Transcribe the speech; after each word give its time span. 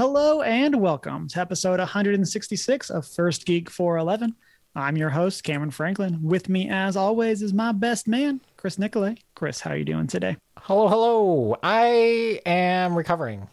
Hello 0.00 0.40
and 0.40 0.80
welcome 0.80 1.28
to 1.28 1.40
episode 1.40 1.78
166 1.78 2.88
of 2.88 3.06
First 3.06 3.44
Geek 3.44 3.68
411. 3.68 4.34
I'm 4.74 4.96
your 4.96 5.10
host, 5.10 5.44
Cameron 5.44 5.70
Franklin. 5.70 6.22
With 6.22 6.48
me, 6.48 6.70
as 6.70 6.96
always, 6.96 7.42
is 7.42 7.52
my 7.52 7.72
best 7.72 8.08
man, 8.08 8.40
Chris 8.56 8.78
Nicolay. 8.78 9.18
Chris, 9.34 9.60
how 9.60 9.72
are 9.72 9.76
you 9.76 9.84
doing 9.84 10.06
today? 10.06 10.38
Hello, 10.56 10.88
hello. 10.88 11.58
I 11.62 12.40
am 12.46 12.96
recovering. 12.96 13.46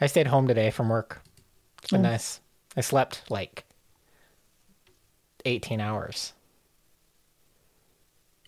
I 0.00 0.08
stayed 0.08 0.26
home 0.26 0.48
today 0.48 0.72
from 0.72 0.88
work. 0.88 1.22
It's 1.80 1.92
been 1.92 2.04
Oh. 2.04 2.10
nice. 2.10 2.40
I 2.76 2.80
slept 2.80 3.22
like 3.30 3.66
18 5.44 5.80
hours. 5.80 6.32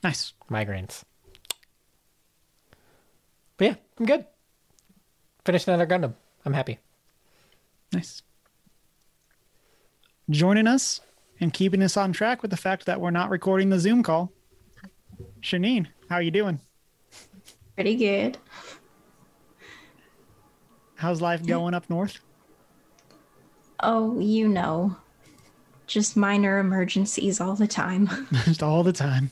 Nice. 0.02 0.32
Migraines. 0.50 1.04
But 3.56 3.64
yeah, 3.64 3.74
I'm 4.00 4.06
good. 4.06 4.26
Finished 5.44 5.68
another 5.68 5.86
Gundam. 5.86 6.14
I'm 6.44 6.52
happy. 6.52 6.78
Nice. 7.92 8.22
Joining 10.30 10.66
us 10.66 11.00
and 11.40 11.52
keeping 11.52 11.82
us 11.82 11.96
on 11.96 12.12
track 12.12 12.42
with 12.42 12.50
the 12.50 12.56
fact 12.56 12.86
that 12.86 13.00
we're 13.00 13.10
not 13.10 13.30
recording 13.30 13.70
the 13.70 13.80
Zoom 13.80 14.02
call. 14.02 14.32
Shanine, 15.40 15.86
how 16.08 16.16
are 16.16 16.22
you 16.22 16.30
doing? 16.30 16.60
Pretty 17.74 17.96
good. 17.96 18.38
How's 20.94 21.20
life 21.20 21.44
going 21.44 21.74
up 21.74 21.88
north? 21.88 22.18
Oh, 23.82 24.20
you 24.20 24.46
know, 24.46 24.96
just 25.86 26.16
minor 26.16 26.58
emergencies 26.58 27.40
all 27.40 27.54
the 27.54 27.66
time. 27.66 28.08
Just 28.44 28.62
all 28.62 28.82
the 28.82 28.92
time. 28.92 29.30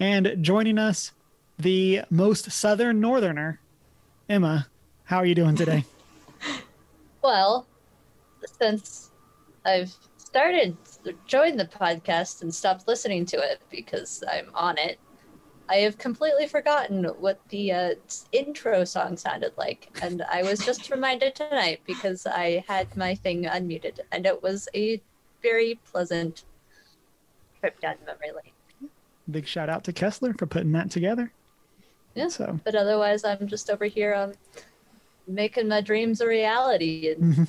And 0.00 0.36
joining 0.40 0.78
us, 0.78 1.12
the 1.58 2.02
most 2.10 2.50
southern 2.50 3.00
northerner, 3.00 3.60
Emma. 4.28 4.68
How 5.04 5.18
are 5.18 5.26
you 5.26 5.34
doing 5.34 5.56
today? 5.56 5.84
Well, 7.20 7.66
since 8.60 9.10
I've 9.64 9.92
started 10.18 10.76
joined 11.26 11.58
the 11.58 11.64
podcast 11.64 12.42
and 12.42 12.54
stopped 12.54 12.86
listening 12.86 13.26
to 13.26 13.36
it 13.38 13.60
because 13.70 14.22
I'm 14.30 14.50
on 14.54 14.78
it, 14.78 15.00
I 15.68 15.78
have 15.78 15.98
completely 15.98 16.46
forgotten 16.46 17.04
what 17.18 17.40
the 17.48 17.72
uh, 17.72 17.94
intro 18.30 18.84
song 18.84 19.16
sounded 19.16 19.52
like, 19.58 19.90
and 20.00 20.22
I 20.30 20.44
was 20.44 20.60
just 20.60 20.90
reminded 20.92 21.34
tonight 21.34 21.80
because 21.86 22.24
I 22.24 22.64
had 22.68 22.96
my 22.96 23.16
thing 23.16 23.44
unmuted, 23.44 23.98
and 24.12 24.24
it 24.24 24.40
was 24.40 24.68
a 24.74 25.02
very 25.42 25.80
pleasant 25.90 26.44
trip 27.60 27.80
down 27.80 27.96
memory 28.06 28.30
lane. 28.30 28.90
Big 29.28 29.46
shout 29.46 29.68
out 29.68 29.82
to 29.84 29.92
Kessler 29.92 30.34
for 30.34 30.46
putting 30.46 30.72
that 30.72 30.90
together. 30.90 31.32
Yeah. 32.18 32.28
So, 32.28 32.58
But 32.64 32.74
otherwise, 32.74 33.24
I'm 33.24 33.46
just 33.46 33.70
over 33.70 33.84
here 33.86 34.14
um, 34.14 34.32
making 35.26 35.68
my 35.68 35.80
dreams 35.80 36.20
a 36.20 36.26
reality 36.26 37.10
and 37.12 37.34
Mhm. 37.34 37.48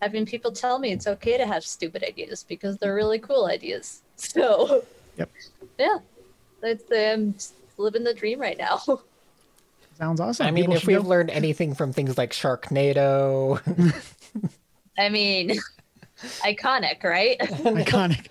having 0.00 0.26
people 0.26 0.52
tell 0.52 0.78
me 0.78 0.92
it's 0.92 1.06
okay 1.06 1.36
to 1.38 1.46
have 1.46 1.64
stupid 1.64 2.02
ideas 2.04 2.44
because 2.48 2.76
they're 2.78 2.94
really 2.94 3.18
cool 3.18 3.46
ideas. 3.46 4.02
So, 4.16 4.82
Yep. 5.18 5.30
yeah, 5.78 5.98
that's 6.62 6.84
I'm 6.90 7.34
living 7.76 8.02
the 8.04 8.14
dream 8.14 8.40
right 8.40 8.56
now. 8.56 8.80
sounds 9.98 10.20
awesome. 10.20 10.46
I 10.46 10.50
mean, 10.50 10.64
People 10.64 10.76
if 10.76 10.86
we've 10.86 11.02
go- 11.02 11.08
learned 11.08 11.30
anything 11.30 11.74
from 11.74 11.92
things 11.92 12.16
like 12.18 12.32
Sharknado, 12.32 13.60
I 14.98 15.08
mean, 15.10 15.58
iconic, 16.44 17.02
right? 17.04 17.38
iconic. 17.40 18.28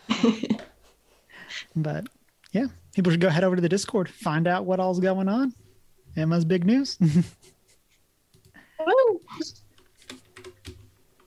but 1.75 2.05
yeah, 2.51 2.65
people 2.95 3.11
should 3.11 3.21
go 3.21 3.29
head 3.29 3.43
over 3.43 3.55
to 3.55 3.61
the 3.61 3.69
Discord, 3.69 4.09
find 4.09 4.47
out 4.47 4.65
what 4.65 4.79
all's 4.79 4.99
going 4.99 5.27
on. 5.27 5.53
Emma's 6.15 6.45
big 6.45 6.65
news. 6.65 6.97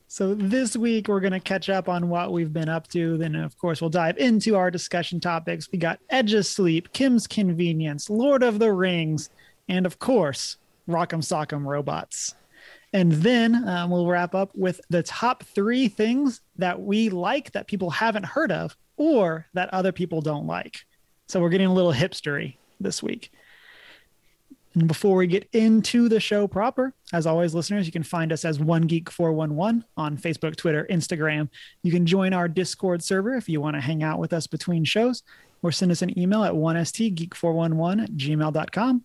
So 0.07 0.35
this 0.35 0.77
week 0.77 1.07
we're 1.07 1.21
going 1.21 1.33
to 1.33 1.39
catch 1.39 1.69
up 1.69 1.89
on 1.89 2.09
what 2.09 2.33
we've 2.33 2.53
been 2.53 2.69
up 2.69 2.89
to. 2.89 3.17
Then 3.19 3.37
of 3.37 3.57
course 3.59 3.81
we'll 3.81 3.91
dive 3.91 4.19
into 4.19 4.57
our 4.57 4.69
discussion 4.69 5.21
topics. 5.21 5.71
We 5.71 5.79
got 5.79 6.01
Edge 6.11 6.33
of 6.33 6.45
Sleep, 6.47 6.93
Kim's 6.93 7.29
Convenience, 7.29 8.11
Lord 8.11 8.43
of 8.43 8.59
the 8.59 8.73
Rings, 8.73 9.31
and 9.69 9.87
of 9.87 10.01
course 10.01 10.57
Rock'em 10.89 11.21
Sock'em 11.21 11.65
Robots. 11.65 12.35
And 12.93 13.13
then 13.13 13.69
um, 13.69 13.91
we'll 13.91 14.09
wrap 14.09 14.35
up 14.35 14.51
with 14.57 14.81
the 14.89 15.03
top 15.05 15.45
three 15.45 15.87
things 15.87 16.41
that 16.57 16.81
we 16.81 17.11
like 17.11 17.53
that 17.53 17.69
people 17.69 17.91
haven't 17.91 18.25
heard 18.25 18.51
of 18.51 18.77
or 18.97 19.47
that 19.53 19.73
other 19.73 19.93
people 19.93 20.21
don't 20.21 20.47
like. 20.47 20.85
So 21.29 21.41
we're 21.41 21.51
getting 21.51 21.67
a 21.67 21.75
little 21.75 21.93
hipstery 21.93 22.57
this 22.81 23.03
week. 23.03 23.31
And 24.75 24.89
before 24.89 25.17
we 25.17 25.27
get 25.27 25.49
into 25.53 26.09
the 26.09 26.21
show 26.21 26.47
proper, 26.47 26.95
as 27.13 27.27
always, 27.27 27.55
listeners, 27.55 27.87
you 27.87 27.93
can 27.93 28.03
find 28.03 28.33
us 28.33 28.45
as 28.45 28.59
One 28.59 28.83
Geek 28.83 29.11
411 29.11 29.85
on 29.97 30.17
Facebook, 30.17 30.57
Twitter, 30.57 30.87
Instagram. 30.91 31.49
You 31.83 31.93
can 31.93 32.07
join 32.07 32.33
our 32.33 32.49
Discord 32.49 33.03
server 33.03 33.35
if 33.35 33.49
you 33.49 33.61
want 33.61 33.77
to 33.77 33.81
hang 33.81 34.03
out 34.03 34.19
with 34.19 34.33
us 34.33 34.47
between 34.47 34.85
shows, 34.85 35.23
or 35.63 35.73
send 35.73 35.91
us 35.91 36.03
an 36.03 36.19
email 36.19 36.45
at 36.45 36.53
1stgeek411 36.53 38.05
at 38.05 38.11
gmail.com. 38.13 39.05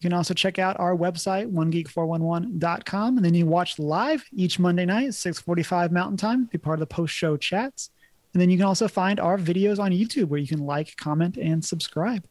You 0.00 0.10
can 0.10 0.12
also 0.12 0.34
check 0.34 0.58
out 0.58 0.78
our 0.78 0.94
website, 0.94 1.50
onegeek411.com, 1.50 3.16
and 3.16 3.24
then 3.24 3.34
you 3.34 3.46
watch 3.46 3.78
live 3.78 4.24
each 4.32 4.58
Monday 4.58 4.84
night, 4.84 5.14
645 5.14 5.92
Mountain 5.92 6.18
Time, 6.18 6.44
be 6.46 6.58
part 6.58 6.74
of 6.74 6.80
the 6.80 6.94
post-show 6.94 7.36
chats. 7.36 7.90
And 8.36 8.40
then 8.42 8.50
you 8.50 8.58
can 8.58 8.66
also 8.66 8.86
find 8.86 9.18
our 9.18 9.38
videos 9.38 9.78
on 9.78 9.92
YouTube 9.92 10.28
where 10.28 10.38
you 10.38 10.46
can 10.46 10.58
like, 10.58 10.94
comment, 10.98 11.38
and 11.38 11.64
subscribe 11.64 12.28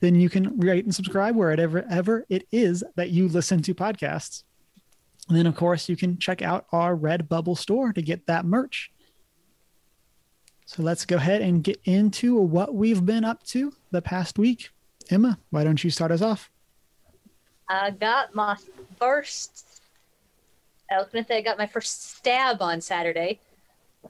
then 0.00 0.14
you 0.14 0.28
can 0.28 0.58
rate 0.60 0.84
and 0.84 0.94
subscribe 0.94 1.34
wherever 1.34 1.84
ever 1.90 2.24
it 2.28 2.46
is 2.52 2.84
that 2.96 3.10
you 3.10 3.28
listen 3.28 3.62
to 3.62 3.74
podcasts. 3.74 4.44
And 5.28 5.36
then, 5.36 5.46
of 5.46 5.56
course, 5.56 5.88
you 5.88 5.96
can 5.96 6.18
check 6.18 6.42
out 6.42 6.66
our 6.72 6.94
Redbubble 6.94 7.56
store 7.56 7.92
to 7.92 8.02
get 8.02 8.26
that 8.26 8.44
merch. 8.44 8.92
So 10.66 10.82
let's 10.82 11.04
go 11.04 11.16
ahead 11.16 11.40
and 11.42 11.64
get 11.64 11.80
into 11.84 12.36
what 12.36 12.74
we've 12.74 13.04
been 13.04 13.24
up 13.24 13.42
to 13.44 13.72
the 13.90 14.02
past 14.02 14.38
week. 14.38 14.70
Emma, 15.10 15.38
why 15.50 15.64
don't 15.64 15.82
you 15.82 15.90
start 15.90 16.10
us 16.10 16.22
off? 16.22 16.50
I 17.68 17.90
got 17.90 18.34
my 18.34 18.56
first. 18.98 19.80
I 20.90 20.98
was 20.98 21.08
gonna 21.10 21.24
say 21.24 21.38
I 21.38 21.42
got 21.42 21.58
my 21.58 21.66
first 21.66 22.16
stab 22.16 22.60
on 22.60 22.80
Saturday 22.80 23.40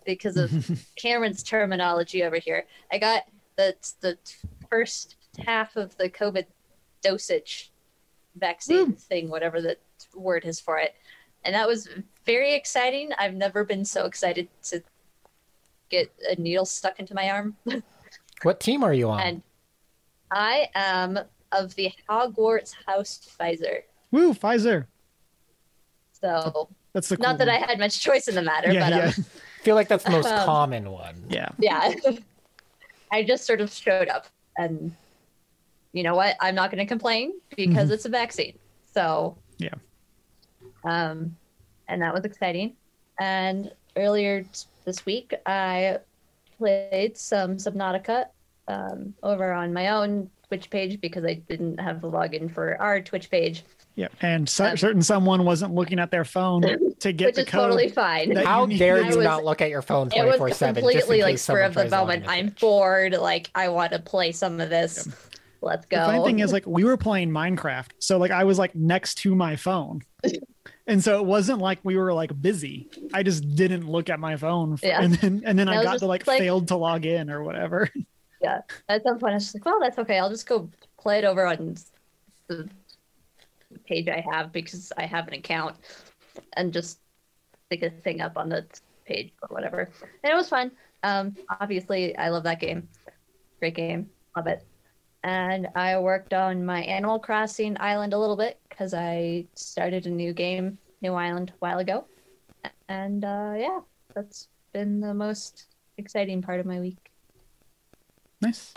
because 0.05 0.37
of 0.37 0.51
Cameron's 0.97 1.43
terminology 1.43 2.23
over 2.23 2.37
here. 2.37 2.65
I 2.93 2.99
got 2.99 3.25
the 3.57 3.75
the 4.01 4.19
first 4.69 5.17
half 5.39 5.77
of 5.77 5.97
the 5.97 6.09
COVID 6.09 6.47
dosage 7.03 7.71
vaccine 8.37 8.93
thing, 8.95 9.29
whatever 9.29 9.61
the 9.61 9.77
word 10.15 10.45
is 10.45 10.61
for 10.61 10.79
it, 10.79 10.95
and 11.45 11.55
that 11.55 11.69
was 11.69 11.89
very 12.25 12.55
exciting. 12.55 13.11
I've 13.19 13.35
never 13.35 13.65
been 13.65 13.85
so 13.85 14.07
excited 14.07 14.49
to 14.65 14.83
get 15.91 16.13
a 16.31 16.41
needle 16.41 16.65
stuck 16.65 16.99
into 16.99 17.15
my 17.15 17.31
arm, 17.31 17.57
what 18.43 18.61
team 18.61 18.83
are 18.83 18.95
you 18.95 19.09
on? 19.11 19.21
and 19.21 19.43
I 20.31 20.69
am 20.75 21.19
of 21.53 21.75
the 21.77 21.93
Hogwarts 22.09 22.75
House 22.87 23.37
Pfizer. 23.39 23.83
Woo, 24.11 24.35
Pfizer. 24.35 24.87
So 26.21 26.69
That's 26.93 27.09
the 27.09 27.17
cool 27.17 27.25
not 27.25 27.39
that. 27.39 27.49
I 27.49 27.57
had 27.59 27.79
much 27.79 28.01
choice 28.01 28.29
in 28.29 28.35
the 28.35 28.43
matter, 28.43 28.73
Yeah, 28.73 28.91
but 28.91 29.19
um, 29.19 29.25
feel 29.65 29.75
like 29.75 29.89
that's 29.89 30.05
the 30.05 30.11
most 30.11 30.27
Um, 30.33 30.45
common 30.47 30.91
one. 30.91 31.25
yeah. 31.29 31.49
yeah, 31.59 31.95
I 33.13 33.23
just 33.25 33.47
sort 33.47 33.61
of 33.61 33.73
showed 33.73 34.09
up, 34.09 34.27
and 34.59 34.95
you 35.93 36.03
know 36.03 36.15
what? 36.15 36.37
I'm 36.41 36.55
not 36.55 36.71
going 36.71 36.85
to 36.85 36.89
complain 36.89 37.33
because 37.57 37.89
Mhm. 37.89 37.93
it's 37.93 38.05
a 38.05 38.09
vaccine. 38.09 38.59
So 38.93 39.37
Yeah. 39.59 39.75
um, 40.85 41.37
and 41.89 42.03
that 42.03 42.13
was 42.15 42.25
exciting. 42.25 42.75
And 43.21 43.73
earlier 43.97 44.43
t- 44.43 44.49
this 44.85 45.07
week, 45.07 45.33
I 45.47 45.99
played 46.59 47.17
some 47.17 47.57
Subnautica 47.57 48.27
um, 48.69 49.15
over 49.23 49.53
on 49.53 49.73
my 49.73 49.89
own 49.89 50.31
Twitch 50.49 50.71
page 50.71 51.01
because 51.01 51.25
I 51.25 51.35
didn't 51.35 51.79
have 51.79 52.01
the 52.01 52.11
login 52.11 52.53
for 52.53 52.81
our 52.81 53.01
Twitch 53.01 53.31
page, 53.31 53.63
Yeah. 53.97 54.09
And 54.21 54.49
cer- 54.49 54.71
Um, 54.71 54.77
certain 54.77 55.03
someone 55.03 55.45
wasn't 55.45 55.73
looking 55.75 55.99
at 56.01 56.11
their 56.11 56.25
phone 56.25 56.63
to 57.01 57.13
get 57.13 57.27
which 57.27 57.35
the 57.37 57.41
is 57.43 57.49
code. 57.49 57.61
totally 57.63 57.89
fine. 57.91 58.35
How 58.35 58.67
you 58.67 58.77
dare 58.79 59.01
you 59.03 59.17
was- 59.17 59.25
not 59.25 59.45
look 59.45 59.61
at 59.61 59.71
your 59.71 59.83
phone 59.83 60.09
it 60.15 60.25
was 60.25 60.37
24 60.37 60.51
7? 60.51 60.75
completely 60.83 61.23
like 61.23 61.39
spur 61.39 61.63
of 61.63 61.75
the 61.75 61.89
moment. 61.89 62.25
I'm 62.27 62.49
bored. 62.61 63.13
Like 63.13 63.51
I 63.55 63.69
want 63.69 63.93
to 63.93 63.99
play 64.01 64.33
some 64.33 64.61
of 64.61 64.69
this. 64.71 65.09
Let's 65.63 65.87
The 65.87 65.97
go. 65.97 66.05
funny 66.07 66.25
thing 66.25 66.41
is, 66.41 66.53
like, 66.53 66.67
we 66.67 66.85
were 66.85 66.99
playing 66.99 67.31
Minecraft, 67.31 67.93
so 67.99 68.19
like 68.19 68.31
I 68.31 68.45
was 68.45 68.59
like 68.59 68.75
next 68.75 69.15
to 69.21 69.35
my 69.35 69.57
phone, 69.57 70.03
and 70.87 71.03
so 71.03 71.19
it 71.19 71.25
wasn't 71.25 71.61
like 71.61 71.79
we 71.85 71.97
were 71.97 72.13
like 72.13 72.39
busy. 72.43 72.91
I 73.15 73.23
just 73.23 73.55
didn't 73.55 73.89
look 73.89 74.11
at 74.11 74.21
my 74.21 74.37
phone, 74.37 74.77
for, 74.77 74.85
Yeah. 74.87 75.01
and 75.01 75.15
then 75.15 75.43
and 75.47 75.59
then 75.59 75.71
I 75.71 75.77
I, 75.79 75.83
got 75.83 76.01
to 76.01 76.07
like, 76.07 76.27
like- 76.27 76.39
failed 76.41 76.69
to 76.69 76.77
log 76.77 77.07
in 77.07 77.31
or 77.31 77.43
whatever. 77.43 77.89
yeah. 78.43 78.61
At 78.91 79.05
some 79.05 79.19
point, 79.19 79.31
I 79.33 79.35
was 79.37 79.45
just 79.45 79.55
like, 79.55 79.65
well, 79.65 79.81
that's 79.81 79.99
okay. 80.01 80.19
I'll 80.19 80.29
just 80.29 80.47
go 80.47 80.69
play 81.01 81.17
it 81.21 81.25
over 81.25 81.47
on 81.47 81.77
the 82.49 82.69
page 83.87 84.09
I 84.09 84.25
have 84.33 84.53
because 84.53 84.93
I 84.97 85.07
have 85.07 85.29
an 85.29 85.35
account, 85.35 85.77
and 86.57 86.73
just 86.73 87.01
stick 87.67 87.83
a 87.83 87.91
thing 87.91 88.21
up 88.21 88.37
on 88.37 88.49
the 88.49 88.67
page 89.07 89.33
or 89.43 89.49
whatever. 89.55 89.91
And 90.23 90.33
it 90.33 90.37
was 90.37 90.49
fun. 90.49 90.71
Um, 91.03 91.37
obviously, 91.61 92.17
I 92.17 92.29
love 92.31 92.45
that 92.45 92.61
game. 92.61 92.89
Great 93.61 93.75
game. 93.77 94.11
Love 94.37 94.47
it. 94.47 94.67
and 95.23 95.69
I 95.75 95.99
worked 95.99 96.35
on 96.35 96.65
my 96.67 96.83
Animal 96.83 97.19
Crossing 97.19 97.77
island 97.81 98.13
a 98.13 98.19
little 98.19 98.37
bit 98.37 98.59
because 98.69 98.93
I 98.95 99.47
started 99.55 100.07
a 100.07 100.11
new 100.11 100.33
game, 100.35 100.79
New 101.01 101.15
Island, 101.15 101.51
a 101.55 101.59
while 101.61 101.79
ago. 101.79 102.05
And 102.89 103.25
uh, 103.25 103.55
yeah, 103.57 103.81
that's 104.15 104.49
been 104.73 105.01
the 105.01 105.15
most 105.15 105.67
exciting 105.97 106.43
part 106.43 106.61
of 106.61 106.67
my 106.67 106.79
week. 106.81 107.11
Nice. 108.43 108.75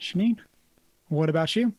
Shanine, 0.00 0.38
what 1.08 1.28
about 1.28 1.54
you? 1.56 1.74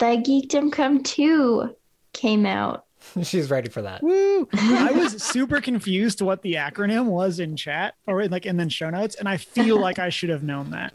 The 0.00 0.16
Geekdom 0.16 0.72
Come 0.72 1.02
2 1.02 1.76
came 2.14 2.46
out. 2.46 2.86
She's 3.22 3.50
ready 3.50 3.68
for 3.68 3.82
that. 3.82 4.02
Woo! 4.02 4.48
I 4.54 4.92
was 4.94 5.22
super 5.22 5.60
confused 5.60 6.22
what 6.22 6.40
the 6.40 6.54
acronym 6.54 7.04
was 7.04 7.38
in 7.38 7.54
chat 7.54 7.96
or 8.06 8.26
like 8.28 8.46
and 8.46 8.58
then 8.58 8.70
show 8.70 8.88
notes, 8.88 9.16
and 9.16 9.28
I 9.28 9.36
feel 9.36 9.78
like 9.78 9.98
I 9.98 10.08
should 10.08 10.30
have 10.30 10.42
known 10.42 10.70
that. 10.70 10.94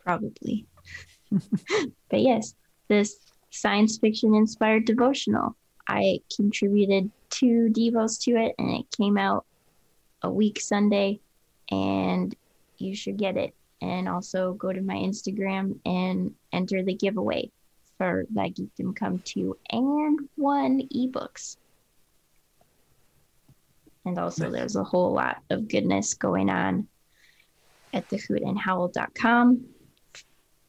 Probably. 0.00 0.66
but 2.10 2.20
yes, 2.20 2.54
this 2.88 3.16
science 3.50 3.96
fiction 3.96 4.34
inspired 4.34 4.84
devotional. 4.84 5.56
I 5.88 6.20
contributed 6.36 7.10
two 7.30 7.70
devos 7.72 8.22
to 8.24 8.36
it 8.36 8.54
and 8.58 8.70
it 8.70 8.84
came 8.94 9.16
out 9.16 9.46
a 10.20 10.30
week 10.30 10.60
Sunday 10.60 11.20
and 11.70 12.34
you 12.76 12.94
should 12.94 13.16
get 13.16 13.38
it. 13.38 13.54
And 13.84 14.08
also 14.08 14.54
go 14.54 14.72
to 14.72 14.80
my 14.80 14.94
Instagram 14.94 15.78
and 15.84 16.34
enter 16.52 16.82
the 16.82 16.94
giveaway 16.94 17.50
for 17.98 18.24
that 18.34 18.54
Geekdom 18.54 18.96
Come 18.96 19.18
2 19.24 19.58
and 19.70 20.20
one 20.36 20.88
ebooks. 20.94 21.58
And 24.06 24.18
also, 24.18 24.50
there's 24.50 24.76
a 24.76 24.84
whole 24.84 25.12
lot 25.12 25.42
of 25.50 25.68
goodness 25.68 26.14
going 26.14 26.48
on 26.48 26.88
at 27.92 28.08
thehootandhowl.com. 28.08 29.64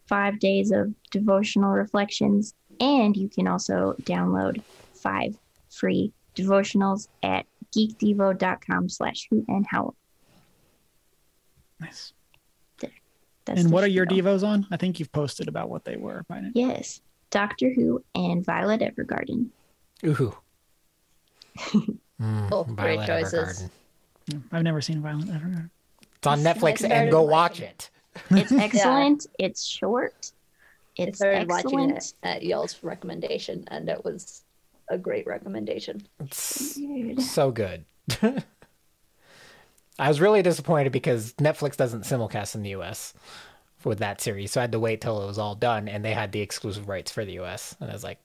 Five 0.07 0.39
days 0.39 0.71
of 0.71 0.93
devotional 1.11 1.71
reflections, 1.71 2.53
and 2.79 3.15
you 3.17 3.27
can 3.27 3.47
also 3.47 3.95
download 4.03 4.61
five 4.93 5.35
free 5.69 6.13
devotionals 6.35 7.07
at 7.23 7.45
geekdevo.com 7.75 8.89
slash 8.89 9.27
hoot 9.29 9.45
and 9.47 9.65
howl. 9.67 9.95
Nice. 11.79 12.13
That's 13.45 13.59
and 13.61 13.69
the 13.69 13.73
what 13.73 13.83
are 13.83 13.87
your 13.87 14.05
spiel. 14.09 14.23
devos 14.25 14.43
on? 14.47 14.67
I 14.71 14.77
think 14.77 14.99
you've 14.99 15.11
posted 15.11 15.47
about 15.47 15.69
what 15.69 15.85
they 15.85 15.97
were 15.97 16.23
by 16.27 16.39
now. 16.39 16.49
Yes, 16.53 17.01
Doctor 17.29 17.71
Who 17.73 18.03
and 18.15 18.43
Violet 18.45 18.81
Evergarden. 18.81 19.47
Ooh. 20.05 20.35
Mm, 22.21 22.49
Both 22.49 22.67
great 22.77 22.95
Violet 22.95 23.07
choices. 23.23 23.69
Evergarden. 24.29 24.41
I've 24.53 24.63
never 24.63 24.79
seen 24.79 25.01
Violet 25.01 25.27
Evergarden. 25.27 25.69
It's 26.17 26.25
on 26.27 26.47
I 26.47 26.53
Netflix 26.53 26.77
started 26.77 26.93
and 26.93 27.11
go 27.11 27.23
watch 27.23 27.59
watching 27.59 27.65
it. 27.65 27.89
It's 28.31 28.51
excellent. 28.53 29.27
It's 29.37 29.65
short. 29.65 30.31
I 30.97 31.03
It's 31.03 31.17
started 31.19 31.49
watching 31.49 31.89
it 31.89 32.13
at 32.23 32.43
y'all's 32.43 32.81
recommendation, 32.81 33.65
and 33.67 33.89
it 33.89 34.05
was 34.05 34.43
a 34.89 34.97
great 34.97 35.27
recommendation. 35.27 36.07
It's 36.21 37.29
so 37.29 37.51
good. 37.51 37.83
I 39.97 40.07
was 40.07 40.19
really 40.19 40.41
disappointed 40.41 40.91
because 40.91 41.33
Netflix 41.33 41.77
doesn't 41.77 42.03
simulcast 42.03 42.55
in 42.55 42.63
the 42.63 42.71
US 42.71 43.13
with 43.83 43.99
that 43.99 44.19
series, 44.19 44.51
so 44.51 44.59
I 44.59 44.63
had 44.63 44.71
to 44.73 44.79
wait 44.79 45.01
till 45.01 45.21
it 45.21 45.27
was 45.27 45.37
all 45.37 45.55
done, 45.55 45.87
and 45.87 46.03
they 46.03 46.13
had 46.13 46.31
the 46.31 46.41
exclusive 46.41 46.89
rights 46.89 47.11
for 47.11 47.23
the 47.23 47.39
US, 47.39 47.75
and 47.79 47.89
I 47.89 47.93
was 47.93 48.03
like, 48.03 48.19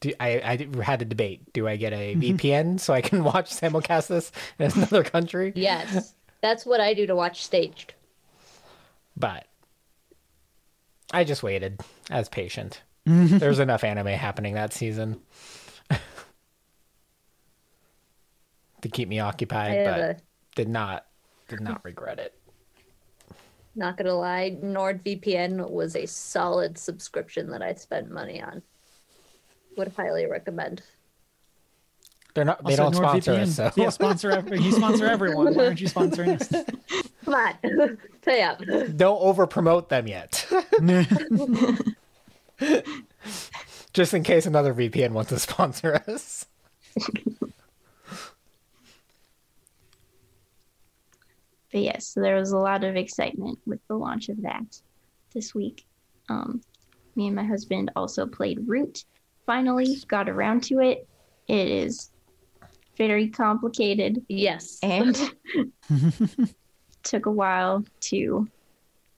do, 0.00 0.12
I, 0.18 0.40
I 0.78 0.82
had 0.82 1.00
to 1.00 1.04
debate: 1.04 1.52
do 1.52 1.68
I 1.68 1.76
get 1.76 1.92
a 1.92 2.14
mm-hmm. 2.14 2.36
VPN 2.36 2.80
so 2.80 2.94
I 2.94 3.00
can 3.02 3.22
watch 3.24 3.50
simulcast 3.50 4.08
this 4.08 4.32
in 4.58 4.72
another 4.72 5.04
country? 5.04 5.52
Yes, 5.54 6.14
that's 6.40 6.64
what 6.64 6.80
I 6.80 6.94
do 6.94 7.06
to 7.06 7.14
watch 7.14 7.44
staged. 7.44 7.94
But 9.16 9.46
I 11.12 11.24
just 11.24 11.42
waited. 11.42 11.80
as 12.10 12.28
patient. 12.28 12.82
There's 13.06 13.60
enough 13.60 13.84
anime 13.84 14.08
happening 14.08 14.54
that 14.54 14.72
season 14.72 15.20
to 18.82 18.88
keep 18.88 19.08
me 19.08 19.20
occupied, 19.20 19.84
but 19.84 20.00
a 20.00 20.16
did 20.54 20.68
not 20.68 21.06
did 21.48 21.60
not 21.60 21.84
regret 21.84 22.18
it. 22.18 22.34
Not 23.74 23.96
gonna 23.96 24.14
lie, 24.14 24.56
NordVPN 24.62 25.70
was 25.70 25.96
a 25.96 26.06
solid 26.06 26.78
subscription 26.78 27.50
that 27.50 27.62
I 27.62 27.74
spent 27.74 28.10
money 28.10 28.42
on. 28.42 28.62
Would 29.76 29.92
highly 29.96 30.26
recommend. 30.26 30.82
They're 32.34 32.44
not. 32.44 32.64
They 32.64 32.72
Also, 32.76 32.82
don't 32.84 32.94
sponsor 32.94 33.32
NordVPN. 33.32 33.42
us, 33.42 33.56
so 33.56 33.70
Yeah, 33.76 33.90
sponsor. 33.90 34.30
Every, 34.30 34.60
you 34.60 34.72
sponsor 34.72 35.06
everyone. 35.06 35.54
Why 35.54 35.66
aren't 35.66 35.80
you 35.80 35.88
sponsoring 35.88 36.40
us? 36.40 36.48
Come 37.24 37.34
on, 37.34 37.98
pay 38.22 38.42
up. 38.42 38.60
don't 38.96 39.20
over 39.20 39.46
promote 39.46 39.88
them 39.88 40.06
yet. 40.06 40.46
Just 43.92 44.14
in 44.14 44.22
case 44.22 44.46
another 44.46 44.74
VPN 44.74 45.10
wants 45.12 45.30
to 45.30 45.38
sponsor 45.38 46.02
us. 46.06 46.46
But 51.76 51.82
yes, 51.82 52.06
so 52.06 52.22
there 52.22 52.36
was 52.36 52.52
a 52.52 52.56
lot 52.56 52.84
of 52.84 52.96
excitement 52.96 53.58
with 53.66 53.80
the 53.86 53.96
launch 53.96 54.30
of 54.30 54.40
that 54.40 54.80
this 55.34 55.54
week. 55.54 55.84
Um, 56.30 56.62
me 57.16 57.26
and 57.26 57.36
my 57.36 57.44
husband 57.44 57.90
also 57.94 58.26
played 58.26 58.60
Root. 58.66 59.04
Finally, 59.44 59.98
got 60.08 60.30
around 60.30 60.62
to 60.62 60.80
it. 60.80 61.06
It 61.48 61.68
is 61.68 62.10
very 62.96 63.28
complicated 63.28 64.24
Yes. 64.26 64.78
and 64.82 65.14
took 67.02 67.26
a 67.26 67.30
while 67.30 67.84
to 68.04 68.48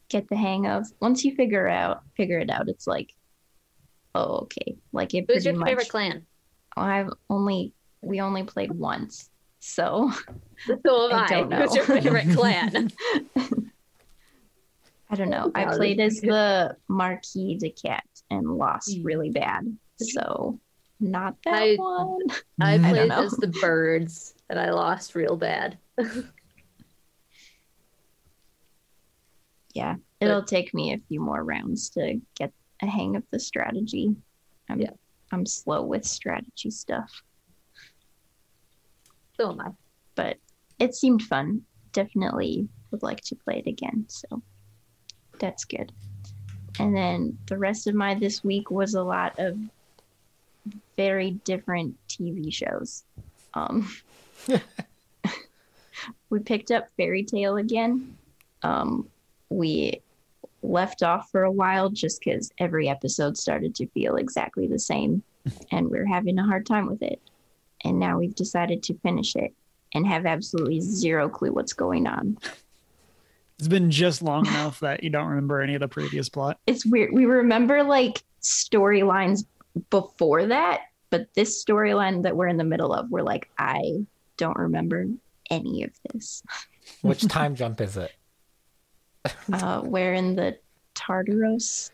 get 0.09 0.29
the 0.29 0.35
hang 0.37 0.67
of. 0.67 0.85
Once 0.99 1.25
you 1.25 1.37
figure 1.37 1.69
out 1.69 2.03
figure 2.17 2.41
it 2.41 2.51
out, 2.51 2.69
it's 2.69 2.89
like, 2.89 3.15
oh 4.17 4.39
okay. 4.39 4.77
Like 4.93 5.15
it 5.15 5.27
Who's 5.29 5.45
your 5.45 5.55
much. 5.55 5.69
favorite 5.69 5.91
clan? 5.91 6.27
I've 6.77 7.11
only 7.31 7.73
we 8.03 8.21
only 8.21 8.43
played 8.43 8.73
once, 8.73 9.31
so 9.61 10.11
So 10.87 11.11
am 11.11 11.15
I 11.15 11.25
I. 11.25 11.29
don't 11.29 11.53
Who's 11.53 11.75
your 11.75 11.85
favorite 11.85 12.31
clan? 12.37 12.91
I 15.11 15.15
don't 15.15 15.31
know. 15.31 15.51
I 15.55 15.65
played 15.77 16.01
as 16.01 16.21
the 16.21 16.77
Marquis 16.89 17.57
de 17.59 17.71
Cat 17.71 18.05
and 18.31 18.47
lost 18.59 18.91
Mm. 18.91 19.05
really 19.05 19.31
bad. 19.31 19.77
So 19.97 20.59
not 21.01 21.37
that 21.45 21.55
I- 21.55 21.77
one. 21.77 22.21
I 22.61 22.79
played 22.79 23.09
know. 23.09 23.23
as 23.23 23.33
the 23.33 23.47
birds, 23.49 24.35
and 24.51 24.59
I 24.59 24.71
lost 24.71 25.15
real 25.15 25.37
bad. 25.37 25.79
Yeah. 29.75 29.97
It'll 30.21 30.43
take 30.43 30.75
me 30.75 30.93
a 30.93 30.99
few 31.09 31.21
more 31.21 31.45
rounds 31.45 31.91
to 31.91 32.21
get 32.35 32.53
a 32.83 32.87
hang 32.87 33.15
of 33.17 33.23
the 33.31 33.39
strategy. 33.39 34.17
I'm 34.69 34.81
Yeah. 34.81 34.91
I'm 35.31 35.47
slow 35.47 35.83
with 35.83 36.05
strategy 36.05 36.71
stuff. 36.71 37.23
So 39.39 39.51
am 39.53 39.61
I. 39.61 39.71
But 40.17 40.39
it 40.79 40.95
seemed 40.95 41.23
fun. 41.23 41.63
Definitely 41.93 42.69
would 42.91 43.03
like 43.03 43.21
to 43.23 43.35
play 43.35 43.63
it 43.65 43.69
again. 43.69 44.05
So 44.09 44.43
that's 45.39 45.65
good. 45.65 45.93
And 46.79 46.97
then 46.97 47.39
the 47.47 47.59
rest 47.59 47.87
of 47.87 47.95
my 47.95 48.15
this 48.15 48.45
week 48.45 48.71
was 48.71 48.95
a 48.95 49.03
lot 49.03 49.39
of 49.39 49.59
very 50.97 51.33
different 51.45 51.97
TV 52.09 52.53
shows. 52.53 53.05
Um, 53.55 53.91
we 56.31 56.39
picked 56.41 56.71
up 56.71 56.89
Fairy 56.97 57.25
Tail 57.25 57.57
again. 57.57 58.17
Um, 58.63 59.09
we 59.49 60.01
left 60.63 61.03
off 61.03 61.31
for 61.31 61.45
a 61.45 61.51
while 61.51 61.89
just 61.89 62.21
because 62.21 62.51
every 62.59 62.89
episode 62.89 63.37
started 63.37 63.75
to 63.77 63.87
feel 63.89 64.17
exactly 64.17 64.67
the 64.67 64.79
same, 64.79 65.23
and 65.73 65.91
we 65.91 65.99
are 65.99 66.07
having 66.07 66.39
a 66.39 66.47
hard 66.47 66.67
time 66.67 66.87
with 66.87 67.03
it. 67.03 67.21
And 67.85 67.99
now 67.99 68.19
we've 68.19 68.35
decided 68.35 68.83
to 68.85 68.99
finish 68.99 69.37
it 69.37 69.55
and 69.95 70.07
have 70.07 70.27
absolutely 70.27 70.81
zero 70.81 71.29
clue 71.29 71.53
what's 71.53 71.73
going 71.73 72.07
on. 72.07 72.39
It's 73.59 73.69
been 73.69 73.91
just 73.91 74.23
long 74.23 74.47
enough 74.47 74.81
that 74.81 75.03
you 75.03 75.11
don't 75.11 75.27
remember 75.27 75.61
any 75.61 75.75
of 75.75 75.81
the 75.81 75.89
previous 75.89 76.29
plot. 76.29 76.61
It's 76.67 76.87
weird. 76.87 77.13
We 77.13 77.25
remember 77.27 77.83
like 77.83 78.23
storylines 78.41 79.45
before 79.91 80.47
that, 80.47 80.83
but 81.11 81.33
this 81.35 81.65
storyline 81.65 82.23
that 82.23 82.37
we're 82.37 82.47
in 82.47 82.57
the 82.57 82.65
middle 82.65 82.93
of, 82.93 83.11
we're 83.11 83.23
like, 83.23 83.51
I 83.59 84.05
don't 84.37 84.57
remember 84.57 85.07
any 85.51 85.83
of 85.83 85.91
this. 86.13 86.43
Which 87.03 87.27
time 87.27 87.55
jump 87.57 87.81
is 87.81 87.97
it? 87.97 88.13
Uh, 89.53 89.81
we're 89.83 90.13
in 90.13 90.37
the 90.37 90.59
Tartaros 90.95 91.91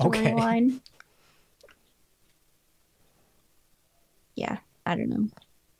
Okay. 0.00 0.32
storyline. 0.32 0.80
Yeah, 4.34 4.58
I 4.84 4.96
don't 4.96 5.08
know. 5.08 5.28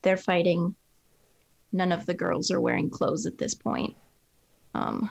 They're 0.02 0.16
fighting. 0.16 0.76
None 1.74 1.90
of 1.90 2.06
the 2.06 2.14
girls 2.14 2.52
are 2.52 2.60
wearing 2.60 2.88
clothes 2.88 3.26
at 3.26 3.36
this 3.36 3.52
point. 3.52 3.96
Um, 4.74 5.10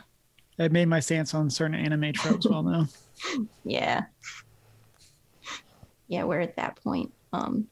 I 0.58 0.70
made 0.70 0.88
my 0.88 1.01
stance 1.01 1.34
on 1.34 1.50
certain 1.50 1.75
anime 1.75 2.13
tropes 2.13 2.48
well 2.48 2.63
now. 2.63 2.88
yeah. 3.65 4.03
Yeah, 6.08 6.24
we're 6.24 6.39
at 6.39 6.55
that 6.55 6.77
point. 6.82 7.12
Um, 7.34 7.67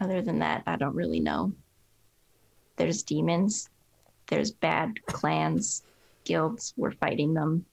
Other 0.00 0.22
than 0.22 0.38
that, 0.38 0.62
I 0.68 0.76
don't 0.76 0.94
really 0.94 1.18
know. 1.18 1.52
There's 2.76 3.02
demons. 3.02 3.68
There's 4.28 4.52
bad 4.52 5.04
clans, 5.06 5.82
guilds. 6.22 6.74
We're 6.76 6.92
fighting 6.92 7.34
them. 7.34 7.64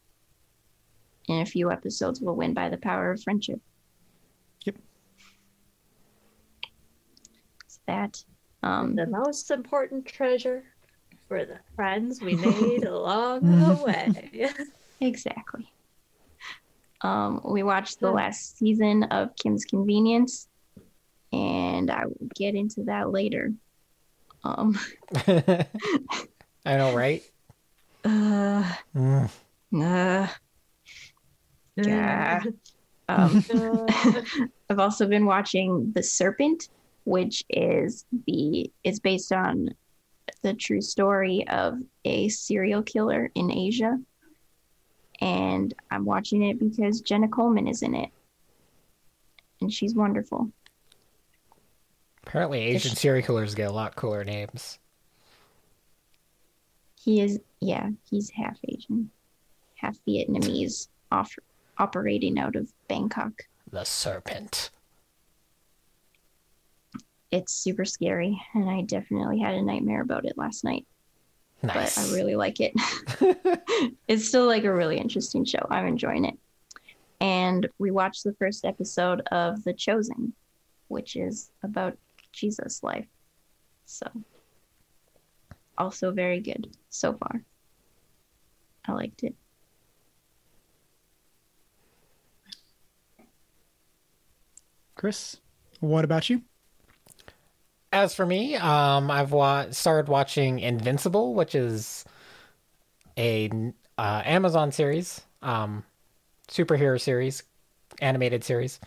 In 1.27 1.41
a 1.41 1.45
few 1.45 1.69
episodes, 1.71 2.19
we'll 2.19 2.35
win 2.35 2.55
by 2.55 2.69
the 2.69 2.77
power 2.77 3.11
of 3.11 3.21
friendship. 3.21 3.61
Yep. 4.63 4.77
It's 7.65 7.79
that. 7.85 8.23
Um, 8.65 8.95
The 8.95 9.05
most 9.05 9.51
important 9.51 10.05
treasure 10.07 10.63
for 11.27 11.45
the 11.45 11.59
friends 11.75 12.19
we 12.21 12.35
made 12.35 12.83
along 12.95 13.41
the 13.41 13.83
way. 13.85 14.49
Exactly. 15.01 15.67
Um, 17.01 17.41
we 17.43 17.63
watched 17.63 17.99
the 17.99 18.09
last 18.09 18.57
season 18.57 19.03
of 19.03 19.35
Kim's 19.35 19.65
Convenience, 19.65 20.47
and 21.33 21.91
I 21.91 22.05
will 22.05 22.29
get 22.33 22.55
into 22.55 22.85
that 22.85 23.11
later. 23.11 23.51
Um, 24.45 24.79
I 25.27 25.65
know, 26.65 26.95
right? 26.95 27.21
uh, 28.05 28.73
Mm. 28.95 29.29
uh, 29.75 30.27
yeah. 31.75 32.41
Um, 33.09 33.43
I've 34.69 34.79
also 34.79 35.07
been 35.07 35.25
watching 35.25 35.91
The 35.93 36.01
Serpent, 36.03 36.69
which 37.05 37.43
is 37.49 38.05
the 38.27 38.69
is 38.83 38.99
based 38.99 39.31
on 39.31 39.69
the 40.41 40.53
true 40.53 40.81
story 40.81 41.47
of 41.47 41.79
a 42.03 42.27
serial 42.29 42.83
killer 42.83 43.31
in 43.35 43.51
Asia. 43.51 43.97
And 45.21 45.73
I'm 45.89 46.03
watching 46.03 46.43
it 46.43 46.59
because 46.59 47.01
Jenna 47.01 47.27
Coleman 47.27 47.67
is 47.67 47.81
in 47.81 47.95
it. 47.95 48.09
And 49.61 49.71
she's 49.71 49.95
wonderful. 49.95 50.51
Apparently, 52.27 52.59
Asian 52.59 52.95
serial 52.95 53.25
killers 53.25 53.55
get 53.55 53.69
a 53.69 53.73
lot 53.73 53.95
cooler 53.95 54.23
names. 54.23 54.79
He 56.95 57.21
is 57.21 57.39
yeah, 57.61 57.89
he's 58.09 58.29
half 58.31 58.57
Asian, 58.67 59.09
half 59.75 59.97
Vietnamese, 60.07 60.87
off, 61.11 61.35
operating 61.77 62.37
out 62.39 62.55
of 62.55 62.71
Bangkok. 62.87 63.31
The 63.71 63.83
Serpent. 63.83 64.71
It's 67.31 67.53
super 67.53 67.85
scary, 67.85 68.41
and 68.53 68.69
I 68.69 68.81
definitely 68.81 69.39
had 69.39 69.55
a 69.55 69.61
nightmare 69.61 70.01
about 70.01 70.25
it 70.25 70.37
last 70.37 70.63
night. 70.63 70.85
Nice. 71.63 71.95
but 71.95 72.05
I 72.05 72.13
really 72.13 72.35
like 72.35 72.57
it. 72.59 72.73
it's 74.07 74.27
still 74.27 74.45
like 74.45 74.63
a 74.63 74.73
really 74.73 74.97
interesting 74.97 75.45
show. 75.45 75.65
I'm 75.69 75.87
enjoying 75.87 76.25
it. 76.25 76.37
And 77.19 77.67
we 77.79 77.91
watched 77.91 78.23
the 78.23 78.33
first 78.33 78.65
episode 78.65 79.21
of 79.31 79.63
The 79.63 79.73
Chosen, 79.73 80.33
which 80.89 81.15
is 81.15 81.49
about 81.63 81.97
Jesus' 82.31 82.83
life. 82.83 83.07
So, 83.85 84.07
also 85.77 86.11
very 86.11 86.39
good 86.39 86.75
so 86.89 87.13
far. 87.13 87.41
I 88.87 88.91
liked 88.91 89.23
it. 89.23 89.35
Chris, 94.95 95.37
what 95.79 96.05
about 96.05 96.29
you? 96.29 96.41
As 97.95 98.13
for 98.13 98.25
me, 98.25 98.57
um, 98.57 99.09
I've 99.09 99.31
wa- 99.31 99.71
started 99.71 100.09
watching 100.09 100.59
Invincible, 100.59 101.33
which 101.33 101.55
is 101.55 102.03
a 103.17 103.49
uh, 103.97 104.21
Amazon 104.25 104.73
series, 104.73 105.21
um, 105.41 105.85
superhero 106.49 106.99
series, 106.99 107.43
animated 108.01 108.43
series. 108.43 108.81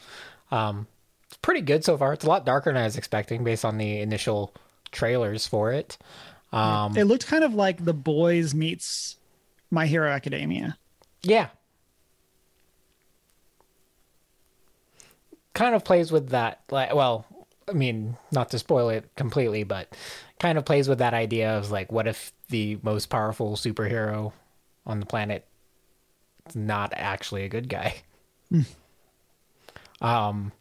Um, 0.51 0.87
it's 1.25 1.39
pretty 1.39 1.63
good 1.63 1.87
so 1.87 1.97
far. 1.97 2.13
It's 2.13 2.27
a 2.27 2.29
lot 2.29 2.45
darker 2.45 2.69
than 2.71 2.77
I 2.83 2.85
was 2.85 2.99
expecting 2.99 3.45
based 3.45 3.65
on 3.65 3.79
the 3.79 4.03
initial 4.03 4.53
trailers 4.93 5.47
for 5.47 5.73
it. 5.73 5.97
Um, 6.53 6.95
It 6.95 7.05
looked 7.05 7.27
kind 7.27 7.45
of 7.45 7.55
like 7.55 7.83
The 7.83 7.95
Boys 7.95 8.55
meets 8.55 9.17
My 9.71 9.87
Hero 9.87 10.11
Academia. 10.11 10.77
Yeah. 11.23 11.49
Kind 15.55 15.75
of 15.75 15.83
plays 15.83 16.13
with 16.13 16.29
that 16.29 16.61
like 16.71 16.95
well, 16.95 17.25
I 17.69 17.73
mean, 17.73 18.17
not 18.33 18.51
to 18.51 18.59
spoil 18.59 18.89
it 18.91 19.09
completely, 19.17 19.65
but 19.65 19.95
kind 20.39 20.59
of 20.59 20.65
plays 20.65 20.89
with 20.89 20.99
that 20.99 21.15
idea 21.15 21.57
of 21.57 21.71
like 21.71 21.93
what 21.93 22.07
if 22.07 22.33
the 22.49 22.79
most 22.83 23.07
powerful 23.07 23.57
superhero 23.57 24.33
on 24.87 25.01
the 25.01 25.07
planet 25.07 25.47
is 26.49 26.57
not 26.57 26.93
actually 26.97 27.45
a 27.45 27.49
good 27.49 27.69
guy. 27.69 28.03
um 30.01 30.53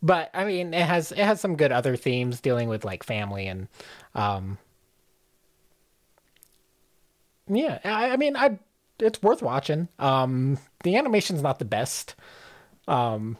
but 0.00 0.30
I 0.32 0.44
mean, 0.44 0.74
it 0.74 0.86
has 0.86 1.10
it 1.12 1.18
has 1.18 1.40
some 1.40 1.56
good 1.56 1.72
other 1.72 1.96
themes 1.96 2.40
dealing 2.40 2.68
with 2.68 2.84
like 2.84 3.02
family 3.02 3.46
and 3.46 3.68
um 4.14 4.58
yeah, 7.48 7.78
I, 7.84 8.10
I 8.10 8.16
mean, 8.16 8.36
I 8.36 8.58
it's 8.98 9.22
worth 9.22 9.42
watching. 9.42 9.88
Um, 9.98 10.58
the 10.82 10.96
animation's 10.96 11.42
not 11.42 11.58
the 11.58 11.64
best. 11.64 12.14
Um, 12.86 13.36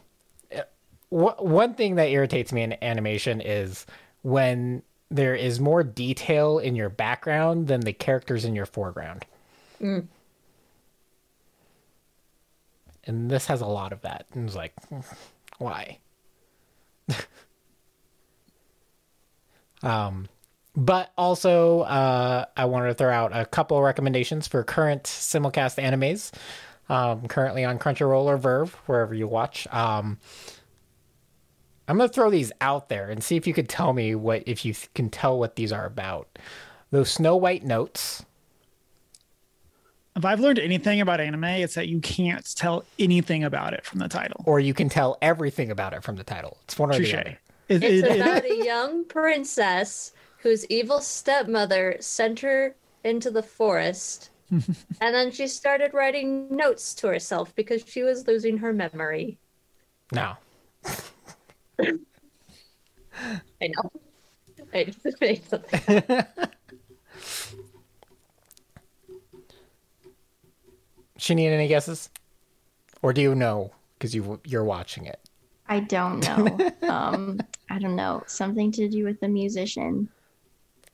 wh- 1.09 1.41
one 1.41 1.73
thing 1.73 1.95
that 1.95 2.09
irritates 2.09 2.51
me 2.51 2.63
in 2.63 2.83
animation 2.83 3.41
is 3.41 3.85
when 4.21 4.83
there 5.11 5.35
is 5.35 5.59
more 5.59 5.83
detail 5.83 6.59
in 6.59 6.75
your 6.75 6.89
background 6.89 7.67
than 7.67 7.81
the 7.81 7.93
characters 7.93 8.45
in 8.45 8.55
your 8.55 8.65
foreground. 8.65 9.25
Mm. 9.81 10.07
And 13.05 13.31
this 13.31 13.47
has 13.47 13.61
a 13.61 13.65
lot 13.65 13.91
of 13.91 14.01
that. 14.01 14.27
And 14.33 14.45
it's 14.45 14.55
like, 14.55 14.73
why? 15.57 15.97
um, 19.81 20.27
but 20.75 21.11
also, 21.17 21.81
uh, 21.81 22.45
I 22.55 22.65
wanted 22.65 22.89
to 22.89 22.93
throw 22.93 23.11
out 23.11 23.35
a 23.35 23.45
couple 23.45 23.77
of 23.77 23.83
recommendations 23.83 24.47
for 24.47 24.63
current 24.63 25.03
simulcast 25.03 25.81
animes. 25.83 26.31
Um, 26.87 27.27
currently 27.27 27.65
on 27.65 27.77
Crunchyroll 27.77 28.23
or 28.23 28.37
VRV, 28.39 28.69
wherever 28.87 29.13
you 29.13 29.27
watch. 29.27 29.67
Um, 29.71 30.17
I'm 31.89 31.97
gonna 31.97 32.07
throw 32.07 32.29
these 32.29 32.51
out 32.61 32.87
there 32.89 33.09
and 33.09 33.23
see 33.23 33.35
if 33.35 33.45
you 33.47 33.53
could 33.53 33.67
tell 33.67 33.93
me 33.93 34.13
what 34.15 34.43
if 34.45 34.63
you 34.63 34.73
th- 34.73 34.89
can 34.93 35.09
tell 35.09 35.37
what 35.39 35.55
these 35.55 35.71
are 35.73 35.85
about. 35.85 36.39
Those 36.91 37.11
Snow 37.11 37.35
White 37.35 37.65
notes. 37.65 38.23
If 40.15 40.25
I've 40.25 40.39
learned 40.39 40.59
anything 40.59 41.01
about 41.01 41.19
anime, 41.21 41.43
it's 41.45 41.75
that 41.75 41.87
you 41.87 41.99
can't 42.01 42.45
tell 42.55 42.83
anything 42.97 43.43
about 43.43 43.73
it 43.73 43.85
from 43.85 43.99
the 43.99 44.07
title. 44.07 44.43
or 44.45 44.59
you 44.59 44.73
can 44.73 44.89
tell 44.89 45.17
everything 45.21 45.71
about 45.71 45.93
it 45.93 46.03
from 46.03 46.15
the 46.15 46.23
title. 46.23 46.57
It's 46.63 46.77
one 46.77 46.89
or 46.89 46.97
Touche. 46.97 47.11
the 47.11 47.19
other. 47.21 47.39
It- 47.69 47.83
It's 47.83 48.07
it- 48.07 48.11
it- 48.11 48.19
about 48.21 48.43
a 48.45 48.55
young 48.65 49.05
princess 49.05 50.11
whose 50.39 50.65
evil 50.67 50.99
stepmother 50.99 51.97
sent 51.99 52.39
her 52.41 52.75
into 53.03 53.29
the 53.31 53.43
forest. 53.43 54.29
and 54.51 54.63
then 54.99 55.31
she 55.31 55.47
started 55.47 55.93
writing 55.93 56.53
notes 56.55 56.93
to 56.95 57.07
herself 57.07 57.53
because 57.55 57.83
she 57.87 58.03
was 58.03 58.27
losing 58.27 58.57
her 58.57 58.73
memory. 58.73 59.37
No. 60.11 60.33
I 63.61 63.67
know. 63.67 63.91
I 64.73 64.83
just 64.85 65.21
made 65.21 65.43
something. 65.49 66.03
She 71.17 71.35
need 71.35 71.49
any 71.49 71.67
guesses? 71.67 72.09
Or 73.01 73.13
do 73.13 73.21
you 73.21 73.35
know 73.35 73.71
because 73.97 74.15
you 74.15 74.39
you're 74.45 74.63
watching 74.63 75.05
it? 75.05 75.19
I 75.67 75.81
don't 75.81 76.19
know. 76.21 76.71
um, 76.89 77.39
I 77.69 77.77
don't 77.77 77.95
know. 77.95 78.23
Something 78.25 78.71
to 78.73 78.89
do 78.89 79.03
with 79.03 79.19
the 79.19 79.27
musician. 79.27 80.09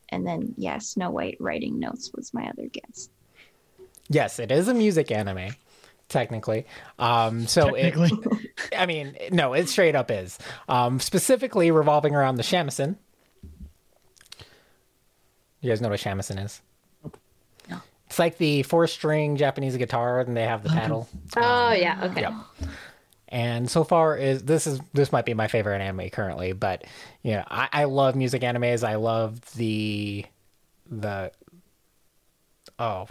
And 0.09 0.25
then, 0.25 0.53
yeah, 0.57 0.79
Snow 0.79 1.11
White 1.11 1.37
writing 1.39 1.79
notes 1.79 2.11
was 2.13 2.33
my 2.33 2.47
other 2.47 2.67
guess. 2.67 3.09
Yes, 4.09 4.37
it 4.37 4.51
is 4.51 4.67
a 4.67 4.73
music 4.73 5.11
anime, 5.11 5.55
technically. 6.09 6.65
Um, 7.00 7.47
so 7.47 7.75
it. 7.75 7.95
I 8.77 8.85
mean, 8.85 9.15
no, 9.31 9.53
it 9.53 9.69
straight 9.69 9.95
up 9.95 10.12
is. 10.12 10.38
Um, 10.69 11.00
specifically 11.00 11.71
revolving 11.71 12.15
around 12.15 12.35
the 12.35 12.43
shamisen. 12.43 12.97
You 15.62 15.69
guys 15.69 15.81
know 15.81 15.89
what 15.89 16.00
a 16.00 16.03
shamisen 16.03 16.43
is? 16.43 16.62
No. 17.69 17.81
It's 18.07 18.19
like 18.19 18.38
the 18.38 18.63
four-string 18.63 19.38
Japanese 19.38 19.75
guitar, 19.77 20.19
and 20.19 20.38
they 20.38 20.43
have 20.43 20.63
the 20.63 20.69
paddle. 20.69 21.09
Oh 21.35 21.71
yeah, 21.71 22.00
okay. 22.03 22.21
Yep. 22.21 22.33
And 23.29 23.69
so 23.69 23.83
far 23.83 24.15
is 24.15 24.43
this 24.43 24.67
is 24.67 24.79
this 24.93 25.12
might 25.12 25.25
be 25.25 25.33
my 25.33 25.47
favorite 25.47 25.81
anime 25.81 26.09
currently, 26.09 26.53
but 26.53 26.85
you 27.24 27.31
know, 27.33 27.43
I, 27.50 27.67
I 27.74 27.83
love 27.85 28.15
music 28.15 28.43
animes. 28.43 28.88
I 28.88 28.95
love 28.95 29.41
the 29.55 30.25
the 30.89 31.31
oh 32.77 33.07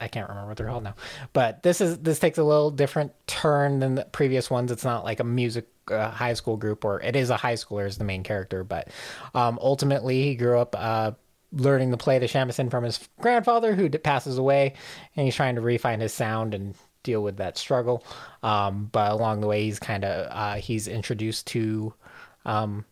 I 0.00 0.08
can't 0.08 0.28
remember 0.28 0.48
what 0.48 0.56
they're 0.56 0.66
called 0.66 0.84
now. 0.84 0.94
But 1.32 1.62
this 1.62 1.80
is 1.80 1.98
this 1.98 2.18
takes 2.18 2.38
a 2.38 2.44
little 2.44 2.70
different 2.70 3.12
turn 3.26 3.80
than 3.80 3.94
the 3.94 4.04
previous 4.04 4.50
ones. 4.50 4.72
It's 4.72 4.84
not 4.84 5.04
like 5.04 5.20
a 5.20 5.24
music 5.24 5.68
uh, 5.90 6.10
high 6.10 6.34
school 6.34 6.56
group, 6.56 6.84
or 6.84 7.00
it 7.00 7.16
is 7.16 7.30
a 7.30 7.36
high 7.36 7.54
schooler 7.54 7.86
as 7.86 7.98
the 7.98 8.04
main 8.04 8.22
character. 8.22 8.64
But 8.64 8.88
um, 9.34 9.58
ultimately, 9.62 10.22
he 10.22 10.34
grew 10.34 10.58
up 10.58 10.74
uh, 10.76 11.12
learning 11.52 11.92
to 11.92 11.96
play 11.96 12.18
the 12.18 12.26
shamisen 12.26 12.70
from 12.70 12.84
his 12.84 13.08
grandfather, 13.20 13.74
who 13.74 13.88
passes 13.90 14.38
away, 14.38 14.74
and 15.16 15.24
he's 15.24 15.36
trying 15.36 15.54
to 15.54 15.60
refine 15.60 16.00
his 16.00 16.12
sound 16.12 16.54
and 16.54 16.74
deal 17.02 17.22
with 17.22 17.36
that 17.36 17.56
struggle. 17.56 18.04
Um, 18.42 18.88
but 18.90 19.12
along 19.12 19.40
the 19.40 19.46
way, 19.46 19.64
he's 19.64 19.78
kind 19.78 20.04
of 20.04 20.26
uh, 20.30 20.54
he's 20.56 20.88
introduced 20.88 21.46
to 21.48 21.94
um, 22.44 22.84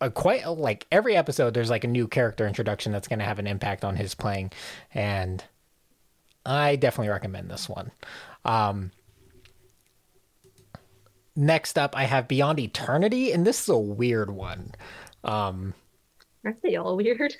a 0.00 0.10
quite 0.10 0.44
a, 0.44 0.50
like 0.50 0.86
every 0.92 1.16
episode 1.16 1.54
there's 1.54 1.70
like 1.70 1.84
a 1.84 1.88
new 1.88 2.06
character 2.06 2.46
introduction 2.46 2.92
that's 2.92 3.08
going 3.08 3.18
to 3.18 3.24
have 3.24 3.38
an 3.38 3.46
impact 3.46 3.84
on 3.84 3.96
his 3.96 4.14
playing 4.14 4.50
and 4.94 5.44
i 6.46 6.76
definitely 6.76 7.08
recommend 7.10 7.50
this 7.50 7.68
one 7.68 7.90
um 8.44 8.90
next 11.34 11.78
up 11.78 11.96
i 11.96 12.04
have 12.04 12.28
beyond 12.28 12.58
eternity 12.60 13.32
and 13.32 13.46
this 13.46 13.62
is 13.62 13.68
a 13.68 13.78
weird 13.78 14.30
one 14.30 14.72
um 15.24 15.74
Aren't 16.44 16.62
they 16.62 16.76
all 16.76 16.96
weird? 16.96 17.34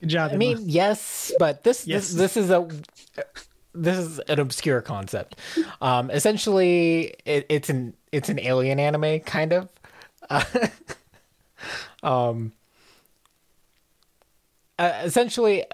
Good 0.00 0.08
job. 0.08 0.32
I 0.32 0.36
mean, 0.36 0.58
yes, 0.62 1.32
but 1.38 1.62
this 1.62 1.86
Yes. 1.86 2.08
this, 2.10 2.34
this 2.34 2.36
is 2.36 2.50
a 2.50 2.68
this 3.74 3.96
is 3.98 4.18
an 4.20 4.40
obscure 4.40 4.80
concept. 4.80 5.36
Um, 5.80 6.10
essentially, 6.10 7.14
it, 7.24 7.46
it's 7.48 7.70
an 7.70 7.94
it's 8.12 8.28
an 8.28 8.38
alien 8.40 8.78
anime 8.80 9.20
kind 9.20 9.52
of. 9.52 9.68
um, 12.02 12.52
uh, 14.78 15.02
essentially, 15.04 15.64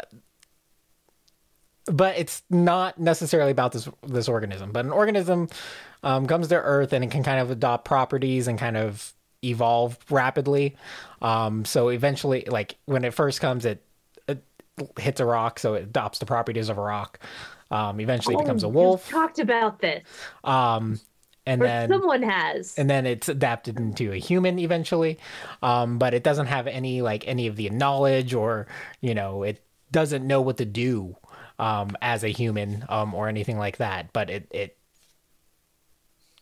but 1.86 2.18
it's 2.18 2.42
not 2.50 2.98
necessarily 2.98 3.50
about 3.52 3.72
this 3.72 3.88
this 4.06 4.28
organism. 4.28 4.72
But 4.72 4.84
an 4.84 4.92
organism 4.92 5.48
um, 6.02 6.26
comes 6.26 6.48
to 6.48 6.56
Earth 6.56 6.92
and 6.92 7.04
it 7.04 7.10
can 7.10 7.22
kind 7.22 7.40
of 7.40 7.50
adopt 7.50 7.84
properties 7.84 8.48
and 8.48 8.58
kind 8.58 8.76
of 8.76 9.12
evolve 9.44 9.96
rapidly. 10.10 10.76
Um, 11.22 11.64
so 11.64 11.88
eventually, 11.88 12.44
like 12.48 12.76
when 12.86 13.04
it 13.04 13.14
first 13.14 13.40
comes, 13.40 13.64
it, 13.64 13.82
it 14.26 14.42
hits 14.98 15.20
a 15.20 15.24
rock, 15.24 15.58
so 15.58 15.74
it 15.74 15.84
adopts 15.84 16.18
the 16.18 16.26
properties 16.26 16.68
of 16.68 16.78
a 16.78 16.82
rock. 16.82 17.20
Um, 17.70 18.00
eventually, 18.00 18.34
it 18.34 18.38
becomes 18.38 18.62
a 18.64 18.66
Oh, 18.66 18.70
wolf. 18.70 19.08
talked 19.08 19.38
about 19.38 19.80
this, 19.80 20.04
Um, 20.44 21.00
and 21.46 21.62
or 21.62 21.66
then 21.66 21.88
someone 21.88 22.22
has. 22.22 22.74
and 22.76 22.90
then 22.90 23.06
it's 23.06 23.28
adapted 23.28 23.78
into 23.78 24.12
a 24.12 24.16
human 24.16 24.58
eventually 24.58 25.18
um, 25.62 25.98
but 25.98 26.14
it 26.14 26.22
doesn't 26.22 26.46
have 26.46 26.66
any 26.66 27.02
like 27.02 27.26
any 27.28 27.46
of 27.46 27.56
the 27.56 27.70
knowledge 27.70 28.34
or 28.34 28.66
you 29.00 29.14
know 29.14 29.42
it 29.44 29.62
doesn't 29.92 30.26
know 30.26 30.40
what 30.40 30.56
to 30.56 30.64
do 30.64 31.16
um, 31.58 31.96
as 32.02 32.24
a 32.24 32.28
human 32.28 32.84
um, 32.88 33.14
or 33.14 33.28
anything 33.28 33.58
like 33.58 33.76
that 33.78 34.12
but 34.12 34.28
it 34.28 34.48
it 34.50 34.76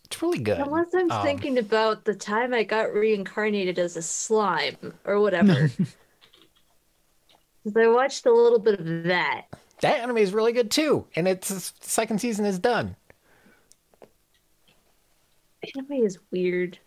it's 0.05 0.21
really 0.21 0.37
good 0.39 0.59
Unless 0.59 0.93
I'm 0.93 1.11
Um, 1.11 1.25
thinking 1.25 1.57
about 1.57 2.05
the 2.05 2.13
time 2.13 2.53
I 2.53 2.63
got 2.63 2.93
reincarnated 2.93 3.79
as 3.79 3.97
a 3.97 4.03
slime 4.03 4.93
or 5.03 5.19
whatever. 5.19 5.71
I 7.75 7.87
watched 7.87 8.27
a 8.27 8.31
little 8.31 8.59
bit 8.59 8.79
of 8.79 9.03
that. 9.05 9.45
that 9.81 10.01
anime 10.01 10.17
is 10.17 10.31
really 10.33 10.51
good 10.53 10.69
too 10.69 11.07
and 11.15 11.27
its 11.27 11.73
second 11.81 12.21
season 12.21 12.45
is 12.45 12.59
done 12.59 12.95
Anime 15.75 16.03
is 16.03 16.19
weird. 16.31 16.79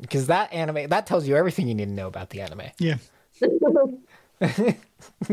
because 0.00 0.26
that 0.26 0.52
anime 0.52 0.88
that 0.88 1.06
tells 1.06 1.26
you 1.26 1.36
everything 1.36 1.68
you 1.68 1.74
need 1.74 1.86
to 1.86 1.90
know 1.90 2.06
about 2.06 2.30
the 2.30 2.40
anime 2.40 2.62
yeah. 2.78 2.96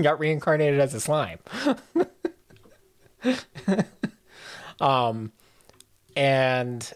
got 0.02 0.20
reincarnated 0.20 0.80
as 0.80 0.94
a 0.94 1.00
slime. 1.00 1.40
um, 4.80 5.32
and 6.16 6.94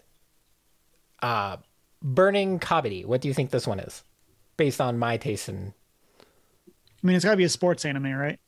uh, 1.22 1.56
burning 2.02 2.58
kabaddi. 2.58 3.04
What 3.04 3.20
do 3.20 3.28
you 3.28 3.34
think 3.34 3.50
this 3.50 3.66
one 3.66 3.80
is, 3.80 4.04
based 4.56 4.80
on 4.80 4.98
my 4.98 5.16
taste? 5.16 5.48
And 5.48 5.72
I 7.02 7.06
mean, 7.06 7.16
it's 7.16 7.24
got 7.24 7.32
to 7.32 7.36
be 7.36 7.44
a 7.44 7.48
sports 7.48 7.84
anime, 7.84 8.12
right? 8.12 8.38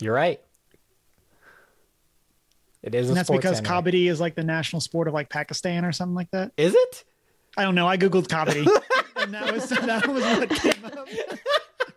you're 0.00 0.14
right. 0.14 0.40
It 2.82 2.94
is 2.94 3.08
a 3.08 3.10
And 3.10 3.16
that's 3.16 3.30
because 3.30 3.58
anime. 3.60 3.84
kabaddi 3.84 4.10
is 4.10 4.20
like 4.20 4.34
the 4.34 4.42
national 4.44 4.80
sport 4.80 5.08
of 5.08 5.14
like 5.14 5.28
Pakistan 5.28 5.84
or 5.84 5.92
something 5.92 6.14
like 6.14 6.30
that. 6.32 6.52
Is 6.56 6.74
it? 6.74 7.04
I 7.56 7.64
don't 7.64 7.74
know. 7.74 7.86
I 7.86 7.96
googled 7.98 8.26
kabaddi, 8.28 8.66
and 9.16 9.34
that 9.34 9.52
was 9.52 9.68
that 9.68 10.06
was 10.08 10.22
what 10.22 10.48
came 10.50 10.84
up. 10.84 11.08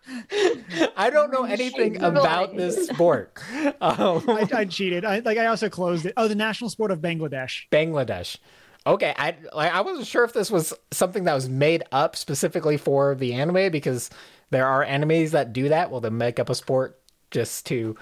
I 0.98 1.10
don't 1.10 1.32
know 1.32 1.44
anything 1.44 2.02
about 2.02 2.56
this 2.56 2.88
sport. 2.88 3.40
Um, 3.82 4.24
I, 4.30 4.48
I 4.54 4.66
cheated. 4.66 5.06
I 5.06 5.20
like. 5.20 5.38
I 5.38 5.48
also 5.48 5.70
closed 5.70 6.06
it. 6.06 6.14
Oh, 6.18 6.28
the 6.28 6.36
national 6.36 6.70
sport 6.70 6.92
of 6.92 7.00
Bangladesh. 7.00 7.64
Bangladesh. 7.72 8.38
Okay, 8.86 9.14
I 9.18 9.36
like 9.54 9.74
I 9.74 9.82
wasn't 9.82 10.06
sure 10.08 10.24
if 10.24 10.34
this 10.34 10.52
was 10.52 10.74
something 10.92 11.24
that 11.24 11.34
was 11.34 11.50
made 11.50 11.84
up 11.92 12.16
specifically 12.16 12.78
for 12.78 13.16
the 13.16 13.34
anime 13.34 13.72
because 13.72 14.10
there 14.52 14.68
are 14.68 14.86
animes 14.86 15.32
that 15.32 15.52
do 15.54 15.70
that. 15.70 15.90
Well, 15.90 16.02
they 16.02 16.10
make 16.10 16.40
up 16.40 16.50
a 16.50 16.56
sport 16.56 17.00
just 17.32 17.66
to 17.68 17.96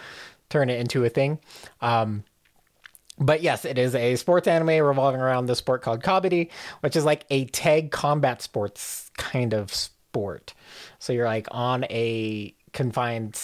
turn 0.50 0.70
it 0.70 0.80
into 0.80 1.06
a 1.06 1.10
thing. 1.10 1.40
Um, 1.82 2.24
but 3.20 3.42
yes, 3.42 3.66
it 3.66 3.78
is 3.78 3.96
a 3.96 4.16
sports 4.16 4.48
anime 4.48 4.84
revolving 4.86 5.22
around 5.22 5.46
the 5.46 5.56
sport 5.56 5.82
called 5.82 6.02
kabaddi, 6.02 6.50
which 6.82 6.96
is 6.96 7.06
like 7.06 7.26
a 7.30 7.46
tag 7.46 7.92
combat 7.92 8.42
sports 8.42 9.12
kind 9.18 9.54
of 9.54 9.74
sport. 9.74 10.54
So 11.00 11.14
you're 11.14 11.26
like 11.26 11.48
on 11.52 11.84
a 11.86 12.56
confined 12.72 13.40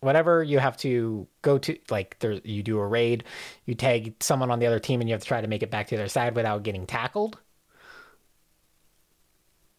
whatever 0.00 0.44
you 0.44 0.60
have 0.60 0.76
to 0.76 1.26
go 1.42 1.58
to 1.58 1.76
like 1.90 2.16
there 2.20 2.34
you 2.44 2.62
do 2.62 2.78
a 2.78 2.86
raid 2.86 3.24
you 3.64 3.74
tag 3.74 4.14
someone 4.20 4.48
on 4.48 4.60
the 4.60 4.66
other 4.66 4.78
team 4.78 5.00
and 5.00 5.08
you 5.08 5.12
have 5.12 5.22
to 5.22 5.26
try 5.26 5.40
to 5.40 5.48
make 5.48 5.64
it 5.64 5.72
back 5.72 5.88
to 5.88 5.96
their 5.96 6.06
side 6.06 6.36
without 6.36 6.62
getting 6.62 6.86
tackled. 6.86 7.36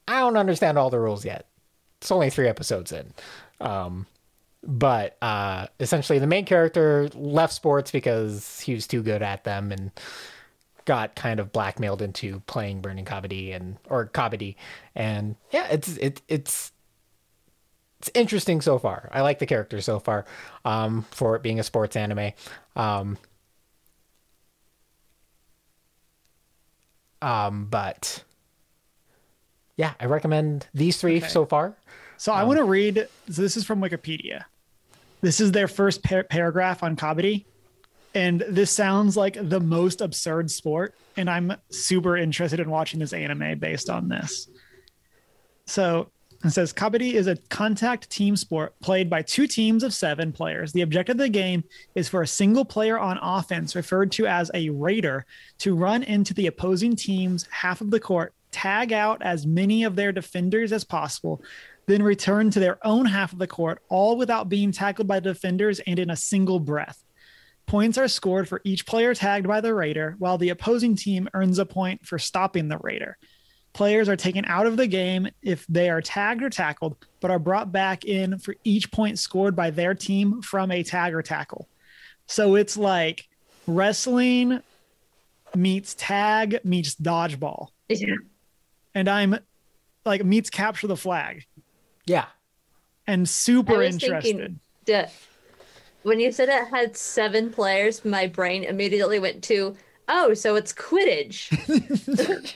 I 0.09 0.19
don't 0.19 0.35
understand 0.35 0.77
all 0.77 0.89
the 0.89 0.99
rules 0.99 1.23
yet. 1.23 1.47
It's 2.01 2.11
only 2.11 2.29
three 2.29 2.49
episodes 2.49 2.91
in. 2.91 3.13
Um 3.61 4.07
but 4.63 5.17
uh 5.21 5.67
essentially 5.79 6.19
the 6.19 6.27
main 6.27 6.45
character 6.45 7.09
left 7.15 7.53
sports 7.53 7.91
because 7.91 8.59
he 8.59 8.73
was 8.73 8.87
too 8.87 9.01
good 9.01 9.21
at 9.21 9.43
them 9.43 9.71
and 9.71 9.91
got 10.85 11.15
kind 11.15 11.39
of 11.39 11.51
blackmailed 11.51 12.01
into 12.01 12.39
playing 12.41 12.81
burning 12.81 13.05
kabaddi 13.05 13.55
and 13.55 13.77
or 13.89 14.07
kabaddi 14.07 14.55
and 14.95 15.35
yeah 15.51 15.67
it's 15.69 15.95
it, 15.97 16.21
it's 16.27 16.71
it's 17.99 18.09
interesting 18.13 18.61
so 18.61 18.79
far. 18.79 19.09
I 19.11 19.21
like 19.21 19.39
the 19.39 19.45
character 19.45 19.81
so 19.81 19.99
far, 19.99 20.25
um, 20.63 21.05
for 21.11 21.35
it 21.35 21.43
being 21.43 21.59
a 21.59 21.63
sports 21.63 21.97
anime. 21.97 22.31
Um, 22.75 23.17
um, 27.21 27.67
but 27.69 28.23
yeah, 29.75 29.93
I 29.99 30.05
recommend 30.05 30.67
these 30.73 30.97
three 30.97 31.17
Okay. 31.17 31.27
so 31.27 31.45
far. 31.45 31.75
So 32.19 32.33
I 32.33 32.41
um, 32.41 32.49
want 32.49 32.57
to 32.57 32.65
read. 32.65 33.07
So 33.29 33.41
this 33.41 33.55
is 33.55 33.63
from 33.63 33.81
Wikipedia. 33.81 34.43
This 35.21 35.39
is 35.39 35.53
their 35.53 35.69
first 35.69 36.03
par- 36.03 36.25
paragraph 36.25 36.83
on 36.83 36.95
kabaddi, 36.95 37.45
and 38.13 38.43
this 38.47 38.71
sounds 38.71 39.15
like 39.17 39.37
the 39.41 39.59
most 39.59 40.01
absurd 40.01 40.51
sport. 40.51 40.93
And 41.15 41.29
I'm 41.29 41.53
super 41.71 42.17
interested 42.17 42.59
in 42.59 42.69
watching 42.69 42.99
this 42.99 43.13
anime 43.13 43.57
based 43.57 43.89
on 43.89 44.09
this. 44.09 44.49
So 45.65 46.09
it 46.43 46.51
says 46.51 46.73
kabaddi 46.73 47.13
is 47.13 47.27
a 47.27 47.37
contact 47.49 48.09
team 48.09 48.35
sport 48.35 48.73
played 48.81 49.09
by 49.09 49.21
two 49.21 49.47
teams 49.47 49.83
of 49.83 49.93
seven 49.93 50.33
players. 50.33 50.73
The 50.73 50.81
objective 50.81 51.15
of 51.15 51.19
the 51.19 51.29
game 51.29 51.63
is 51.95 52.09
for 52.09 52.21
a 52.21 52.27
single 52.27 52.65
player 52.65 52.99
on 52.99 53.17
offense, 53.21 53.75
referred 53.75 54.11
to 54.13 54.27
as 54.27 54.51
a 54.53 54.69
raider, 54.69 55.25
to 55.59 55.73
run 55.73 56.03
into 56.03 56.33
the 56.33 56.47
opposing 56.47 56.97
team's 56.97 57.47
half 57.49 57.79
of 57.79 57.91
the 57.91 57.99
court, 57.99 58.33
tag 58.51 58.91
out 58.91 59.21
as 59.21 59.45
many 59.45 59.83
of 59.83 59.95
their 59.95 60.11
defenders 60.11 60.71
as 60.73 60.83
possible, 60.83 61.41
then 61.89 62.03
return 62.03 62.51
to 62.51 62.59
their 62.59 62.85
own 62.85 63.05
half 63.05 63.33
of 63.33 63.39
the 63.39 63.47
court, 63.47 63.81
all 63.89 64.15
without 64.15 64.49
being 64.49 64.71
tackled 64.71 65.07
by 65.07 65.19
the 65.19 65.33
defenders 65.33 65.79
and 65.87 65.97
in 65.97 66.09
a 66.09 66.15
single 66.15 66.59
breath. 66.59 67.03
Points 67.65 67.97
are 67.97 68.07
scored 68.07 68.47
for 68.47 68.61
each 68.63 68.85
player 68.85 69.13
tagged 69.13 69.47
by 69.47 69.61
the 69.61 69.73
raider, 69.73 70.15
while 70.19 70.37
the 70.37 70.49
opposing 70.49 70.95
team 70.95 71.29
earns 71.33 71.59
a 71.59 71.65
point 71.65 72.05
for 72.05 72.19
stopping 72.19 72.67
the 72.67 72.77
raider. 72.79 73.17
Players 73.73 74.09
are 74.09 74.15
taken 74.15 74.45
out 74.45 74.65
of 74.65 74.77
the 74.77 74.87
game 74.87 75.29
if 75.41 75.65
they 75.67 75.89
are 75.89 76.01
tagged 76.01 76.41
or 76.43 76.49
tackled, 76.49 76.95
but 77.19 77.31
are 77.31 77.39
brought 77.39 77.71
back 77.71 78.05
in 78.05 78.39
for 78.39 78.55
each 78.63 78.91
point 78.91 79.19
scored 79.19 79.55
by 79.55 79.69
their 79.69 79.93
team 79.93 80.41
from 80.41 80.71
a 80.71 80.83
tag 80.83 81.13
or 81.13 81.21
tackle. 81.21 81.67
So 82.25 82.55
it's 82.55 82.77
like 82.77 83.27
wrestling 83.67 84.61
meets 85.55 85.95
tag 85.95 86.59
meets 86.63 86.95
dodgeball. 86.95 87.69
Yeah. 87.87 88.15
And 88.95 89.07
I'm 89.07 89.39
like 90.05 90.23
meets 90.25 90.49
capture 90.49 90.87
the 90.87 90.97
flag 90.97 91.45
Yeah, 92.09 92.25
and 93.07 93.27
super 93.29 93.75
I 93.75 93.77
was 93.77 93.93
interested. 93.95 94.23
thinking- 94.37 94.59
Duh. 94.85 95.05
When 96.03 96.19
you 96.19 96.31
said 96.31 96.47
it 96.49 96.67
had 96.69 96.95
seven 96.95 97.51
players, 97.51 98.03
my 98.05 98.25
brain 98.27 98.63
immediately 98.63 99.19
went 99.19 99.43
to, 99.45 99.75
oh, 100.07 100.33
so 100.33 100.55
it's 100.55 100.73
Quidditch. 100.73 102.55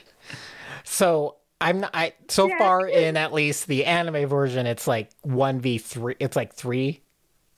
So 0.86 1.36
I'm 1.60 1.80
not, 1.80 1.90
I 1.94 2.12
so 2.28 2.48
Yeah. 2.48 2.58
far 2.58 2.86
in 2.86 3.16
at 3.16 3.32
least 3.32 3.66
the 3.66 3.84
anime 3.86 4.26
version, 4.28 4.66
it's 4.66 4.86
like 4.86 5.10
one 5.22 5.60
v 5.60 5.78
three. 5.78 6.14
It's 6.20 6.36
like 6.36 6.52
three 6.54 7.00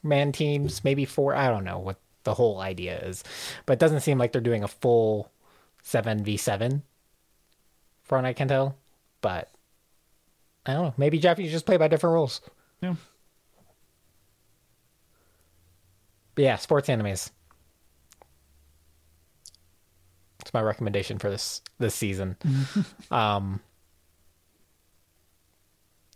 man 0.02 0.32
teams, 0.32 0.84
maybe 0.84 1.04
four. 1.04 1.34
I 1.34 1.48
don't 1.48 1.64
know 1.64 1.78
what 1.78 1.98
the 2.24 2.34
whole 2.34 2.60
idea 2.60 2.98
is, 3.00 3.24
but 3.66 3.74
it 3.74 3.78
doesn't 3.78 4.00
seem 4.00 4.16
like 4.18 4.32
they're 4.32 4.40
doing 4.40 4.62
a 4.62 4.68
full 4.68 5.30
seven 5.82 6.22
v 6.24 6.36
seven. 6.36 6.82
From 8.04 8.22
what 8.22 8.28
I 8.28 8.32
can 8.32 8.46
tell, 8.48 8.76
but 9.20 9.50
I 10.66 10.72
don't 10.72 10.82
know. 10.82 10.94
Maybe 10.96 11.18
Japanese 11.18 11.52
just 11.52 11.64
play 11.66 11.76
by 11.76 11.88
different 11.88 12.14
rules. 12.14 12.40
Yeah. 12.80 12.96
But 16.34 16.42
yeah, 16.44 16.56
sports 16.56 16.88
animes. 16.88 17.30
It's 20.40 20.52
my 20.52 20.60
recommendation 20.60 21.18
for 21.18 21.30
this 21.30 21.62
this 21.78 21.94
season. 21.94 22.36
um, 23.10 23.60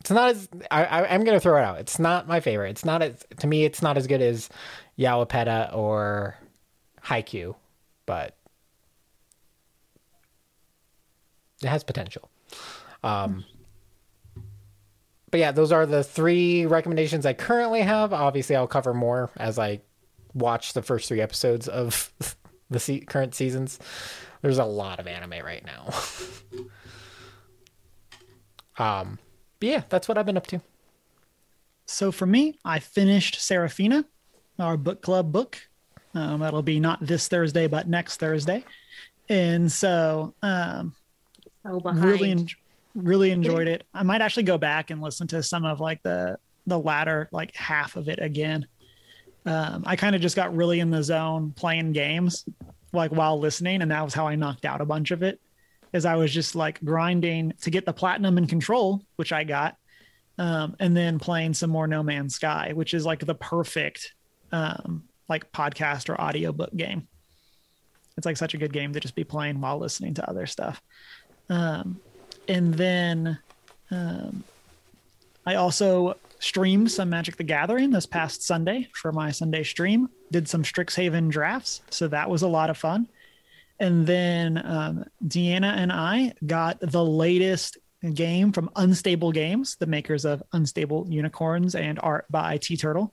it's 0.01 0.11
not 0.11 0.31
as 0.31 0.49
I, 0.71 0.85
I 0.85 1.15
I'm 1.15 1.25
gonna 1.25 1.41
throw 1.41 1.57
it 1.57 1.65
out. 1.65 1.79
It's 1.79 1.99
not 1.99 2.29
my 2.29 2.41
favorite. 2.41 2.71
It's 2.71 2.85
not 2.85 3.03
as 3.03 3.25
to 3.39 3.47
me. 3.47 3.65
It's 3.65 3.83
not 3.83 3.97
as 3.97 4.07
good 4.07 4.21
as 4.21 4.49
Yowapeda 4.99 5.75
or 5.75 6.37
Haikyuu, 7.05 7.55
but 8.07 8.37
it 11.63 11.69
has 11.69 11.83
potential. 11.83 12.29
Um, 13.03 13.45
but 15.31 15.41
yeah, 15.41 15.53
those 15.53 15.73
are 15.73 15.87
the 15.87 16.03
three 16.05 16.67
recommendations 16.67 17.25
I 17.27 17.33
currently 17.33 17.83
have. 17.83 18.13
Obviously, 18.13 18.57
I'll 18.57 18.67
cover 18.67 18.93
more 18.95 19.31
as 19.37 19.59
I 19.59 19.81
watch 20.35 20.73
the 20.73 20.83
first 20.83 21.09
three 21.09 21.21
episodes 21.21 21.69
of 21.69 22.13
the 22.71 22.81
se- 22.81 23.01
current 23.01 23.35
seasons. 23.35 23.79
There's 24.43 24.59
a 24.59 24.65
lot 24.65 25.01
of 25.01 25.07
anime 25.07 25.45
right 25.45 25.65
now. 25.65 25.93
um, 28.79 29.19
but 29.59 29.69
yeah, 29.69 29.83
that's 29.89 30.09
what 30.09 30.17
I've 30.19 30.27
been 30.27 30.37
up 30.37 30.47
to. 30.49 30.61
So 31.87 32.13
for 32.13 32.27
me, 32.27 32.59
I 32.65 32.79
finished 32.79 33.41
Serafina, 33.41 34.05
our 34.59 34.77
book 34.77 35.03
club 35.03 35.33
book. 35.33 35.59
Um, 36.15 36.41
that'll 36.41 36.63
be 36.63 36.81
not 36.81 37.05
this 37.05 37.29
Thursday, 37.29 37.67
but 37.67 37.89
next 37.89 38.19
Thursday. 38.19 38.65
And 39.29 39.71
so 39.71 40.35
um, 40.43 40.95
So 41.65 41.81
behind. 41.81 42.05
really, 42.05 42.31
en- 42.31 42.49
really 42.95 43.31
enjoyed 43.31 43.69
it. 43.69 43.85
I 43.95 44.03
might 44.03 44.23
actually 44.23 44.45
go 44.45 44.59
back 44.59 44.91
and 44.91 45.01
listen 45.01 45.27
to 45.29 45.43
some 45.43 45.65
of 45.65 45.81
like 45.81 46.03
the 46.03 46.39
the 46.67 46.79
latter 46.79 47.29
like 47.33 47.55
half 47.55 47.97
of 47.97 48.09
it 48.09 48.19
again. 48.21 48.67
Um, 49.47 49.85
I 49.87 49.97
kind 49.97 50.15
of 50.15 50.21
just 50.21 50.37
got 50.37 50.55
really 50.55 50.81
in 50.81 50.91
the 50.91 51.03
zone 51.03 51.53
playing 51.57 51.93
games 51.93 52.45
like 52.93 53.11
while 53.11 53.39
listening, 53.39 53.83
and 53.83 53.91
that 53.91 54.05
was 54.05 54.15
how 54.15 54.27
I 54.27 54.35
knocked 54.35 54.65
out 54.65 54.81
a 54.81 54.87
bunch 54.87 55.11
of 55.11 55.23
it. 55.23 55.41
Is 55.93 56.05
I 56.05 56.17
was 56.17 56.33
just 56.33 56.55
like 56.55 56.83
grinding 56.85 57.53
to 57.63 57.71
get 57.71 57.85
the 57.85 57.93
platinum 57.93 58.39
and 58.39 58.49
control, 58.49 59.03
which 59.17 59.33
I 59.33 59.43
got, 59.45 59.77
um, 60.39 60.77
and 60.79 60.97
then 60.97 61.19
playing 61.19 61.55
some 61.55 61.71
more 61.71 61.87
No 61.87 62.03
Man's 62.03 62.35
Sky, 62.35 62.73
which 62.75 62.95
is 62.95 63.05
like 63.05 63.25
the 63.25 63.35
perfect 63.35 64.15
um, 64.53 65.05
like 65.29 65.51
podcast 65.53 66.09
or 66.09 66.21
audiobook 66.21 66.75
game. 66.77 67.09
It's 68.17 68.27
like 68.27 68.37
such 68.37 68.55
a 68.55 68.59
good 68.59 68.73
game 68.73 68.93
to 68.93 69.01
just 69.01 69.15
be 69.15 69.25
playing 69.25 69.61
while 69.61 69.79
listening 69.79 70.15
to 70.15 70.29
other 70.29 70.47
stuff. 70.47 70.83
Um, 71.49 72.01
and 72.51 72.75
then 72.75 73.39
um, 73.93 74.43
I 75.47 75.55
also 75.55 76.17
streamed 76.41 76.91
some 76.91 77.09
Magic 77.09 77.37
the 77.37 77.45
Gathering 77.45 77.91
this 77.91 78.07
past 78.07 78.43
Sunday 78.43 78.89
for 78.93 79.13
my 79.13 79.31
Sunday 79.31 79.63
stream. 79.63 80.09
Did 80.33 80.49
some 80.49 80.65
Strixhaven 80.65 81.31
drafts, 81.31 81.81
so 81.91 82.09
that 82.09 82.29
was 82.29 82.43
a 82.43 82.49
lot 82.49 82.69
of 82.69 82.77
fun. 82.77 83.09
And 83.79 84.05
then 84.07 84.61
um, 84.65 85.05
Deanna 85.25 85.77
and 85.77 85.93
I 85.93 86.35
got 86.45 86.81
the 86.81 87.05
latest 87.05 87.79
game 88.15 88.51
from 88.53 88.69
Unstable 88.75 89.31
Games, 89.31 89.77
the 89.77 89.87
makers 89.87 90.25
of 90.25 90.43
Unstable 90.53 91.07
Unicorns 91.09 91.77
and 91.77 92.01
art 92.03 92.27
by 92.31 92.59
TeeTurtle, 92.59 93.13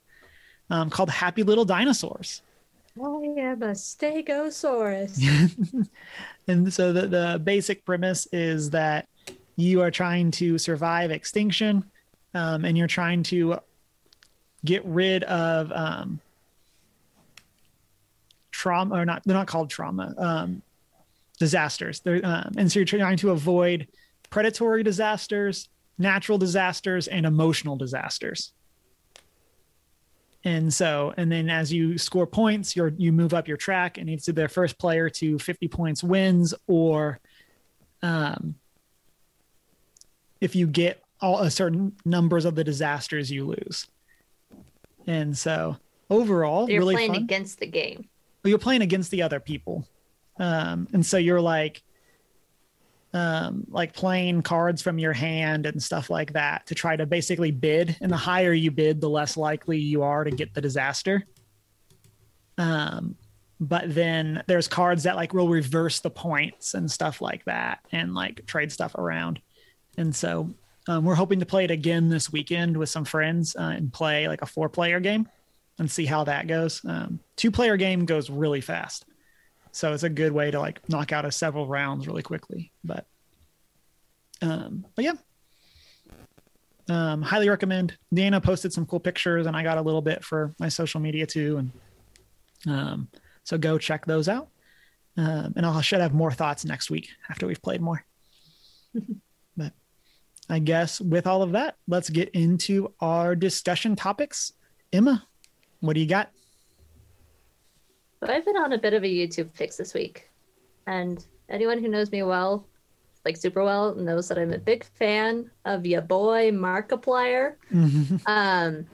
um, 0.72 0.90
called 0.90 1.12
Happy 1.12 1.44
Little 1.44 1.66
Dinosaurs. 1.66 2.42
I 3.00 3.02
am 3.38 3.62
a 3.62 3.74
Stegosaurus. 3.74 5.22
And 6.48 6.74
so 6.74 6.94
the, 6.94 7.08
the 7.08 7.42
basic 7.44 7.86
premise 7.86 8.28
is 8.32 8.70
that 8.70 9.08
you 9.58 9.82
are 9.82 9.92
trying 9.92 10.32
to 10.32 10.58
survive 10.58 11.12
extinction 11.12 11.84
um, 12.34 12.64
and 12.64 12.78
you're 12.78 12.88
trying 12.88 13.24
to 13.24 13.60
get 14.64 14.86
rid 14.86 15.24
of 15.24 15.72
um, 15.72 16.22
trauma 18.52 18.96
or 18.96 19.06
not, 19.06 19.24
they're 19.26 19.36
not 19.36 19.48
called 19.48 19.70
trauma, 19.70 20.14
um, 20.18 20.62
disasters. 21.40 22.02
Um, 22.06 22.54
and 22.58 22.72
so 22.72 22.80
you're 22.80 22.86
trying 22.86 23.18
to 23.18 23.32
avoid 23.32 23.88
predatory 24.30 24.84
disasters, 24.84 25.70
natural 25.98 26.38
disasters, 26.38 27.08
and 27.08 27.26
emotional 27.26 27.76
disasters. 27.76 28.54
And 30.44 30.74
so, 30.74 31.14
and 31.18 31.32
then 31.32 31.50
as 31.50 31.74
you 31.74 31.98
score 31.98 32.28
points, 32.28 32.76
you're 32.76 32.94
you 32.98 33.12
move 33.12 33.34
up 33.34 33.48
your 33.48 33.58
track, 33.58 33.98
and 33.98 34.10
it's 34.10 34.30
either 34.30 34.48
first 34.48 34.78
player 34.78 35.10
to 35.10 35.38
50 35.40 35.68
points 35.68 36.04
wins, 36.04 36.54
or 36.68 37.20
um, 38.02 38.56
if 40.42 40.56
you 40.56 40.68
get 40.68 41.02
all 41.20 41.40
a 41.40 41.50
certain 41.50 41.94
numbers 42.06 42.46
of 42.46 42.56
the 42.56 42.64
disasters, 42.64 43.32
you 43.32 43.46
lose. 43.46 43.88
And 45.06 45.38
so, 45.38 45.78
overall, 46.10 46.70
You're 46.70 46.80
really 46.82 46.96
playing 46.96 47.14
fun. 47.14 47.24
against 47.24 47.60
the 47.60 47.68
game. 47.68 48.08
Well, 48.44 48.50
you're 48.50 48.60
playing 48.60 48.82
against 48.82 49.12
the 49.12 49.22
other 49.22 49.40
people 49.40 49.88
um, 50.40 50.88
and 50.94 51.06
so 51.06 51.18
you're 51.18 51.42
like 51.42 51.82
um, 53.14 53.66
like 53.70 53.94
playing 53.94 54.42
cards 54.42 54.82
from 54.82 55.00
your 55.00 55.14
hand 55.14 55.66
and 55.66 55.82
stuff 55.82 56.10
like 56.10 56.34
that 56.34 56.68
to 56.68 56.76
try 56.76 56.96
to 56.96 57.06
basically 57.06 57.52
bid 57.52 57.98
and 58.02 58.12
the 58.12 58.18
higher 58.18 58.54
you 58.54 58.70
bid 58.70 59.02
the 59.02 59.10
less 59.10 59.38
likely 59.38 59.80
you 59.80 60.04
are 60.04 60.24
to 60.24 60.32
get 60.32 60.54
the 60.54 60.62
disaster 60.62 61.24
um, 62.58 63.16
but 63.60 63.94
then 63.94 64.44
there's 64.48 64.68
cards 64.68 65.04
that 65.04 65.16
like 65.16 65.34
will 65.34 65.48
reverse 65.48 66.00
the 66.00 66.10
points 66.10 66.74
and 66.74 66.92
stuff 66.92 67.22
like 67.22 67.44
that 67.46 67.80
and 67.92 68.14
like 68.14 68.46
trade 68.46 68.72
stuff 68.72 68.94
around 68.96 69.40
and 69.98 70.16
so 70.16 70.54
um, 70.88 71.04
we're 71.04 71.16
hoping 71.16 71.40
to 71.40 71.46
play 71.46 71.66
it 71.66 71.72
again 71.72 72.10
this 72.10 72.32
weekend 72.32 72.78
with 72.78 72.90
some 72.90 73.06
friends 73.06 73.56
uh, 73.56 73.74
and 73.76 73.92
play 73.92 74.28
like 74.28 74.42
a 74.42 74.46
four 74.46 74.70
player 74.70 75.00
game 75.00 75.28
and 75.80 75.90
see 75.92 76.06
how 76.06 76.24
that 76.24 76.48
goes. 76.48 76.82
Um, 76.86 77.20
two 77.36 77.52
player 77.52 77.78
game 77.78 78.06
goes 78.06 78.30
really 78.30 78.62
fast, 78.62 79.06
so 79.72 79.94
it's 79.94 80.04
a 80.04 80.10
good 80.10 80.32
way 80.32 80.52
to 80.52 80.60
like 80.60 80.88
knock 80.90 81.12
out 81.12 81.26
a 81.26 81.32
several 81.32 81.68
rounds 81.68 82.08
really 82.08 82.24
quickly. 82.24 82.72
But, 82.84 83.06
um, 84.42 84.86
but 84.96 85.04
yeah, 85.04 85.14
um, 86.90 87.22
highly 87.22 87.50
recommend. 87.50 87.98
Dana 88.14 88.40
posted 88.40 88.72
some 88.72 88.86
cool 88.86 89.00
pictures, 89.00 89.46
and 89.46 89.58
I 89.58 89.64
got 89.64 89.78
a 89.78 89.82
little 89.82 90.02
bit 90.02 90.24
for 90.24 90.56
my 90.60 90.70
social 90.70 91.02
media 91.02 91.26
too, 91.26 91.58
and 91.58 91.72
um, 92.66 93.08
so 93.44 93.58
go 93.58 93.78
check 93.78 94.06
those 94.06 94.30
out. 94.30 94.50
Um, 95.18 95.54
and 95.56 95.66
I'll 95.66 95.82
should 95.82 96.00
have 96.00 96.14
more 96.14 96.32
thoughts 96.32 96.64
next 96.64 96.92
week 96.92 97.10
after 97.30 97.48
we've 97.48 97.62
played 97.62 97.82
more. 97.82 98.06
I 100.50 100.60
guess 100.60 101.02
with 101.02 101.28
all 101.28 101.42
of 101.42 101.52
that, 101.52 101.76
let's 101.88 102.10
get 102.10 102.30
into 102.30 102.94
our 103.00 103.36
discussion 103.36 103.96
topics. 103.96 104.54
Emma, 104.94 105.28
what 105.82 105.94
do 105.94 106.00
you 106.00 106.08
got? 106.08 106.32
But 108.20 108.30
I've 108.30 108.46
been 108.46 108.58
on 108.58 108.74
a 108.74 108.78
bit 108.78 108.94
of 108.94 109.04
a 109.04 109.08
YouTube 109.08 109.54
fix 109.54 109.78
this 109.78 109.94
week. 109.94 110.30
And 110.88 111.24
anyone 111.50 111.80
who 111.80 111.90
knows 111.90 112.12
me 112.12 112.24
well, 112.24 112.66
like 113.26 113.36
super 113.38 113.64
well, 113.64 113.94
knows 113.96 114.30
that 114.30 114.38
I'm 114.38 114.54
a 114.54 114.58
big 114.58 114.86
fan 114.86 115.52
of 115.66 115.86
your 115.86 116.02
boy 116.02 116.52
Markiplier. 116.52 117.56
Um, 118.26 118.86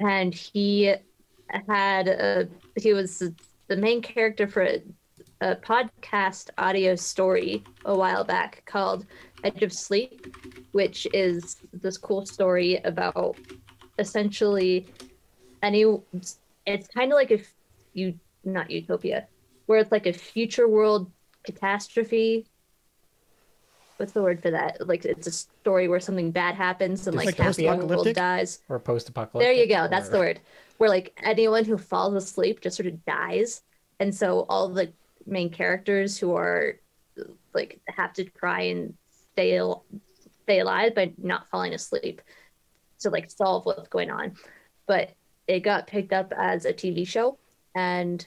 and 0.00 0.34
he 0.34 0.94
had 1.66 2.08
a, 2.08 2.48
he 2.76 2.92
was 2.92 3.22
the 3.68 3.76
main 3.76 4.02
character 4.02 4.46
for 4.46 4.62
a, 4.62 4.82
a 5.40 5.56
podcast 5.56 6.50
audio 6.58 6.94
story 6.94 7.64
a 7.84 7.96
while 7.96 8.22
back 8.22 8.62
called 8.66 9.06
Edge 9.44 9.62
of 9.62 9.72
Sleep, 9.72 10.34
which 10.72 11.06
is 11.12 11.56
this 11.72 11.96
cool 11.96 12.26
story 12.26 12.76
about 12.84 13.36
essentially 13.98 14.86
any. 15.62 15.84
It's 16.66 16.88
kind 16.88 17.12
of 17.12 17.16
like 17.16 17.30
if 17.30 17.52
you 17.94 18.18
not 18.44 18.70
utopia, 18.70 19.26
where 19.66 19.78
it's 19.78 19.92
like 19.92 20.06
a 20.06 20.12
future 20.12 20.68
world 20.68 21.10
catastrophe. 21.44 22.46
What's 23.96 24.12
the 24.12 24.22
word 24.22 24.40
for 24.40 24.52
that? 24.52 24.86
Like 24.86 25.04
it's 25.04 25.26
a 25.26 25.32
story 25.32 25.88
where 25.88 25.98
something 25.98 26.30
bad 26.30 26.54
happens 26.54 27.06
and 27.06 27.16
Just 27.16 27.26
like 27.26 27.38
like 27.38 27.46
half 27.46 27.56
the 27.56 27.66
world 27.66 28.14
dies. 28.14 28.60
Or 28.68 28.78
post 28.78 29.08
apocalyptic. 29.08 29.44
There 29.44 29.52
you 29.52 29.68
go. 29.68 29.88
That's 29.88 30.08
the 30.08 30.18
word. 30.18 30.40
Where 30.76 30.88
like 30.88 31.18
anyone 31.24 31.64
who 31.64 31.76
falls 31.76 32.14
asleep 32.14 32.60
just 32.60 32.76
sort 32.76 32.86
of 32.86 33.04
dies, 33.04 33.62
and 33.98 34.14
so 34.14 34.46
all 34.48 34.68
the 34.68 34.92
main 35.26 35.50
characters 35.50 36.16
who 36.16 36.36
are 36.36 36.76
like 37.52 37.80
have 37.88 38.12
to 38.14 38.24
try 38.24 38.62
and 38.62 38.94
stay 39.38 39.56
al- 39.56 39.84
stay 40.42 40.58
alive 40.58 40.94
by 40.96 41.12
not 41.16 41.48
falling 41.48 41.72
asleep 41.72 42.20
to 42.98 43.08
like 43.08 43.30
solve 43.30 43.64
what's 43.66 43.88
going 43.88 44.10
on. 44.10 44.34
But 44.88 45.12
it 45.46 45.60
got 45.60 45.86
picked 45.86 46.12
up 46.12 46.32
as 46.36 46.64
a 46.64 46.72
TV 46.72 47.06
show, 47.06 47.38
and 47.76 48.26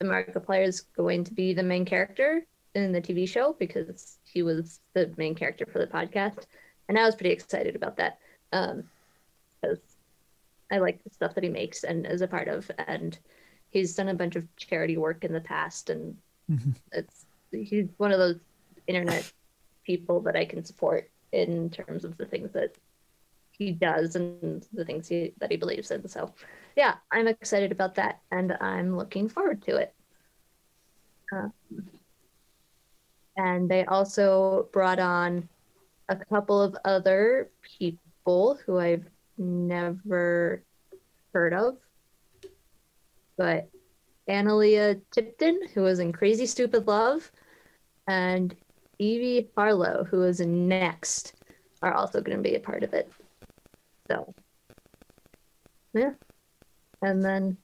the 0.00 0.06
Markiplier 0.06 0.66
is 0.66 0.80
going 0.80 1.22
to 1.24 1.32
be 1.34 1.54
the 1.54 1.62
main 1.62 1.84
character 1.84 2.42
in 2.74 2.90
the 2.92 3.00
TV 3.00 3.28
show 3.28 3.54
because 3.58 4.18
he 4.24 4.42
was 4.42 4.80
the 4.94 5.12
main 5.16 5.34
character 5.36 5.66
for 5.70 5.78
the 5.78 5.86
podcast, 5.86 6.46
and 6.88 6.98
I 6.98 7.04
was 7.04 7.14
pretty 7.14 7.30
excited 7.30 7.76
about 7.76 7.96
that. 7.98 8.18
Um, 8.52 8.84
because 9.62 9.78
I 10.72 10.78
like 10.78 11.02
the 11.04 11.10
stuff 11.10 11.34
that 11.34 11.44
he 11.44 11.50
makes 11.50 11.84
and 11.84 12.06
is 12.06 12.22
a 12.22 12.26
part 12.26 12.48
of, 12.48 12.68
and 12.88 13.16
he's 13.68 13.94
done 13.94 14.08
a 14.08 14.14
bunch 14.14 14.34
of 14.34 14.44
charity 14.56 14.96
work 14.96 15.22
in 15.24 15.32
the 15.32 15.40
past, 15.40 15.90
and 15.90 16.16
Mhm. 16.50 16.74
it's 16.90 17.26
he's 17.52 17.86
one 17.98 18.10
of 18.10 18.18
those 18.18 18.40
internet 18.88 19.30
people 19.84 20.20
that 20.20 20.36
I 20.36 20.44
can 20.44 20.64
support 20.64 21.10
in 21.32 21.70
terms 21.70 22.04
of 22.04 22.16
the 22.16 22.26
things 22.26 22.52
that 22.52 22.74
he 23.52 23.72
does 23.72 24.16
and 24.16 24.66
the 24.72 24.84
things 24.84 25.08
he 25.08 25.34
that 25.38 25.50
he 25.50 25.56
believes 25.56 25.90
in. 25.90 26.08
So, 26.08 26.32
yeah, 26.76 26.94
I'm 27.12 27.28
excited 27.28 27.72
about 27.72 27.94
that, 27.96 28.20
and 28.30 28.56
I'm 28.60 28.96
looking 28.96 29.28
forward 29.28 29.62
to 29.62 29.76
it. 29.76 29.94
Uh, 31.34 31.48
and 33.36 33.70
they 33.70 33.84
also 33.84 34.68
brought 34.72 34.98
on 34.98 35.48
a 36.08 36.16
couple 36.16 36.60
of 36.60 36.76
other 36.84 37.50
people 37.78 38.58
who 38.66 38.78
I've 38.78 39.06
never 39.38 40.62
heard 41.32 41.54
of. 41.54 41.76
But 43.36 43.68
Analeigh 44.28 45.00
Tipton, 45.10 45.60
who 45.74 45.82
was 45.82 45.98
in 45.98 46.12
Crazy 46.12 46.46
Stupid 46.46 46.86
Love, 46.86 47.30
and 48.06 48.54
Evie 49.00 49.50
Harlow, 49.56 50.04
who 50.04 50.22
is 50.24 50.40
Next, 50.40 51.32
are 51.82 51.94
also 51.94 52.20
going 52.20 52.36
to 52.36 52.42
be 52.42 52.54
a 52.54 52.60
part 52.60 52.82
of 52.82 52.92
it. 52.92 53.10
So, 54.10 54.34
yeah. 55.94 56.12
And 57.02 57.24
then 57.24 57.56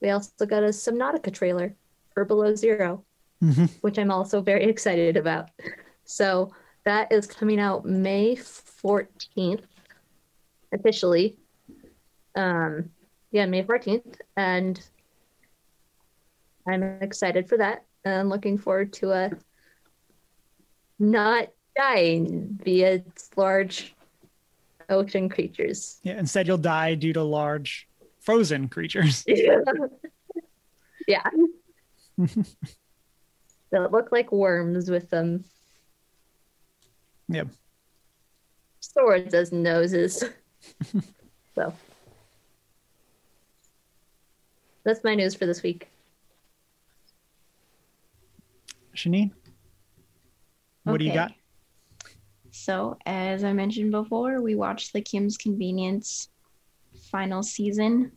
we 0.00 0.10
also 0.10 0.46
got 0.46 0.62
a 0.62 0.68
Subnautica 0.68 1.32
trailer 1.34 1.74
for 2.14 2.24
Below 2.24 2.54
0 2.54 3.04
Mhm. 3.42 3.70
which 3.82 3.98
I'm 4.00 4.10
also 4.10 4.40
very 4.40 4.64
excited 4.64 5.16
about. 5.16 5.50
So 6.04 6.50
that 6.84 7.12
is 7.12 7.26
coming 7.26 7.60
out 7.60 7.84
May 7.84 8.34
14th 8.34 9.62
officially. 10.72 11.36
Um, 12.34 12.90
yeah, 13.30 13.46
May 13.46 13.62
14th. 13.62 14.20
And 14.36 14.80
I'm 16.66 16.82
excited 17.00 17.48
for 17.48 17.58
that. 17.58 17.84
And 18.04 18.28
looking 18.28 18.58
forward 18.58 18.92
to 18.94 19.12
a 19.12 19.30
not 20.98 21.48
dying 21.76 22.58
via 22.64 23.02
large 23.36 23.94
ocean 24.88 25.28
creatures. 25.28 26.00
Yeah, 26.02 26.18
instead 26.18 26.46
you'll 26.46 26.58
die 26.58 26.94
due 26.94 27.12
to 27.12 27.22
large 27.22 27.88
frozen 28.20 28.68
creatures. 28.68 29.24
yeah. 31.06 31.30
that 33.70 33.92
look 33.92 34.10
like 34.12 34.32
worms 34.32 34.90
with 34.90 35.10
them. 35.10 35.44
Yep. 37.28 37.48
Swords 38.80 39.34
as 39.34 39.52
noses. 39.52 40.24
so 41.54 41.72
that's 44.84 45.04
my 45.04 45.14
news 45.14 45.34
for 45.34 45.46
this 45.46 45.62
week. 45.62 45.88
Shanine, 48.96 49.30
what 50.90 50.98
do 50.98 51.04
you 51.04 51.14
got? 51.14 51.32
So, 52.50 52.96
as 53.06 53.44
I 53.44 53.52
mentioned 53.52 53.92
before, 53.92 54.40
we 54.40 54.54
watched 54.54 54.92
the 54.92 55.00
Kim's 55.00 55.36
Convenience 55.36 56.28
final 57.10 57.42
season. 57.42 58.12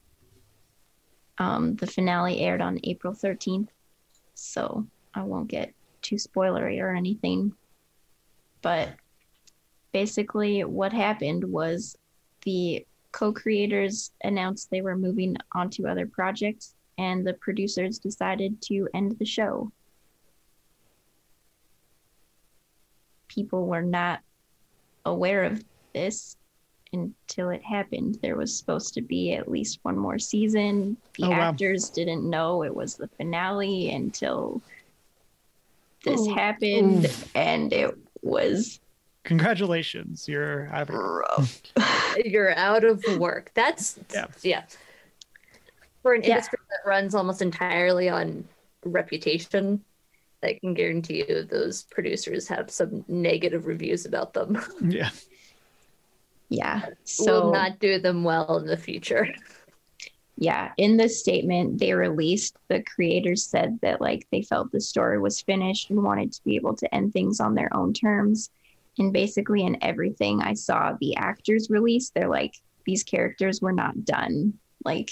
Um, 1.38 1.76
the 1.76 1.88
finale 1.88 2.40
aired 2.40 2.62
on 2.62 2.80
April 2.84 3.14
13th, 3.14 3.70
so 4.34 4.88
I 5.14 5.24
won't 5.24 5.48
get 5.48 5.74
too 6.02 6.16
spoilery 6.16 6.82
or 6.82 6.96
anything. 6.96 7.54
But 8.62 8.90
basically, 9.92 10.64
what 10.64 10.94
happened 10.94 11.44
was 11.44 11.98
the 12.44 12.86
co 13.12 13.34
creators 13.34 14.12
announced 14.24 14.70
they 14.70 14.82
were 14.82 14.98
moving 14.98 15.36
on 15.54 15.70
to 15.72 15.88
other 15.88 16.08
projects, 16.08 16.76
and 16.98 17.26
the 17.26 17.34
producers 17.34 18.00
decided 18.00 18.62
to 18.64 18.88
end 18.94 19.18
the 19.18 19.26
show. 19.26 19.72
People 23.34 23.66
were 23.66 23.82
not 23.82 24.20
aware 25.06 25.46
of 25.46 25.64
this 25.94 26.36
until 26.92 27.50
it 27.50 27.64
happened. 27.64 28.18
There 28.22 28.36
was 28.36 28.58
supposed 28.58 28.94
to 28.96 29.02
be 29.02 29.34
at 29.34 29.50
least 29.50 29.80
one 29.84 29.98
more 29.98 30.20
season. 30.20 30.98
The 31.18 31.26
Oh, 31.28 31.30
wow. 31.30 31.42
actors 31.52 31.90
didn't 31.90 32.30
know 32.30 32.64
it 32.64 32.76
was 32.76 32.96
the 32.96 33.08
finale 33.08 33.90
until 33.92 34.62
this 36.04 36.20
Ooh. 36.28 36.34
happened, 36.34 37.14
and 37.36 37.72
it 37.72 37.98
was 38.22 38.80
Congratulations, 39.24 40.28
you're 40.28 40.68
out 40.74 40.90
of. 41.38 41.62
You're 42.26 42.58
out 42.58 42.84
of 42.84 43.02
work. 43.20 43.52
That's 43.54 43.98
Yeah. 44.14 44.26
yeah. 44.42 44.64
For 46.02 46.16
an 46.16 46.24
Yeah. 46.24 46.30
industry 46.36 46.58
that 46.72 46.90
runs 46.90 47.14
almost 47.16 47.42
entirely 47.42 48.10
on 48.10 48.46
reputation, 48.84 49.86
I 50.44 50.58
can 50.60 50.74
guarantee 50.74 51.26
you 51.28 51.44
those 51.44 51.84
producers 51.84 52.48
have 52.48 52.70
some 52.72 53.06
negative 53.08 53.66
reviews 53.68 54.06
about 54.06 54.34
them. 54.34 54.60
yeah. 54.82 55.10
yeah. 56.50 56.86
So 57.04 57.46
Will 57.46 57.54
not 57.54 57.80
do 57.80 58.00
them 58.00 58.24
well 58.24 58.58
in 58.58 58.66
the 58.66 58.78
future. 58.78 59.28
yeah 60.38 60.72
in 60.78 60.98
the 60.98 61.08
statement 61.10 61.78
they 61.80 61.94
released 61.94 62.56
the 62.70 62.82
creators 62.84 63.46
said 63.46 63.78
that 63.82 64.02
like 64.02 64.26
they 64.32 64.42
felt 64.42 64.72
the 64.72 64.80
story 64.82 65.20
was 65.20 65.42
finished 65.42 65.90
and 65.92 66.02
wanted 66.04 66.32
to 66.32 66.44
be 66.44 66.56
able 66.56 66.76
to 66.76 66.96
end 66.96 67.12
things 67.14 67.40
on 67.40 67.54
their 67.54 67.70
own 67.76 67.94
terms 67.94 68.50
and 68.98 69.12
basically 69.14 69.62
in 69.64 69.78
everything 69.84 70.42
i 70.42 70.54
saw 70.54 70.96
the 71.02 71.16
actors 71.18 71.70
release 71.70 72.10
they're 72.10 72.30
like 72.30 72.56
these 72.86 73.04
characters 73.04 73.62
were 73.62 73.74
not 73.74 74.04
done 74.06 74.54
like 74.86 75.10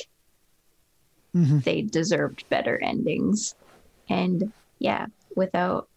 Mhm. 1.35 1.63
they 1.63 1.81
deserved 1.83 2.47
better 2.49 2.81
endings 2.81 3.53
and 4.09 4.51
yeah 4.79 5.05
without 5.35 5.87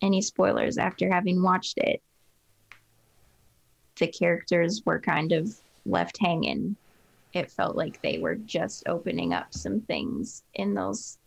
any 0.00 0.20
spoilers 0.20 0.78
after 0.78 1.12
having 1.12 1.42
watched 1.42 1.78
it 1.78 2.02
the 3.98 4.06
characters 4.08 4.82
were 4.84 5.00
kind 5.00 5.32
of 5.32 5.48
left 5.86 6.18
hanging 6.20 6.76
it 7.32 7.50
felt 7.50 7.76
like 7.76 8.00
they 8.02 8.18
were 8.18 8.34
just 8.34 8.82
opening 8.88 9.32
up 9.32 9.46
some 9.54 9.80
things 9.82 10.42
in 10.54 10.74
those 10.74 11.18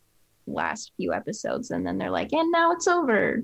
last 0.47 0.91
few 0.97 1.13
episodes 1.13 1.71
and 1.71 1.85
then 1.85 1.97
they're 1.97 2.11
like 2.11 2.31
and 2.33 2.51
now 2.51 2.71
it's 2.71 2.87
over 2.87 3.41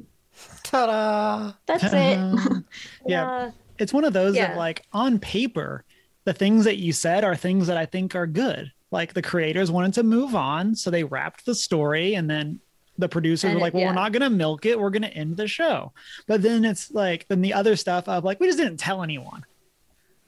Ta-da! 0.63 1.53
that's 1.65 1.83
it 1.91 2.63
Yeah. 3.07 3.51
It's 3.79 3.91
one 3.93 4.03
of 4.05 4.13
those 4.13 4.35
Yeah. 4.35 4.49
that, 4.49 4.57
like, 4.57 4.85
on 4.93 5.17
paper, 5.17 5.83
the 6.23 6.33
things 6.33 6.65
that 6.65 6.77
you 6.77 6.93
said 6.93 7.23
are 7.23 7.35
things 7.35 7.65
that 7.67 7.77
I 7.77 7.85
think 7.87 8.15
are 8.15 8.27
good. 8.27 8.71
Like, 8.91 9.13
the 9.13 9.23
creators 9.23 9.71
wanted 9.71 9.95
to 9.95 10.03
move 10.03 10.35
on, 10.35 10.75
so 10.75 10.91
they 10.91 11.03
wrapped 11.03 11.45
the 11.45 11.55
story, 11.55 12.13
and 12.13 12.29
then 12.29 12.59
the 13.01 13.09
producers 13.09 13.49
And 13.49 13.55
were 13.55 13.59
it- 13.59 13.61
like, 13.63 13.73
well, 13.73 13.81
yeah. 13.81 13.87
we're 13.89 13.93
not 13.95 14.13
going 14.13 14.21
to 14.21 14.29
milk 14.29 14.65
it. 14.65 14.79
We're 14.79 14.89
going 14.89 15.01
to 15.01 15.09
end 15.13 15.35
the 15.35 15.47
show. 15.47 15.91
But 16.27 16.41
then 16.41 16.63
it's 16.63 16.91
like, 16.91 17.27
then 17.27 17.41
the 17.41 17.53
other 17.53 17.75
stuff 17.75 18.07
of, 18.07 18.23
like, 18.23 18.39
we 18.39 18.47
just 18.47 18.57
didn't 18.57 18.77
tell 18.77 19.03
anyone. 19.03 19.43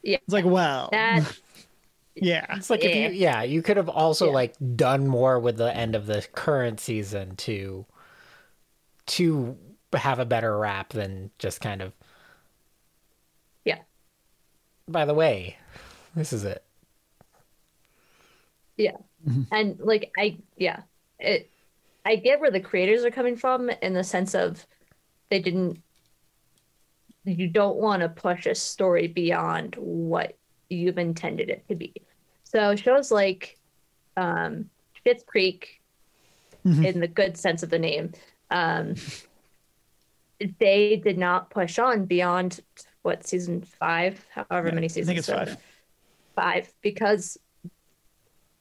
Yeah. 0.01 0.17
It's 0.17 0.33
like, 0.33 0.43
well, 0.45 0.89
That 0.91 1.39
yeah. 2.15 2.45
It's 2.57 2.69
like 2.69 2.83
if 2.83 2.93
Yeah. 2.93 3.07
you, 3.07 3.13
yeah, 3.13 3.43
you 3.43 3.61
could 3.61 3.77
have 3.77 3.87
also 3.89 4.25
Yeah. 4.27 4.33
like 4.33 4.55
done 4.75 5.07
more 5.07 5.39
with 5.39 5.57
the 5.57 5.73
end 5.75 5.95
of 5.95 6.05
the 6.05 6.27
current 6.33 6.79
season 6.81 7.35
to 7.37 7.85
to 9.05 9.57
have 9.93 10.19
a 10.19 10.25
better 10.25 10.57
rap 10.57 10.89
than 10.89 11.31
just 11.39 11.61
kind 11.61 11.81
of. 11.81 11.93
Yeah. 13.65 13.79
By 14.87 15.05
the 15.05 15.13
way, 15.13 15.57
this 16.15 16.33
is 16.33 16.43
it. 16.43 16.63
Yeah. 18.77 18.97
Mm-hmm. 19.27 19.43
And 19.51 19.79
like 19.79 20.11
I 20.17 20.37
yeah, 20.57 20.81
it 21.19 21.49
I 22.05 22.15
get 22.17 22.39
where 22.39 22.51
the 22.51 22.59
creators 22.59 23.03
are 23.05 23.11
coming 23.11 23.35
from 23.37 23.69
in 23.69 23.93
the 23.93 24.03
sense 24.03 24.35
of 24.35 24.65
they 25.29 25.39
didn't 25.39 25.81
you 27.25 27.47
don't 27.47 27.77
want 27.77 28.01
to 28.01 28.09
push 28.09 28.45
a 28.45 28.53
story 28.55 29.07
beyond 29.07 29.75
what 29.77 30.37
you've 30.69 30.97
intended 30.97 31.49
it 31.49 31.65
to 31.69 31.75
be. 31.75 31.93
So 32.43 32.75
shows 32.75 33.11
like 33.11 33.57
um 34.17 34.69
Creek 35.25 35.81
Mhm. 36.65 36.85
in 36.85 36.99
the 37.01 37.07
good 37.07 37.37
sense 37.37 37.61
of 37.63 37.69
the 37.69 37.79
name, 37.79 38.11
um 38.51 38.95
they 40.59 40.97
did 40.97 41.17
not 41.17 41.49
push 41.49 41.79
on 41.79 42.05
beyond 42.05 42.59
what 43.01 43.25
season 43.25 43.61
five, 43.61 44.25
however 44.33 44.69
Yeah, 44.69 44.73
many 44.75 44.89
seasons. 44.89 45.07
I 45.09 45.11
think 45.11 45.17
it's 45.19 45.27
so- 45.27 45.37
five. 45.37 45.57
five 46.35 46.73
because 46.81 47.37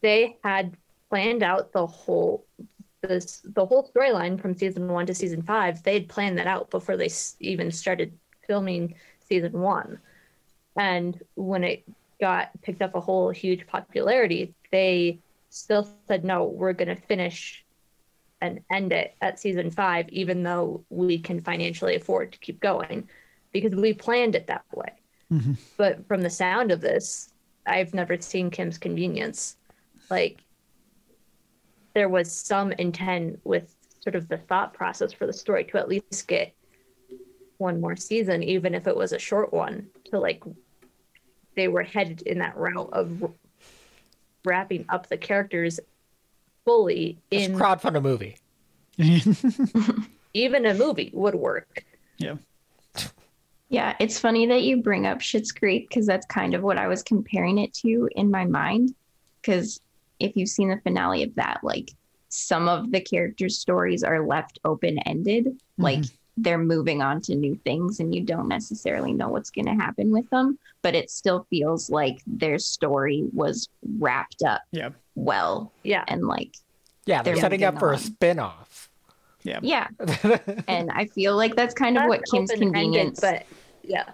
they 0.00 0.36
had 0.44 0.76
planned 1.10 1.42
out 1.42 1.72
the 1.72 1.86
whole 1.86 2.46
this 3.02 3.40
the 3.44 3.66
whole 3.66 3.90
storyline 3.94 4.40
from 4.40 4.54
season 4.54 4.88
one 4.88 5.06
to 5.06 5.14
season 5.14 5.42
five 5.42 5.82
they 5.82 5.94
had 5.94 6.08
planned 6.08 6.38
that 6.38 6.46
out 6.46 6.70
before 6.70 6.96
they 6.96 7.10
even 7.40 7.70
started 7.70 8.16
filming 8.46 8.94
season 9.20 9.52
one 9.52 9.98
and 10.76 11.20
when 11.34 11.64
it 11.64 11.84
got 12.20 12.50
picked 12.62 12.82
up 12.82 12.94
a 12.94 13.00
whole 13.00 13.30
huge 13.30 13.66
popularity 13.66 14.54
they 14.70 15.18
still 15.50 15.88
said 16.08 16.24
no 16.24 16.44
we're 16.44 16.72
going 16.72 16.88
to 16.94 17.02
finish 17.02 17.64
and 18.40 18.60
end 18.70 18.92
it 18.92 19.14
at 19.20 19.38
season 19.38 19.70
five 19.70 20.08
even 20.08 20.42
though 20.42 20.84
we 20.88 21.18
can 21.18 21.40
financially 21.40 21.96
afford 21.96 22.32
to 22.32 22.38
keep 22.38 22.60
going 22.60 23.08
because 23.52 23.74
we 23.74 23.92
planned 23.92 24.34
it 24.34 24.46
that 24.46 24.64
way 24.74 24.92
Mhm. 25.30 25.56
but 25.76 26.06
from 26.06 26.20
the 26.22 26.30
sound 26.30 26.70
of 26.70 26.80
this 26.80 27.28
I've 27.64 27.94
never 27.94 28.20
seen 28.20 28.50
Kim's 28.50 28.76
Convenience. 28.76 29.56
Like, 30.10 30.40
there 31.94 32.08
was 32.08 32.30
some 32.32 32.72
intent 32.72 33.40
with 33.44 33.74
sort 34.00 34.14
of 34.16 34.28
the 34.28 34.38
thought 34.38 34.74
process 34.74 35.12
for 35.12 35.26
the 35.26 35.32
story 35.32 35.64
to 35.64 35.78
at 35.78 35.88
least 35.88 36.26
get 36.26 36.54
one 37.58 37.80
more 37.80 37.96
season, 37.96 38.42
even 38.42 38.74
if 38.74 38.86
it 38.86 38.96
was 38.96 39.12
a 39.12 39.18
short 39.18 39.52
one, 39.52 39.86
to 40.10 40.18
like, 40.18 40.42
they 41.56 41.68
were 41.68 41.82
headed 41.82 42.22
in 42.22 42.38
that 42.38 42.56
route 42.56 42.90
of 42.92 43.32
wrapping 44.44 44.84
up 44.88 45.08
the 45.08 45.16
characters 45.16 45.78
fully 46.64 47.18
Just 47.30 47.50
in. 47.50 47.56
crowdfund 47.56 47.96
a 47.96 48.00
movie. 48.00 48.36
even 50.34 50.66
a 50.66 50.74
movie 50.74 51.10
would 51.12 51.34
work. 51.34 51.84
Yeah. 52.18 52.36
Yeah, 53.68 53.96
it's 54.00 54.18
funny 54.18 54.46
that 54.46 54.62
you 54.62 54.82
bring 54.82 55.06
up 55.06 55.20
Schitt's 55.20 55.50
Creek 55.50 55.88
because 55.88 56.06
that's 56.06 56.26
kind 56.26 56.52
of 56.54 56.62
what 56.62 56.76
I 56.76 56.88
was 56.88 57.02
comparing 57.02 57.58
it 57.58 57.72
to 57.74 58.08
in 58.16 58.30
my 58.30 58.44
mind. 58.44 58.94
Because 59.40 59.80
if 60.22 60.36
you've 60.36 60.48
seen 60.48 60.68
the 60.68 60.80
finale 60.82 61.22
of 61.22 61.34
that, 61.36 61.60
like 61.62 61.90
some 62.28 62.68
of 62.68 62.90
the 62.92 63.00
characters' 63.00 63.58
stories 63.58 64.02
are 64.02 64.26
left 64.26 64.58
open 64.64 64.98
ended, 65.00 65.46
mm-hmm. 65.46 65.82
like 65.82 66.04
they're 66.38 66.58
moving 66.58 67.02
on 67.02 67.20
to 67.22 67.34
new 67.34 67.54
things, 67.56 68.00
and 68.00 68.14
you 68.14 68.22
don't 68.22 68.48
necessarily 68.48 69.12
know 69.12 69.28
what's 69.28 69.50
going 69.50 69.66
to 69.66 69.74
happen 69.74 70.10
with 70.10 70.28
them. 70.30 70.58
But 70.80 70.94
it 70.94 71.10
still 71.10 71.46
feels 71.50 71.90
like 71.90 72.20
their 72.26 72.58
story 72.58 73.24
was 73.32 73.68
wrapped 73.98 74.42
up 74.42 74.62
Yeah. 74.72 74.90
well, 75.14 75.72
Yeah. 75.82 76.04
and 76.08 76.26
like 76.26 76.54
Yeah, 77.06 77.22
they're 77.22 77.34
They're 77.34 77.42
setting 77.42 77.64
up 77.64 77.74
moving 77.74 77.80
for 77.80 77.90
a 77.92 77.96
on. 77.96 78.00
spin-off. 78.00 78.88
Yeah. 79.44 79.58
yeah. 79.62 79.88
and 80.68 80.90
I 80.92 81.06
feel 81.06 81.36
like 81.36 81.54
that's 81.56 81.74
kind 81.74 81.98
of 81.98 82.04
what 82.06 82.20
That's 82.20 82.30
Kim's 82.30 82.50
open-ended, 82.50 82.72
convenience. 82.74 83.20
but 83.20 83.44
yeah. 83.82 84.04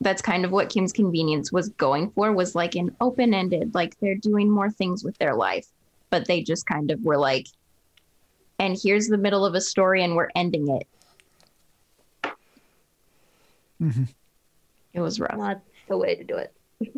That's 0.00 0.20
kind 0.22 0.44
of 0.44 0.50
what 0.50 0.68
Kim's 0.68 0.92
convenience 0.92 1.50
was 1.52 1.70
going 1.70 2.10
for 2.10 2.32
was 2.32 2.54
like 2.54 2.74
an 2.74 2.94
open 3.00 3.32
ended, 3.34 3.74
like 3.74 3.98
they're 4.00 4.14
doing 4.14 4.50
more 4.50 4.70
things 4.70 5.02
with 5.02 5.16
their 5.18 5.34
life, 5.34 5.66
but 6.10 6.26
they 6.26 6.42
just 6.42 6.66
kind 6.66 6.90
of 6.90 7.02
were 7.02 7.16
like, 7.16 7.46
and 8.58 8.76
here's 8.82 9.08
the 9.08 9.18
middle 9.18 9.44
of 9.46 9.54
a 9.54 9.60
story 9.60 10.02
and 10.04 10.14
we're 10.16 10.28
ending 10.34 10.68
it. 10.68 10.86
Mhm. 13.82 14.08
It 14.94 15.00
was 15.00 15.20
rough. 15.20 15.36
not 15.36 15.60
the 15.88 15.96
way 15.98 16.14
to 16.14 16.24
do 16.24 16.36
it. 16.36 16.52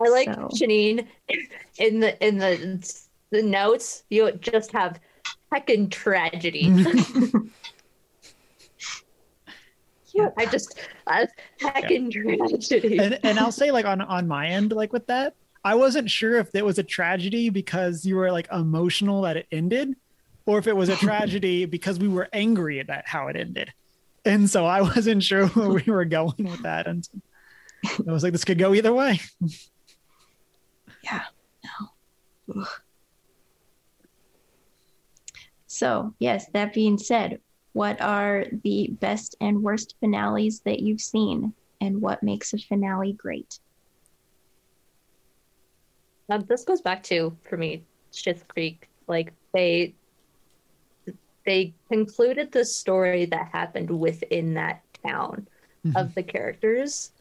I 0.00 0.08
like 0.08 0.28
So- 0.34 0.48
Janine 0.52 1.06
in 1.78 2.00
the 2.00 2.26
in 2.26 2.36
the 2.38 3.02
the 3.30 3.42
notes. 3.42 4.04
You 4.10 4.30
just 4.32 4.72
have 4.72 5.00
heckin' 5.52 5.90
tragedy. 5.90 6.70
Yeah. 10.16 10.30
I 10.36 10.46
just 10.46 10.78
uh, 11.06 11.26
heckin' 11.60 12.10
tragedy. 12.10 12.98
and 12.98 13.18
and 13.22 13.38
I'll 13.38 13.52
say 13.52 13.70
like 13.70 13.84
on 13.84 14.00
on 14.00 14.26
my 14.26 14.48
end 14.48 14.72
like 14.72 14.92
with 14.92 15.06
that 15.08 15.34
I 15.64 15.74
wasn't 15.74 16.10
sure 16.10 16.38
if 16.38 16.54
it 16.54 16.64
was 16.64 16.78
a 16.78 16.82
tragedy 16.82 17.50
because 17.50 18.04
you 18.04 18.16
were 18.16 18.32
like 18.32 18.48
emotional 18.50 19.22
that 19.22 19.36
it 19.36 19.46
ended 19.52 19.94
or 20.46 20.58
if 20.58 20.66
it 20.66 20.76
was 20.76 20.88
a 20.88 20.96
tragedy 21.06 21.66
because 21.66 21.98
we 21.98 22.08
were 22.08 22.28
angry 22.32 22.80
at 22.80 22.86
that 22.86 23.06
how 23.06 23.28
it 23.28 23.36
ended 23.36 23.72
and 24.24 24.48
so 24.48 24.64
I 24.64 24.80
wasn't 24.80 25.22
sure 25.22 25.46
where 25.48 25.68
we 25.68 25.92
were 25.92 26.04
going 26.04 26.34
with 26.38 26.62
that 26.62 26.86
and 26.86 27.06
I 27.84 28.10
was 28.10 28.22
like 28.22 28.32
this 28.32 28.44
could 28.44 28.58
go 28.58 28.74
either 28.74 28.92
way 28.92 29.20
Yeah. 31.02 31.22
No. 31.64 32.60
Ugh. 32.60 32.68
So, 35.68 36.14
yes, 36.18 36.46
that 36.54 36.72
being 36.72 36.96
said, 36.96 37.40
what 37.76 38.00
are 38.00 38.46
the 38.64 38.88
best 39.02 39.36
and 39.38 39.62
worst 39.62 39.96
finales 40.00 40.60
that 40.60 40.80
you've 40.80 41.02
seen? 41.02 41.52
And 41.82 42.00
what 42.00 42.22
makes 42.22 42.54
a 42.54 42.58
finale 42.58 43.12
great? 43.12 43.58
Um, 46.30 46.46
this 46.48 46.64
goes 46.64 46.80
back 46.80 47.02
to 47.04 47.36
for 47.46 47.58
me, 47.58 47.84
Schitt's 48.14 48.44
Creek. 48.48 48.88
Like 49.06 49.34
they 49.52 49.94
they 51.44 51.74
concluded 51.90 52.50
the 52.50 52.64
story 52.64 53.26
that 53.26 53.50
happened 53.52 53.90
within 53.90 54.54
that 54.54 54.80
town 55.06 55.46
of 55.96 56.14
the 56.14 56.22
characters, 56.22 57.12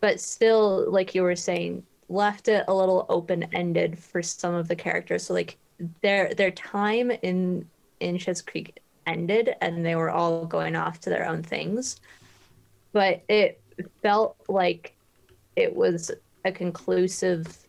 but 0.00 0.18
still, 0.18 0.90
like 0.90 1.14
you 1.14 1.22
were 1.22 1.36
saying, 1.36 1.82
left 2.08 2.48
it 2.48 2.64
a 2.68 2.74
little 2.74 3.04
open 3.10 3.44
ended 3.52 3.98
for 3.98 4.22
some 4.22 4.54
of 4.54 4.66
the 4.66 4.76
characters. 4.76 5.26
So 5.26 5.34
like 5.34 5.58
their 6.00 6.32
their 6.32 6.52
time 6.52 7.10
in 7.10 7.68
in 8.00 8.16
Schitt's 8.16 8.40
Creek 8.40 8.80
ended, 9.10 9.54
and 9.60 9.84
they 9.84 9.96
were 9.96 10.10
all 10.10 10.44
going 10.46 10.76
off 10.76 11.00
to 11.00 11.10
their 11.10 11.26
own 11.26 11.42
things. 11.42 12.00
But 12.92 13.22
it 13.28 13.60
felt 14.02 14.36
like 14.48 14.94
it 15.56 15.74
was 15.74 16.10
a 16.44 16.52
conclusive 16.52 17.66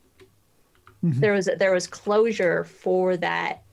mm-hmm. 1.04 1.20
there 1.20 1.34
was 1.34 1.50
there 1.58 1.74
was 1.74 1.88
closure 1.88 2.64
for 2.64 3.18
that 3.18 3.64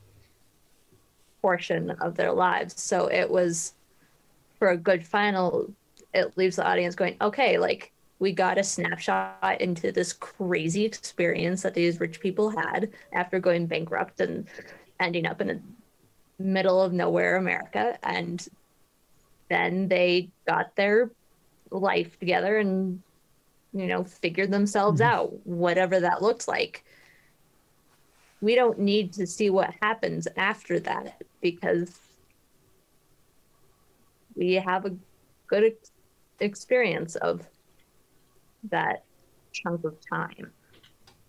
portion 1.41 1.91
of 2.01 2.15
their 2.15 2.31
lives 2.31 2.81
so 2.81 3.07
it 3.07 3.29
was 3.29 3.73
for 4.57 4.69
a 4.69 4.77
good 4.77 5.05
final 5.05 5.73
it 6.13 6.37
leaves 6.37 6.57
the 6.57 6.67
audience 6.67 6.95
going 6.95 7.15
okay 7.21 7.57
like 7.57 7.91
we 8.19 8.33
got 8.33 8.57
a 8.57 8.63
snapshot 8.63 9.61
into 9.61 9.93
this 9.93 10.11
crazy 10.11 10.83
experience 10.83 11.61
that 11.61 11.73
these 11.73 12.01
rich 12.01 12.19
people 12.19 12.49
had 12.49 12.89
after 13.13 13.39
going 13.39 13.65
bankrupt 13.65 14.19
and 14.19 14.45
ending 14.99 15.25
up 15.25 15.39
in 15.39 15.47
the 15.47 15.61
middle 16.39 16.81
of 16.81 16.93
nowhere 16.93 17.35
america 17.35 17.97
and 18.03 18.47
then 19.49 19.87
they 19.87 20.29
got 20.47 20.75
their 20.75 21.11
life 21.71 22.17
together 22.19 22.57
and 22.57 23.01
you 23.73 23.87
know 23.87 24.03
figured 24.03 24.51
themselves 24.51 25.01
out 25.01 25.45
whatever 25.45 25.99
that 25.99 26.21
looked 26.21 26.47
like. 26.47 26.83
We 28.41 28.55
don't 28.55 28.79
need 28.79 29.13
to 29.13 29.27
see 29.27 29.49
what 29.49 29.73
happens 29.81 30.27
after 30.37 30.79
that 30.81 31.21
because 31.41 31.99
we 34.35 34.53
have 34.53 34.85
a 34.85 34.95
good 35.47 35.65
ex- 35.65 35.91
experience 36.39 37.15
of 37.17 37.45
that 38.71 39.03
chunk 39.51 39.83
of 39.83 39.97
time, 40.09 40.51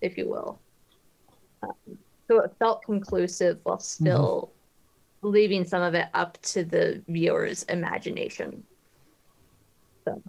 if 0.00 0.16
you 0.16 0.28
will. 0.28 0.60
Um, 1.64 1.98
so 2.28 2.40
it 2.42 2.52
felt 2.60 2.84
conclusive 2.84 3.58
while 3.64 3.80
still 3.80 4.52
leaving 5.22 5.64
some 5.64 5.82
of 5.82 5.94
it 5.94 6.08
up 6.14 6.40
to 6.42 6.64
the 6.64 7.02
viewer's 7.08 7.62
imagination. 7.64 8.62
So. 10.04 10.22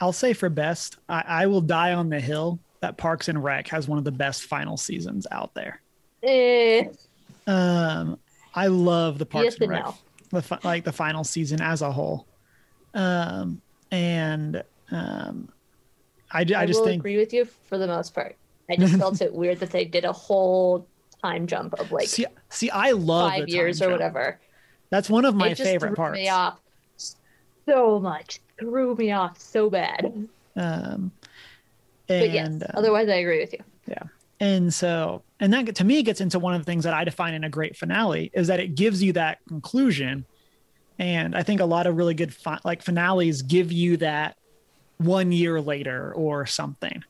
I'll 0.00 0.12
say 0.12 0.32
for 0.32 0.48
best 0.48 0.96
I, 1.08 1.24
I 1.26 1.46
will 1.46 1.60
die 1.60 1.94
on 1.94 2.08
the 2.08 2.20
hill 2.20 2.58
that 2.80 2.96
Parks 2.96 3.28
and 3.28 3.42
Rec 3.42 3.68
has 3.68 3.88
one 3.88 3.98
of 3.98 4.04
the 4.04 4.12
best 4.12 4.42
final 4.44 4.76
seasons 4.76 5.26
out 5.30 5.54
there 5.54 5.80
Eh, 6.22 6.84
Um, 7.46 8.18
I 8.54 8.68
love 8.68 9.18
the 9.18 9.26
Parks 9.26 9.44
Yes 9.44 9.56
and 9.60 9.70
Rec, 9.70 9.84
no. 9.84 9.94
the 10.30 10.42
fi- 10.42 10.58
like 10.64 10.84
the 10.84 10.92
final 10.92 11.22
season 11.22 11.60
as 11.60 11.82
a 11.82 11.92
whole. 11.92 12.26
Um, 12.94 13.60
and 13.90 14.62
um, 14.90 15.48
I, 16.34 16.40
I, 16.40 16.62
I, 16.62 16.66
just 16.66 16.80
will 16.80 16.86
think 16.86 17.00
agree 17.00 17.16
with 17.16 17.32
you 17.32 17.44
for 17.44 17.78
the 17.78 17.86
most 17.86 18.14
part. 18.14 18.36
I 18.68 18.76
just 18.76 18.96
felt 18.96 19.20
it 19.20 19.32
weird 19.32 19.60
that 19.60 19.70
they 19.70 19.84
did 19.84 20.04
a 20.04 20.12
whole 20.12 20.86
time 21.22 21.46
jump 21.46 21.74
of 21.74 21.92
like 21.92 22.08
see, 22.08 22.26
see, 22.50 22.70
I 22.70 22.90
love 22.90 23.30
five 23.30 23.48
years 23.48 23.78
time 23.78 23.88
or 23.88 23.92
whatever. 23.92 24.40
That's 24.90 25.08
one 25.08 25.24
of 25.24 25.34
my 25.34 25.48
it 25.48 25.56
just 25.56 25.68
favorite 25.68 25.90
threw 25.90 25.96
parts. 25.96 26.16
me 26.16 26.28
off 26.28 26.58
so 27.66 27.98
much. 27.98 28.40
Threw 28.58 28.94
me 28.94 29.12
off 29.12 29.40
so 29.40 29.70
bad. 29.70 30.28
Um, 30.56 31.10
But 32.06 32.30
yes, 32.30 32.46
and 32.46 32.62
uh, 32.62 32.68
otherwise 32.74 33.08
I 33.08 33.14
agree 33.14 33.40
with 33.40 33.52
you. 33.52 33.60
Yeah. 33.86 34.02
And 34.40 34.72
so 34.72 35.22
and 35.40 35.52
that 35.52 35.74
to 35.76 35.84
me 35.84 36.02
gets 36.02 36.20
into 36.20 36.38
one 36.38 36.54
of 36.54 36.60
the 36.60 36.64
things 36.64 36.84
that 36.84 36.94
I 36.94 37.04
define 37.04 37.34
in 37.34 37.44
a 37.44 37.50
great 37.50 37.76
finale 37.76 38.30
is 38.34 38.48
that 38.48 38.60
it 38.60 38.74
gives 38.74 39.02
you 39.02 39.12
that 39.14 39.38
conclusion. 39.48 40.26
And 40.98 41.34
I 41.34 41.42
think 41.42 41.60
a 41.60 41.64
lot 41.64 41.86
of 41.86 41.96
really 41.96 42.14
good 42.14 42.32
fi- 42.32 42.60
like 42.64 42.82
finales 42.82 43.42
give 43.42 43.72
you 43.72 43.96
that 43.98 44.36
one 44.98 45.32
year 45.32 45.60
later 45.60 46.12
or 46.14 46.46
something. 46.46 47.02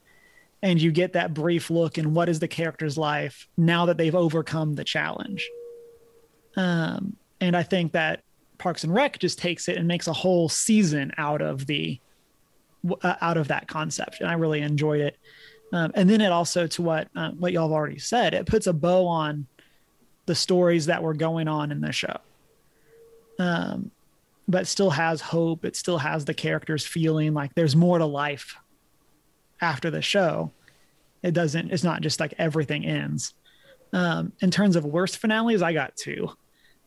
And 0.63 0.81
you 0.81 0.93
get 0.93 1.13
that 1.13 1.35
brief 1.35 1.69
look 1.71 1.99
in 1.99 2.15
what 2.15 2.29
is 2.29 2.41
the 2.41 2.49
character's 2.49 2.97
life 2.97 3.49
now 3.57 3.87
that 3.87 3.99
they've 3.99 4.15
overcome 4.15 4.75
the 4.75 4.85
challenge. 4.85 5.49
Um, 6.57 7.17
and 7.41 7.57
I 7.57 7.63
think 7.63 7.93
that 7.93 8.23
Parks 8.59 8.85
and 8.85 8.95
Rec 8.95 9.19
just 9.19 9.39
takes 9.39 9.69
it 9.69 9.77
and 9.77 9.87
makes 9.87 10.07
a 10.07 10.13
whole 10.13 10.49
season 10.49 11.13
out 11.19 11.43
of 11.43 11.67
the 11.67 12.01
uh, 13.03 13.15
out 13.21 13.37
of 13.37 13.49
that 13.49 13.67
concept, 13.67 14.21
and 14.21 14.29
I 14.29 14.35
really 14.35 14.61
enjoyed 14.61 15.01
it. 15.01 15.17
Um, 15.73 15.91
and 15.95 16.09
then 16.09 16.21
it 16.21 16.31
also, 16.31 16.67
to 16.69 16.83
what 16.83 17.09
uh, 17.17 17.31
what 17.33 17.53
y'all 17.53 17.69
have 17.69 17.73
already 17.73 17.99
said, 17.99 18.35
it 18.35 18.47
puts 18.47 18.67
a 18.67 18.73
bow 18.73 19.07
on 19.07 19.47
the 20.27 20.35
stories 20.35 20.87
that 20.87 21.03
were 21.03 21.15
going 21.15 21.49
on 21.49 21.73
in 21.73 21.81
the 21.81 21.93
show. 21.93 22.17
Um, 23.39 23.91
but 24.49 24.67
still 24.67 24.91
has 24.91 25.21
hope. 25.21 25.65
It 25.65 25.77
still 25.77 25.99
has 25.99 26.25
the 26.25 26.35
characters 26.35 26.87
feeling 26.87 27.35
like 27.35 27.55
there's 27.55 27.77
more 27.77 27.99
to 27.99 28.07
life 28.07 28.57
after 29.61 29.91
the 29.91 30.03
show. 30.03 30.53
It 31.23 31.33
doesn't. 31.33 31.71
It's 31.71 31.85
not 31.85 32.03
just 32.03 32.21
like 32.21 32.35
everything 32.39 32.85
ends. 32.85 33.35
Um, 33.93 34.33
in 34.41 34.51
terms 34.51 34.77
of 34.77 34.85
worst 34.85 35.19
finales, 35.19 35.63
I 35.63 35.73
got 35.73 35.97
two, 35.97 36.31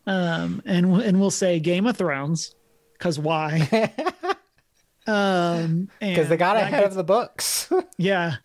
um, 0.06 0.62
and 0.64 1.00
and 1.02 1.20
we'll 1.20 1.30
say 1.30 1.58
Game 1.58 1.86
of 1.86 1.96
Thrones, 1.96 2.54
because 2.92 3.18
why? 3.18 3.92
um, 5.06 5.88
because 6.00 6.28
they 6.28 6.36
got 6.36 6.56
ahead 6.56 6.82
gets- 6.82 6.92
of 6.92 6.94
the 6.94 7.04
books. 7.04 7.72
yeah. 7.98 8.36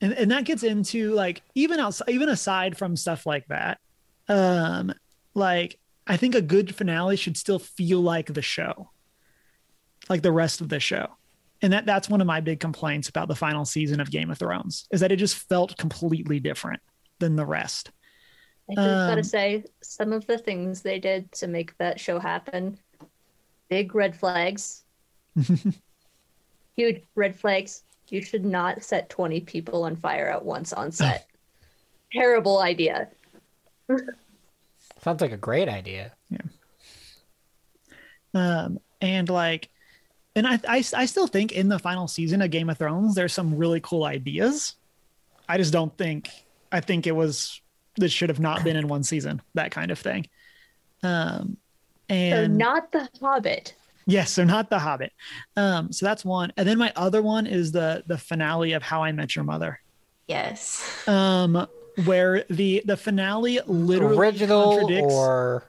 And 0.00 0.12
and 0.12 0.30
that 0.30 0.44
gets 0.44 0.62
into 0.62 1.12
like 1.12 1.42
even 1.54 1.80
outside 1.80 2.10
even 2.10 2.28
aside 2.28 2.76
from 2.76 2.96
stuff 2.96 3.24
like 3.24 3.46
that, 3.48 3.78
um, 4.28 4.92
like 5.34 5.78
I 6.06 6.16
think 6.16 6.34
a 6.34 6.42
good 6.42 6.74
finale 6.74 7.16
should 7.16 7.36
still 7.36 7.58
feel 7.58 8.00
like 8.00 8.32
the 8.32 8.42
show. 8.42 8.90
Like 10.08 10.22
the 10.22 10.32
rest 10.32 10.60
of 10.60 10.68
the 10.68 10.78
show. 10.80 11.08
and 11.62 11.72
that 11.72 11.86
that's 11.86 12.08
one 12.08 12.20
of 12.20 12.26
my 12.26 12.40
big 12.40 12.60
complaints 12.60 13.08
about 13.08 13.28
the 13.28 13.34
final 13.34 13.64
season 13.64 13.98
of 14.00 14.10
Game 14.10 14.30
of 14.30 14.38
Thrones 14.38 14.86
is 14.92 15.00
that 15.00 15.10
it 15.10 15.16
just 15.16 15.36
felt 15.36 15.76
completely 15.78 16.38
different 16.38 16.80
than 17.18 17.34
the 17.34 17.46
rest. 17.46 17.90
I 18.70 18.74
just 18.74 18.86
gotta 18.86 19.18
Um, 19.18 19.22
say, 19.24 19.64
some 19.82 20.12
of 20.12 20.26
the 20.26 20.38
things 20.38 20.82
they 20.82 20.98
did 20.98 21.32
to 21.32 21.46
make 21.46 21.76
that 21.78 21.98
show 21.98 22.18
happen, 22.18 22.78
big 23.68 23.94
red 23.94 24.14
flags, 24.14 24.84
huge 26.76 27.02
red 27.14 27.34
flags. 27.36 27.82
You 28.08 28.22
should 28.22 28.44
not 28.44 28.84
set 28.84 29.08
20 29.08 29.40
people 29.40 29.84
on 29.84 29.96
fire 29.96 30.28
at 30.28 30.44
once 30.44 30.72
on 30.72 30.92
set. 30.92 31.26
Terrible 32.12 32.58
idea. 32.60 33.08
Sounds 35.02 35.20
like 35.20 35.32
a 35.32 35.36
great 35.36 35.68
idea. 35.68 36.12
Yeah. 36.30 36.38
Um, 38.34 38.78
and 39.00 39.28
like, 39.28 39.68
and 40.34 40.46
I, 40.46 40.60
I, 40.68 40.84
I 40.94 41.06
still 41.06 41.26
think 41.26 41.52
in 41.52 41.68
the 41.68 41.78
final 41.78 42.08
season 42.08 42.42
of 42.42 42.50
Game 42.50 42.68
of 42.68 42.78
Thrones, 42.78 43.14
there's 43.14 43.32
some 43.32 43.56
really 43.56 43.80
cool 43.80 44.04
ideas. 44.04 44.74
I 45.48 45.56
just 45.56 45.72
don't 45.72 45.96
think, 45.96 46.28
I 46.72 46.80
think 46.80 47.06
it 47.06 47.12
was, 47.12 47.60
this 47.96 48.12
should 48.12 48.28
have 48.28 48.40
not 48.40 48.62
been 48.64 48.76
in 48.76 48.88
one 48.88 49.02
season, 49.04 49.40
that 49.54 49.70
kind 49.70 49.90
of 49.90 49.98
thing. 49.98 50.26
Um, 51.02 51.56
and 52.08 52.32
So 52.32 52.44
and 52.44 52.58
not 52.58 52.92
the 52.92 53.08
Hobbit. 53.20 53.74
yes, 54.06 54.32
so 54.32 54.44
not 54.44 54.68
The 54.70 54.78
Hobbit. 54.78 55.12
Um, 55.56 55.92
so 55.92 56.04
that's 56.04 56.24
one. 56.24 56.52
And 56.56 56.68
then 56.68 56.78
my 56.78 56.92
other 56.96 57.22
one 57.22 57.46
is 57.46 57.72
the, 57.72 58.02
the 58.06 58.18
finale 58.18 58.72
of 58.72 58.82
How 58.82 59.02
I 59.02 59.12
Met 59.12 59.34
Your 59.34 59.44
Mother. 59.44 59.80
Yes. 60.28 61.08
Um, 61.08 61.66
where 62.04 62.44
the, 62.50 62.82
the 62.84 62.96
finale 62.96 63.60
literally 63.66 64.16
Original 64.16 64.76
contradicts 64.76 65.14
or 65.14 65.64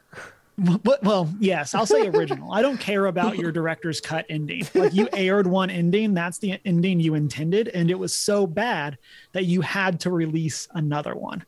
well, 0.58 1.30
yes, 1.40 1.76
I'll 1.76 1.86
say 1.86 2.08
original. 2.08 2.52
I 2.52 2.64
don't 2.64 2.80
care 2.80 3.06
about 3.06 3.38
your 3.38 3.52
director's 3.52 4.02
cut 4.02 4.26
ending. 4.28 4.68
Like 4.74 4.94
you 4.94 5.08
aired 5.14 5.46
one 5.46 5.70
ending, 5.70 6.16
that's 6.16 6.40
the 6.40 6.60
ending 6.66 7.00
you 7.00 7.14
intended, 7.14 7.68
and 7.68 7.92
it 7.92 8.00
was 8.00 8.16
so 8.16 8.48
bad 8.48 8.98
that 9.34 9.46
you 9.46 9.62
had 9.62 10.00
to 10.02 10.10
release 10.10 10.68
another 10.74 11.14
one. 11.14 11.46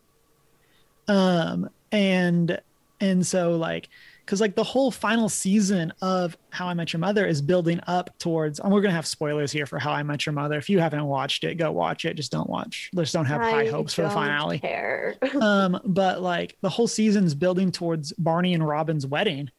Um, 1.07 1.71
and 1.91 2.61
and 3.01 3.25
so 3.25 3.57
like 3.57 3.89
because 4.29 4.41
like 4.41 4.55
the 4.55 4.63
whole 4.63 4.91
final 4.91 5.27
season 5.27 5.91
of 6.03 6.37
How 6.51 6.67
I 6.67 6.75
Met 6.75 6.93
Your 6.93 6.99
Mother 6.99 7.25
is 7.25 7.41
building 7.41 7.79
up 7.87 8.15
towards, 8.19 8.59
and 8.59 8.71
we're 8.71 8.81
gonna 8.81 8.93
have 8.93 9.07
spoilers 9.07 9.51
here 9.51 9.65
for 9.65 9.79
How 9.79 9.91
I 9.91 10.03
Met 10.03 10.23
Your 10.27 10.33
Mother. 10.33 10.55
If 10.55 10.69
you 10.69 10.77
haven't 10.77 11.03
watched 11.03 11.43
it, 11.43 11.55
go 11.55 11.71
watch 11.71 12.05
it. 12.05 12.13
Just 12.13 12.31
don't 12.31 12.47
watch. 12.47 12.91
Just 12.93 13.11
don't 13.11 13.25
have 13.25 13.41
high 13.41 13.65
hopes 13.65 13.95
for 13.95 14.03
the 14.03 14.09
don't 14.09 14.17
finale 14.17 14.59
Care. 14.59 15.15
um 15.41 15.79
but 15.83 16.21
like 16.21 16.57
the 16.61 16.69
whole 16.69 16.87
season's 16.87 17.33
building 17.33 17.71
towards 17.71 18.13
barney 18.13 18.53
and 18.53 18.65
robin's 18.65 19.07
wedding 19.07 19.49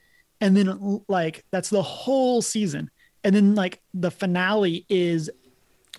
and 0.40 0.56
then 0.56 1.02
like 1.08 1.44
that's 1.50 1.68
the 1.68 1.82
whole 1.82 2.40
season 2.40 2.90
and 3.24 3.34
then 3.34 3.56
like 3.56 3.80
the 3.92 4.10
finale 4.10 4.86
is 4.88 5.28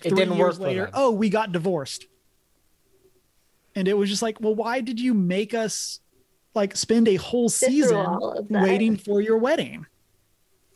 it 0.02 0.08
three 0.08 0.10
didn't 0.12 0.36
years 0.36 0.58
work 0.58 0.66
later 0.66 0.80
later. 0.82 0.90
oh 0.94 1.10
we 1.10 1.28
got 1.28 1.52
divorced 1.52 2.06
and 3.74 3.86
it 3.86 3.94
was 3.94 4.08
just 4.08 4.22
like 4.22 4.40
well 4.40 4.54
why 4.54 4.80
did 4.80 4.98
you 4.98 5.12
make 5.12 5.52
us 5.52 6.00
like 6.54 6.76
spend 6.76 7.08
a 7.08 7.16
whole 7.16 7.48
season 7.48 7.96
all 7.96 8.32
of 8.32 8.48
that. 8.48 8.62
waiting 8.62 8.96
for 8.96 9.20
your 9.20 9.38
wedding 9.38 9.86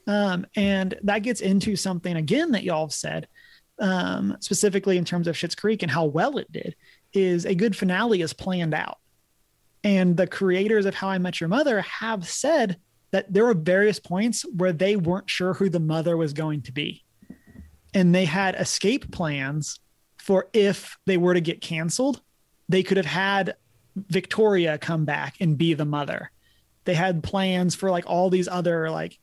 um 0.06 0.46
and 0.56 0.98
that 1.02 1.20
gets 1.20 1.40
into 1.40 1.76
something 1.76 2.16
again 2.16 2.52
that 2.52 2.64
y'all 2.64 2.86
have 2.86 2.92
said 2.92 3.28
um 3.78 4.36
specifically 4.40 4.96
in 4.96 5.04
terms 5.04 5.26
of 5.26 5.36
Schitt's 5.36 5.54
Creek 5.54 5.82
and 5.82 5.90
how 5.90 6.04
well 6.04 6.38
it 6.38 6.50
did 6.50 6.74
is 7.12 7.44
a 7.44 7.54
good 7.54 7.76
finale 7.76 8.22
is 8.22 8.32
planned 8.32 8.74
out 8.74 8.98
and 9.86 10.16
the 10.16 10.26
creators 10.26 10.84
of 10.84 10.96
How 10.96 11.08
I 11.10 11.18
Met 11.18 11.40
Your 11.40 11.46
Mother 11.46 11.80
have 11.82 12.28
said 12.28 12.76
that 13.12 13.32
there 13.32 13.44
were 13.44 13.54
various 13.54 14.00
points 14.00 14.42
where 14.56 14.72
they 14.72 14.96
weren't 14.96 15.30
sure 15.30 15.54
who 15.54 15.68
the 15.68 15.78
mother 15.78 16.16
was 16.16 16.32
going 16.32 16.62
to 16.62 16.72
be. 16.72 17.04
And 17.94 18.12
they 18.12 18.24
had 18.24 18.56
escape 18.56 19.12
plans 19.12 19.78
for 20.18 20.48
if 20.52 20.98
they 21.06 21.16
were 21.16 21.34
to 21.34 21.40
get 21.40 21.60
canceled, 21.60 22.20
they 22.68 22.82
could 22.82 22.96
have 22.96 23.06
had 23.06 23.54
Victoria 23.96 24.78
come 24.78 25.04
back 25.04 25.36
and 25.40 25.58
be 25.58 25.74
the 25.74 25.84
mother. 25.84 26.30
They 26.84 26.94
had 26.94 27.22
plans 27.22 27.74
for 27.74 27.90
like 27.90 28.04
all 28.06 28.30
these 28.30 28.48
other 28.48 28.90
like 28.90 29.18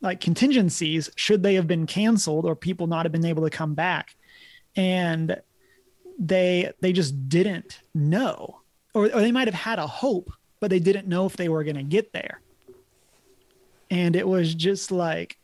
like 0.00 0.20
contingencies 0.20 1.10
should 1.16 1.42
they 1.42 1.54
have 1.54 1.66
been 1.66 1.86
canceled 1.86 2.46
or 2.46 2.56
people 2.56 2.86
not 2.86 3.04
have 3.04 3.12
been 3.12 3.24
able 3.24 3.44
to 3.44 3.50
come 3.50 3.74
back. 3.74 4.16
And 4.74 5.40
they 6.18 6.72
they 6.80 6.92
just 6.92 7.28
didn't 7.28 7.80
know 7.94 8.60
or, 8.94 9.04
or 9.06 9.20
they 9.20 9.32
might 9.32 9.48
have 9.48 9.54
had 9.54 9.78
a 9.78 9.86
hope 9.86 10.30
but 10.60 10.70
they 10.70 10.78
didn't 10.78 11.08
know 11.08 11.26
if 11.26 11.36
they 11.36 11.48
were 11.48 11.64
going 11.64 11.76
to 11.76 11.82
get 11.82 12.12
there 12.12 12.40
and 13.90 14.16
it 14.16 14.26
was 14.26 14.54
just 14.54 14.90
like 14.90 15.36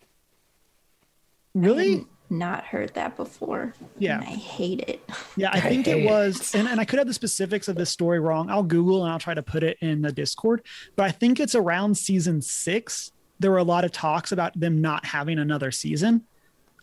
really 1.54 2.06
Not 2.30 2.64
heard 2.64 2.92
that 2.94 3.16
before. 3.16 3.72
Yeah. 3.98 4.16
And 4.18 4.24
I 4.24 4.32
hate 4.32 4.80
it. 4.86 5.00
yeah 5.36 5.50
i 5.52 5.58
I 5.58 5.60
think 5.60 5.86
hate 5.86 5.96
it 5.98 6.04
it. 6.04 6.10
was 6.10 6.54
and, 6.54 6.68
and 6.68 6.80
i 6.80 6.84
could 6.84 6.98
have 6.98 7.06
the 7.08 7.14
specifics 7.14 7.68
of 7.68 7.76
this 7.76 7.90
story 7.90 8.18
wrong 8.20 8.50
i'll 8.50 8.62
google 8.62 9.04
and 9.04 9.12
i'll 9.12 9.18
try 9.18 9.34
to 9.34 9.42
put 9.42 9.62
it 9.62 9.78
in 9.80 10.02
the 10.02 10.12
discord 10.12 10.62
but 10.96 11.04
i 11.06 11.10
think 11.10 11.38
it's 11.40 11.54
around 11.54 11.96
season 11.96 12.42
six 12.42 13.12
there 13.40 13.50
were 13.50 13.58
a 13.58 13.62
lot 13.64 13.84
of 13.84 13.92
talks 13.92 14.32
about 14.32 14.58
them 14.58 14.80
not 14.80 15.04
having 15.06 15.38
another 15.38 15.70
season 15.70 16.24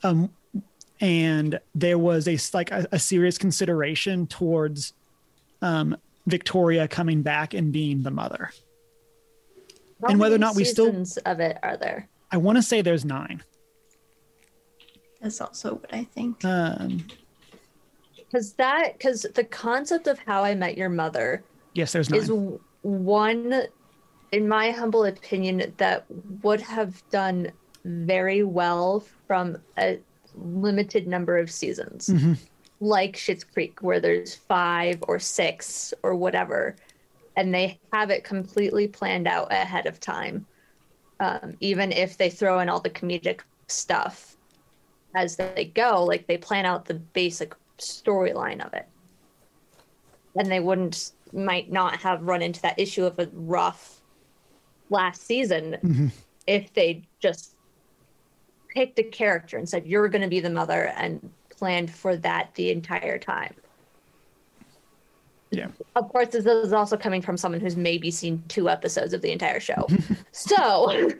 um 0.04 0.30
and 1.02 1.60
there 1.74 1.98
was 1.98 2.28
a 2.28 2.38
like 2.54 2.72
a, 2.72 2.88
a 2.94 3.00
serious 3.00 3.38
consideration 3.38 4.26
towards 4.28 4.94
um 5.62 5.96
victoria 6.28 6.88
coming 6.88 7.22
back 7.22 7.54
and 7.54 7.72
being 7.74 8.04
the 8.04 8.12
mother 8.12 8.52
How 10.02 10.08
and 10.10 10.20
whether 10.20 10.36
or 10.36 10.40
not 10.40 10.56
we 10.56 10.64
still- 10.64 11.04
of 11.26 11.40
it 11.40 11.58
are 11.64 11.78
there? 11.78 12.08
i 12.32 12.38
want 12.38 12.58
to 12.58 12.62
say 12.62 12.82
there's 12.82 13.06
nine 13.06 13.44
That's 15.26 15.42
also 15.42 15.74
what 15.74 15.92
I 15.92 16.04
think. 16.04 16.46
um 16.46 17.04
Because 18.16 18.54
that, 18.54 18.94
because 18.94 19.24
the 19.34 19.44
concept 19.44 20.06
of 20.06 20.20
How 20.20 20.44
I 20.44 20.54
Met 20.54 20.78
Your 20.78 20.90
Mother 20.90 21.44
yes 21.74 21.94
there's 21.94 22.12
nine 22.12 22.22
is 22.22 22.32
one, 22.84 23.64
in 24.32 24.48
my 24.48 24.70
humble 24.70 25.06
opinion, 25.06 25.74
that 25.78 26.06
would 26.44 26.62
have 26.62 27.02
done 27.10 27.52
very 27.84 28.44
well 28.44 29.04
from 29.28 29.58
a 29.80 30.00
limited 30.36 31.08
number 31.08 31.40
of 31.40 31.50
seasons, 31.50 32.08
Mhm. 32.08 32.38
like 32.80 33.16
Schitt's 33.16 33.44
Creek, 33.44 33.82
where 33.82 34.00
there's 34.00 34.36
five 34.36 35.04
or 35.08 35.18
six 35.18 35.92
or 36.04 36.14
whatever, 36.14 36.76
and 37.36 37.52
they 37.52 37.80
have 37.92 38.12
it 38.12 38.24
completely 38.24 38.88
planned 38.88 39.28
out 39.28 39.52
ahead 39.52 39.88
of 39.88 40.00
time. 40.00 40.46
Um, 41.20 41.56
even 41.62 41.92
if 41.92 42.18
they 42.18 42.30
throw 42.30 42.60
in 42.60 42.70
all 42.70 42.82
the 42.82 42.92
comedic 42.92 43.40
stuff 43.68 44.35
as 45.16 45.36
they 45.38 45.72
go, 45.74 46.04
like 46.04 46.28
they 46.28 46.38
plan 46.38 46.66
out 46.66 46.86
the 46.86 46.94
basic 46.94 47.56
storyline 47.80 48.64
of 48.66 48.74
it 48.74 48.86
and 50.38 50.52
they 50.52 50.60
wouldn't 50.60 51.12
might 51.34 51.72
not 51.72 51.98
have 51.98 52.22
run 52.24 52.42
into 52.42 52.62
that 52.62 52.78
issue 52.80 53.06
of 53.06 53.18
a 53.20 53.28
rough 53.34 54.00
last 54.90 55.24
season 55.26 55.78
Mhm. 55.84 56.12
if 56.48 56.74
they 56.74 57.04
just 57.20 57.56
picked 58.70 58.98
a 59.00 59.04
character 59.04 59.58
and 59.58 59.68
said 59.68 59.86
you're 59.86 60.08
going 60.08 60.22
to 60.22 60.28
be 60.30 60.40
the 60.40 60.50
mother 60.50 60.88
and 60.96 61.30
planned 61.50 61.94
for 61.94 62.16
that 62.18 62.54
the 62.56 62.72
entire 62.72 63.18
time 63.18 63.54
Yeah. 65.52 65.68
of 65.98 66.08
course 66.10 66.30
this 66.30 66.46
is 66.46 66.72
also 66.74 66.96
coming 66.96 67.22
from 67.22 67.36
someone 67.36 67.60
who's 67.60 67.76
maybe 67.76 68.10
seen 68.12 68.42
two 68.48 68.70
episodes 68.70 69.14
of 69.14 69.22
the 69.22 69.32
entire 69.32 69.60
show 69.60 69.88
so 70.32 71.12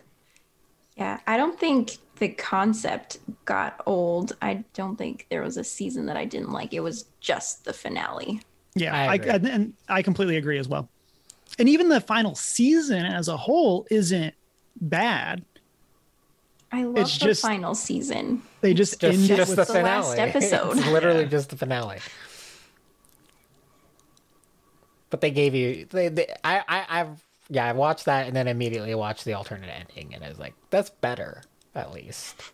Yeah, 0.98 1.20
I 1.28 1.36
don't 1.36 1.60
think 1.60 1.98
the 2.18 2.30
concept 2.30 3.20
got 3.46 3.82
old. 3.86 4.36
I 4.42 4.64
don't 4.74 4.96
think 4.96 5.28
there 5.30 5.42
was 5.42 5.58
a 5.58 5.64
season 5.64 6.06
that 6.08 6.18
I 6.18 6.26
didn't 6.26 6.52
like. 6.52 6.74
It 6.74 6.80
was 6.82 7.06
just 7.20 7.66
the 7.66 7.74
finale. 7.74 8.42
Yeah, 8.76 8.94
I 8.96 9.14
I, 9.14 9.16
and, 9.16 9.46
and 9.48 9.74
I 9.90 10.02
completely 10.02 10.38
agree 10.38 10.58
as 10.60 10.68
well. 10.68 10.90
And 11.60 11.70
even 11.70 11.90
the 11.90 12.02
final 12.02 12.36
season 12.36 13.06
as 13.06 13.28
a 13.28 13.38
whole 13.38 13.86
isn't 13.90 14.34
bad. 14.82 15.44
I 16.72 16.84
love 16.84 16.98
It's 16.98 17.18
the 17.20 17.26
just- 17.28 17.42
final 17.42 17.74
season. 17.76 18.42
They 18.62 18.74
just, 18.74 19.00
Just, 19.00 19.14
ended 19.20 19.38
just 19.38 19.56
with 19.56 19.68
the 19.68 19.74
the 19.74 19.82
last 19.84 20.12
finale. 20.12 20.30
episode. 20.30 20.78
It's 20.78 20.88
literally 20.88 21.22
Yeah. 21.24 21.30
just 21.30 21.50
the 21.52 21.56
finale. 21.58 22.00
But 25.10 25.22
they 25.22 25.32
gave 25.32 25.54
you 25.56 25.86
they, 25.92 26.10
they 26.10 26.28
I, 26.44 26.64
I 26.68 26.86
I've 27.02 27.24
yeah, 27.50 27.66
I 27.68 27.74
watched 27.74 28.06
that 28.06 28.26
and 28.28 28.36
then 28.36 28.48
immediately 28.48 28.96
watched 28.96 29.24
the 29.24 29.34
alternate 29.34 29.70
ending 29.70 30.14
and 30.16 30.24
I 30.24 30.30
was 30.30 30.40
like, 30.40 30.56
that's 30.72 30.90
better, 30.90 31.44
at 31.76 31.94
least. 31.94 32.54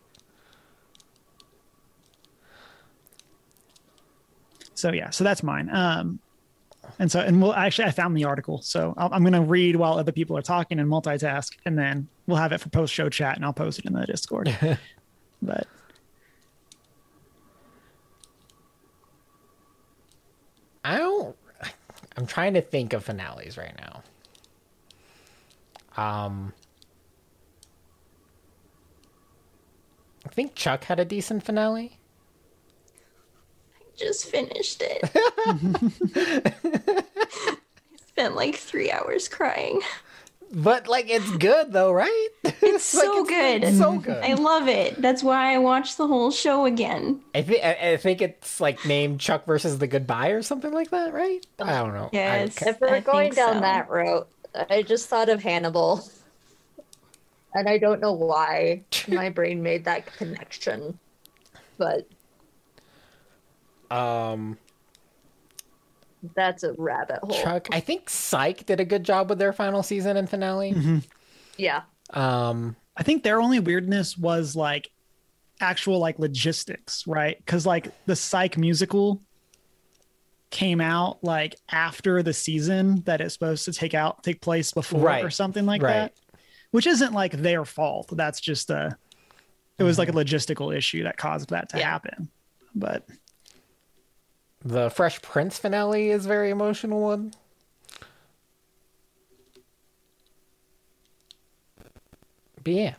so 4.81 4.91
yeah, 4.91 5.11
so 5.11 5.23
that's 5.23 5.43
mine. 5.43 5.69
Um, 5.69 6.19
and 6.97 7.11
so 7.11 7.19
and 7.19 7.41
we'll 7.41 7.53
actually 7.53 7.85
I 7.85 7.91
found 7.91 8.17
the 8.17 8.25
article, 8.25 8.61
so 8.61 8.93
I'll, 8.97 9.13
I'm 9.13 9.21
going 9.21 9.33
to 9.33 9.41
read 9.41 9.75
while 9.75 9.97
other 9.97 10.11
people 10.11 10.35
are 10.37 10.41
talking 10.41 10.79
and 10.79 10.89
multitask, 10.89 11.55
and 11.65 11.77
then 11.77 12.07
we'll 12.25 12.37
have 12.37 12.51
it 12.51 12.59
for 12.59 12.69
post 12.69 12.93
show 12.93 13.07
chat, 13.07 13.35
and 13.35 13.45
I'll 13.45 13.53
post 13.53 13.79
it 13.79 13.85
in 13.85 13.93
the 13.93 14.05
Discord. 14.05 14.57
but 15.41 15.67
I 20.83 20.97
don't 20.97 21.35
I'm 22.17 22.25
trying 22.25 22.55
to 22.55 22.61
think 22.61 22.93
of 22.93 23.03
finales 23.03 23.57
right 23.57 23.79
now. 23.79 24.03
Um 26.03 26.53
I 30.25 30.29
think 30.29 30.55
Chuck 30.55 30.85
had 30.85 30.99
a 30.99 31.05
decent 31.05 31.43
finale. 31.43 31.97
I 33.79 33.83
just 33.97 34.25
finished 34.29 34.81
it. 34.81 35.01
I 36.65 37.55
spent 38.07 38.35
like 38.35 38.55
three 38.55 38.91
hours 38.91 39.27
crying. 39.27 39.81
But 40.53 40.87
like 40.87 41.09
it's 41.09 41.29
good 41.37 41.71
though, 41.71 41.91
right? 41.91 42.27
It's 42.63 42.83
so 42.83 43.23
good. 43.25 43.63
It's 43.63 43.77
so 43.77 43.97
good. 43.97 44.23
I 44.23 44.33
love 44.33 44.67
it. 44.67 45.01
That's 45.01 45.23
why 45.23 45.53
I 45.53 45.57
watched 45.57 45.97
the 45.97 46.07
whole 46.07 46.31
show 46.31 46.65
again. 46.65 47.21
I 47.35 47.41
think 47.41 47.63
I 47.63 47.91
I 47.93 47.97
think 47.97 48.21
it's 48.21 48.59
like 48.61 48.85
named 48.85 49.19
Chuck 49.19 49.45
versus 49.45 49.77
the 49.79 49.87
Goodbye 49.87 50.29
or 50.29 50.41
something 50.41 50.71
like 50.71 50.89
that, 50.91 51.13
right? 51.13 51.45
I 51.59 51.79
don't 51.81 51.93
know. 51.93 52.05
I- 52.05 52.09
Yes. 52.13 52.61
If 52.65 52.79
we're 52.81 52.95
I 52.95 52.99
going 53.01 53.33
down 53.33 53.55
so. 53.55 53.59
that 53.61 53.89
route, 53.89 54.27
I 54.69 54.81
just 54.83 55.09
thought 55.09 55.29
of 55.29 55.41
Hannibal. 55.43 56.03
And 57.53 57.67
I 57.67 57.77
don't 57.77 57.99
know 57.99 58.13
why 58.13 58.83
my 59.07 59.29
brain 59.29 59.61
made 59.63 59.85
that 59.85 60.05
connection. 60.17 60.97
But 61.77 62.07
um, 63.89 64.57
that's 66.35 66.63
a 66.63 66.73
rabbit 66.73 67.19
hole. 67.23 67.41
Chuck. 67.41 67.67
I 67.71 67.79
think 67.79 68.09
Psych 68.09 68.65
did 68.65 68.79
a 68.79 68.85
good 68.85 69.03
job 69.03 69.29
with 69.29 69.39
their 69.39 69.53
final 69.53 69.83
season 69.83 70.17
and 70.17 70.29
finale. 70.29 71.01
Yeah. 71.57 71.81
Um, 72.11 72.75
I 72.95 73.03
think 73.03 73.23
their 73.23 73.41
only 73.41 73.59
weirdness 73.59 74.17
was 74.17 74.55
like 74.55 74.89
actual 75.59 75.99
like 75.99 76.19
logistics, 76.19 77.05
right? 77.07 77.37
Because 77.37 77.65
like 77.65 77.87
the 78.05 78.15
Psych 78.15 78.57
musical 78.57 79.21
came 80.51 80.81
out 80.81 81.23
like 81.23 81.55
after 81.69 82.21
the 82.21 82.33
season 82.33 83.01
that 83.03 83.21
it's 83.21 83.33
supposed 83.33 83.63
to 83.63 83.71
take 83.71 83.93
out 83.93 84.21
take 84.21 84.41
place 84.41 84.73
before 84.73 84.99
Right. 84.99 85.23
or 85.23 85.29
something 85.29 85.65
like 85.65 85.81
Right. 85.81 85.93
that, 85.93 86.13
which 86.71 86.87
isn't 86.87 87.13
like 87.13 87.33
their 87.33 87.65
fault. 87.65 88.09
That's 88.11 88.41
just 88.41 88.69
a 88.69 88.97
it 89.77 89.83
was 89.83 89.97
like 89.97 90.09
a 90.09 90.11
mm-hmm. 90.11 90.19
logistical 90.19 90.75
issue 90.75 91.03
that 91.03 91.17
caused 91.17 91.49
that 91.49 91.69
to 91.69 91.77
Yeah. 91.77 91.89
happen. 91.89 92.29
But 92.75 93.07
the 94.63 94.89
Fresh 94.89 95.21
Prince 95.21 95.57
finale 95.57 96.09
is 96.11 96.25
a 96.25 96.27
very 96.27 96.49
emotional 96.51 97.01
one. 97.01 97.33
But 102.63 102.73
yeah, 102.73 102.93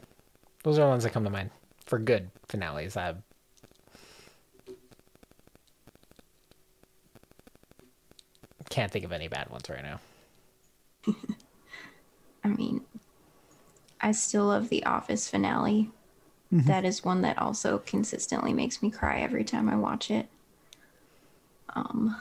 those 0.64 0.78
are 0.78 0.82
the 0.82 0.88
ones 0.88 1.04
that 1.04 1.12
come 1.12 1.22
to 1.24 1.30
mind 1.30 1.50
for 1.84 2.00
good 2.00 2.30
finales. 2.48 2.96
I 2.96 3.14
can't 8.70 8.90
think 8.90 9.04
of 9.04 9.12
any 9.12 9.28
bad 9.28 9.50
ones 9.50 9.68
right 9.70 9.82
now. 9.82 10.00
I 12.44 12.48
mean, 12.48 12.80
I 14.12 14.14
still 14.14 14.44
love 14.44 14.68
the 14.68 14.84
Office 14.84 15.26
finale. 15.26 15.90
That 16.50 16.84
is 16.84 17.02
one 17.02 17.22
that 17.22 17.38
also 17.38 17.78
consistently 17.78 18.52
makes 18.52 18.82
me 18.82 18.90
cry 18.90 19.20
every 19.20 19.42
time 19.42 19.70
I 19.70 19.76
watch 19.76 20.10
it. 20.10 20.28
Um, 21.74 22.20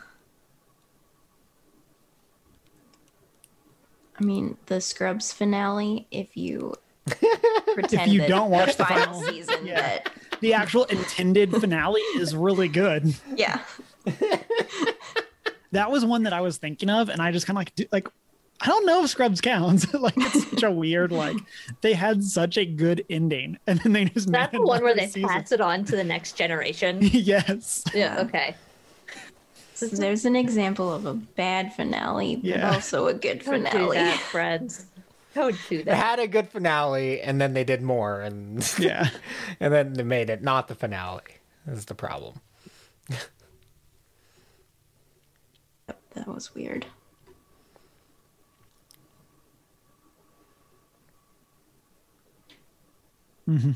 I 4.18 4.24
mean, 4.24 4.56
the 4.68 4.80
Scrubs 4.80 5.34
finale. 5.34 6.08
If 6.12 6.38
you 6.38 6.76
pretend 7.74 8.14
you 8.14 8.22
that 8.22 8.30
don't 8.30 8.50
watch 8.50 8.78
the 8.78 8.86
final 8.86 9.20
final- 9.20 9.22
season, 9.24 9.66
yeah. 9.66 9.82
that 9.82 10.14
the 10.39 10.54
actual 10.54 10.86
intended 10.86 11.52
finale 11.52 12.00
is 12.16 12.34
really 12.34 12.70
good. 12.70 13.14
yeah, 13.36 13.60
That 15.74 15.92
was 15.92 16.06
one 16.06 16.24
that 16.24 16.32
I 16.32 16.39
was 16.39 16.56
thinking 16.58 16.89
of, 16.89 17.10
and 17.10 17.22
I 17.22 17.34
just 17.34 17.48
kind 17.48 17.58
of 17.58 17.66
like, 17.66 17.89
like, 17.92 18.08
I 18.64 18.68
don't 18.68 18.86
know 18.86 19.03
if 19.03 19.09
Scrubs 19.09 19.41
counts. 19.41 19.91
like, 19.93 20.14
it's 20.18 20.49
such 20.51 20.64
a 20.64 20.72
weird, 20.72 21.12
like, 21.12 21.36
they 21.82 21.93
had 21.93 22.24
such 22.24 22.57
a 22.57 22.66
good 22.66 23.03
ending, 23.09 23.57
and 23.66 23.80
then 23.80 23.93
they 23.93 24.05
just 24.05 24.32
That's 24.32 24.51
the 24.51 24.62
one 24.62 24.84
where 24.84 24.93
they 24.95 25.07
season. 25.07 25.30
pass 25.30 25.51
it 25.51 25.62
on 25.62 25.84
to 25.86 25.95
the 25.95 26.03
next 26.03 26.34
generation. 26.34 26.99
yes, 27.01 27.84
Yeah, 27.93 28.20
okay. 28.22 28.55
So 29.74 29.88
there's 29.88 30.26
an 30.26 30.36
example 30.36 30.93
of 30.93 31.07
a 31.07 31.16
bad 31.16 31.74
finale, 31.74 32.36
but 32.36 32.45
Yeah. 32.45 32.72
also 32.74 33.07
a 33.07 33.16
good 33.16 33.43
Don't 33.43 33.64
do 33.64 33.70
finale. 33.70 33.97
that, 33.97 34.20
friends. 34.20 34.86
Don't 35.34 35.55
do 35.70 35.78
They 35.78 35.84
that. 35.86 35.95
had 35.95 36.20
a 36.20 36.28
good 36.28 36.47
finale, 36.49 37.20
and 37.22 37.41
then 37.41 37.53
they 37.53 37.64
did 37.64 37.82
more, 37.82 38.22
and 38.22 38.64
yeah. 38.80 39.09
and 39.59 39.74
then 39.74 39.93
they 39.93 40.03
made 40.03 40.30
it 40.30 40.43
not 40.43 40.68
the 40.68 40.76
finale. 40.76 41.24
Is 41.68 41.86
the 41.86 41.95
problem? 41.95 42.36
That 45.88 46.28
was 46.28 46.53
weird. 46.53 46.86
Mm-hmm. 53.52 53.72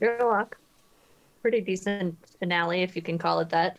Sherlock. 0.00 0.56
Pretty 1.42 1.60
decent 1.60 2.16
finale, 2.38 2.82
if 2.82 2.96
you 2.96 3.02
can 3.02 3.18
call 3.18 3.40
it 3.40 3.50
that, 3.50 3.78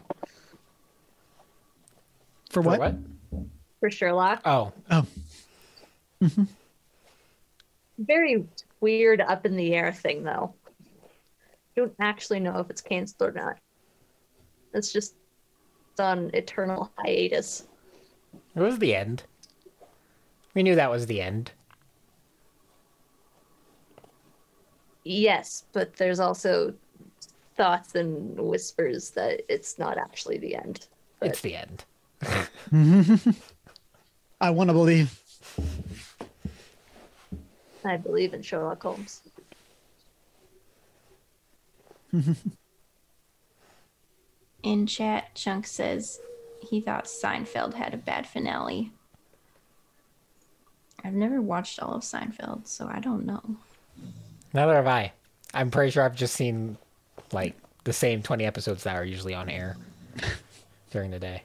For 2.50 2.62
For 2.62 2.70
what? 2.70 2.80
what? 2.80 2.96
for 3.80 3.90
Sherlock. 3.90 4.42
Oh, 4.46 4.72
Oh, 4.90 5.06
oh. 6.22 6.26
Mm-hmm. 6.26 6.44
Very 7.98 8.46
weird, 8.80 9.22
up 9.22 9.46
in 9.46 9.56
the 9.56 9.74
air 9.74 9.92
thing, 9.92 10.24
though. 10.24 10.54
Don't 11.76 11.94
actually 12.00 12.40
know 12.40 12.60
if 12.60 12.70
it's 12.70 12.82
canceled 12.82 13.30
or 13.30 13.32
not. 13.34 13.58
It's 14.74 14.92
just 14.92 15.16
on 16.00 16.30
eternal 16.34 16.92
hiatus. 16.98 17.68
It 18.56 18.60
was 18.60 18.80
the 18.80 18.96
end. 18.96 19.24
We 20.54 20.64
knew 20.64 20.76
that 20.76 20.92
was 20.92 21.06
the 21.06 21.22
end. 21.22 21.52
Yes, 25.04 25.64
but 25.72 25.96
there's 25.96 26.20
also 26.20 26.74
thoughts 27.56 27.96
and 27.96 28.38
whispers 28.38 29.12
that 29.12 29.42
it's 29.50 29.80
not 29.80 29.98
actually 29.98 30.38
the 30.38 30.56
end. 30.56 30.88
But 31.20 31.30
It's 31.30 31.42
the 31.42 31.56
end. 31.56 31.86
I 34.42 34.50
want 34.50 34.70
to 34.70 34.74
believe. 34.74 35.20
I 37.84 37.98
believe 37.98 38.34
in 38.34 38.42
Sherlock 38.42 38.82
Holmes. 38.84 39.22
In 44.64 44.86
chat, 44.86 45.34
Chunk 45.34 45.66
says 45.66 46.20
he 46.72 46.80
thought 46.80 47.04
Seinfeld 47.04 47.74
had 47.74 47.94
a 47.94 47.98
bad 47.98 48.26
finale. 48.26 48.94
I've 51.04 51.14
never 51.14 51.42
watched 51.42 51.82
all 51.82 51.96
of 51.96 52.02
Seinfeld, 52.02 52.66
so 52.66 52.90
I 52.90 53.02
don't 53.02 53.26
know. 53.26 53.42
Neither 54.54 54.76
have 54.76 54.88
I. 54.88 55.12
I'm 55.54 55.70
pretty 55.70 55.92
sure 55.92 56.04
I've 56.04 56.16
just 56.16 56.34
seen 56.34 56.78
like 57.34 57.58
the 57.84 57.92
same 57.92 58.24
20 58.24 58.46
episodes 58.46 58.84
that 58.84 58.96
are 58.96 59.04
usually 59.04 59.34
on 59.34 59.50
air 59.50 59.76
during 60.92 61.12
the 61.12 61.20
day. 61.20 61.44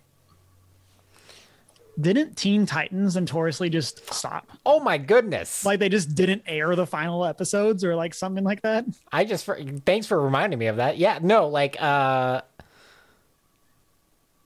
Didn't 2.00 2.36
Teen 2.36 2.64
Titans 2.64 3.16
notoriously 3.16 3.68
just 3.68 4.14
stop? 4.14 4.48
Oh 4.64 4.78
my 4.78 4.96
goodness! 4.96 5.64
Like 5.64 5.80
they 5.80 5.88
just 5.88 6.14
didn't 6.14 6.44
air 6.46 6.76
the 6.76 6.86
final 6.86 7.24
episodes 7.24 7.82
or 7.82 7.96
like 7.96 8.14
something 8.14 8.44
like 8.44 8.62
that? 8.62 8.84
I 9.10 9.24
just 9.24 9.44
for, 9.44 9.58
thanks 9.86 10.06
for 10.06 10.20
reminding 10.20 10.60
me 10.60 10.66
of 10.66 10.76
that. 10.76 10.98
Yeah, 10.98 11.18
no, 11.20 11.48
like 11.48 11.82
uh 11.82 12.42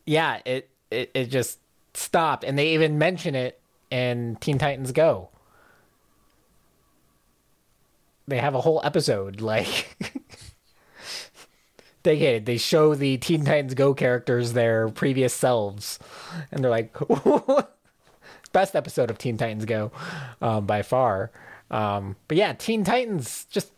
yeah, 0.07 0.41
it 0.45 0.70
it 0.91 1.11
it 1.15 1.27
just 1.27 1.59
stopped 1.95 2.45
and 2.45 2.59
they 2.59 2.75
even 2.75 2.99
mention 2.99 3.35
it 3.35 3.61
in 3.91 4.37
Teen 4.41 4.59
Titans 4.59 4.93
Go. 4.93 5.31
They 8.29 8.39
have 8.39 8.55
a 8.55 8.61
whole 8.61 8.81
episode 8.85 9.41
like 9.41 9.97
dedicated. 12.03 12.47
They 12.47 12.59
show 12.59 12.95
the 12.95 13.17
Teen 13.19 13.45
Titans 13.45 13.75
Go 13.75 13.95
characters 13.95 14.53
their 14.53 14.89
previous 14.89 15.35
selves 15.35 15.99
and 16.53 16.63
they're 16.63 16.71
like 16.71 16.97
best 18.53 18.77
episode 18.77 19.11
of 19.11 19.19
Teen 19.19 19.37
Titans 19.37 19.65
Go 19.65 19.91
um, 20.41 20.67
by 20.67 20.83
far. 20.83 21.31
Um, 21.71 22.17
but 22.29 22.37
yeah, 22.37 22.53
Teen 22.53 22.85
Titans 22.85 23.47
just 23.51 23.73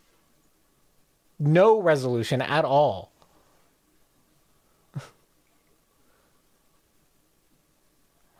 no 1.39 1.81
resolution 1.81 2.41
at 2.41 2.65
all. 2.65 3.12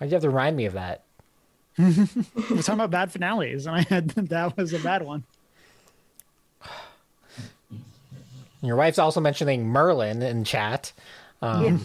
Why'd 0.03 0.11
you 0.11 0.17
have 0.17 0.23
to 0.23 0.31
remind 0.31 0.57
me 0.57 0.65
of 0.65 0.73
that? 0.73 1.05
We're 1.79 1.95
talking 1.95 2.75
about 2.75 2.91
bad 2.91 3.13
finales, 3.13 3.67
and 3.67 3.77
I 3.77 3.83
had 3.83 4.09
that 4.31 4.57
was 4.57 4.73
a 4.73 4.81
bad 4.81 5.05
one. 5.05 5.23
Your 8.63 8.75
wife's 8.75 8.99
also 8.99 9.21
mentioning 9.21 9.65
Merlin 9.65 10.21
in 10.21 10.43
chat. 10.43 10.93
Um, 11.41 11.65
Yeah. 11.65 11.79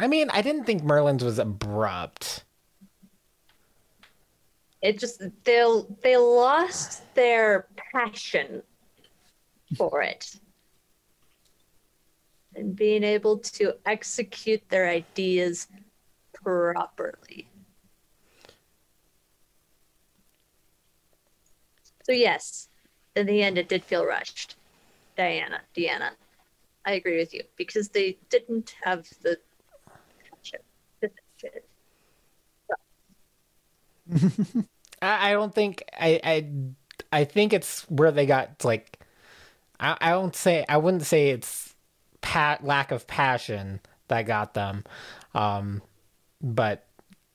I 0.00 0.08
mean, 0.08 0.28
I 0.30 0.42
didn't 0.42 0.64
think 0.64 0.82
Merlin's 0.82 1.22
was 1.22 1.38
abrupt. 1.38 2.42
It 4.82 4.98
just 4.98 5.22
they 5.44 5.82
they 6.02 6.16
lost 6.16 7.14
their 7.14 7.68
passion 7.92 8.64
for 9.76 10.02
it. 10.02 10.34
And 12.56 12.74
being 12.74 13.04
able 13.04 13.38
to 13.38 13.74
execute 13.86 14.68
their 14.68 14.88
ideas 14.88 15.68
properly. 16.46 17.48
So 22.04 22.12
yes, 22.12 22.68
in 23.16 23.26
the 23.26 23.42
end, 23.42 23.58
it 23.58 23.68
did 23.68 23.82
feel 23.82 24.06
rushed. 24.06 24.54
Diana, 25.16 25.60
Deanna, 25.76 26.10
I 26.84 26.92
agree 26.92 27.18
with 27.18 27.34
you 27.34 27.42
because 27.56 27.88
they 27.88 28.16
didn't 28.30 28.76
have 28.84 29.08
the. 29.22 29.38
I, 35.02 35.32
don't 35.32 35.52
think 35.52 35.82
I, 35.98 36.20
I 36.22 36.48
I 37.10 37.24
think 37.24 37.52
it's 37.52 37.82
where 37.90 38.12
they 38.12 38.24
got 38.24 38.64
like 38.64 39.00
I, 39.80 39.96
I 40.00 40.10
don't 40.10 40.36
say 40.36 40.64
I 40.68 40.76
wouldn't 40.76 41.02
say 41.02 41.30
it's 41.30 41.74
pat 42.20 42.64
lack 42.64 42.92
of 42.92 43.08
passion 43.08 43.80
that 44.06 44.22
got 44.26 44.54
them, 44.54 44.84
um, 45.34 45.82
but 46.40 46.86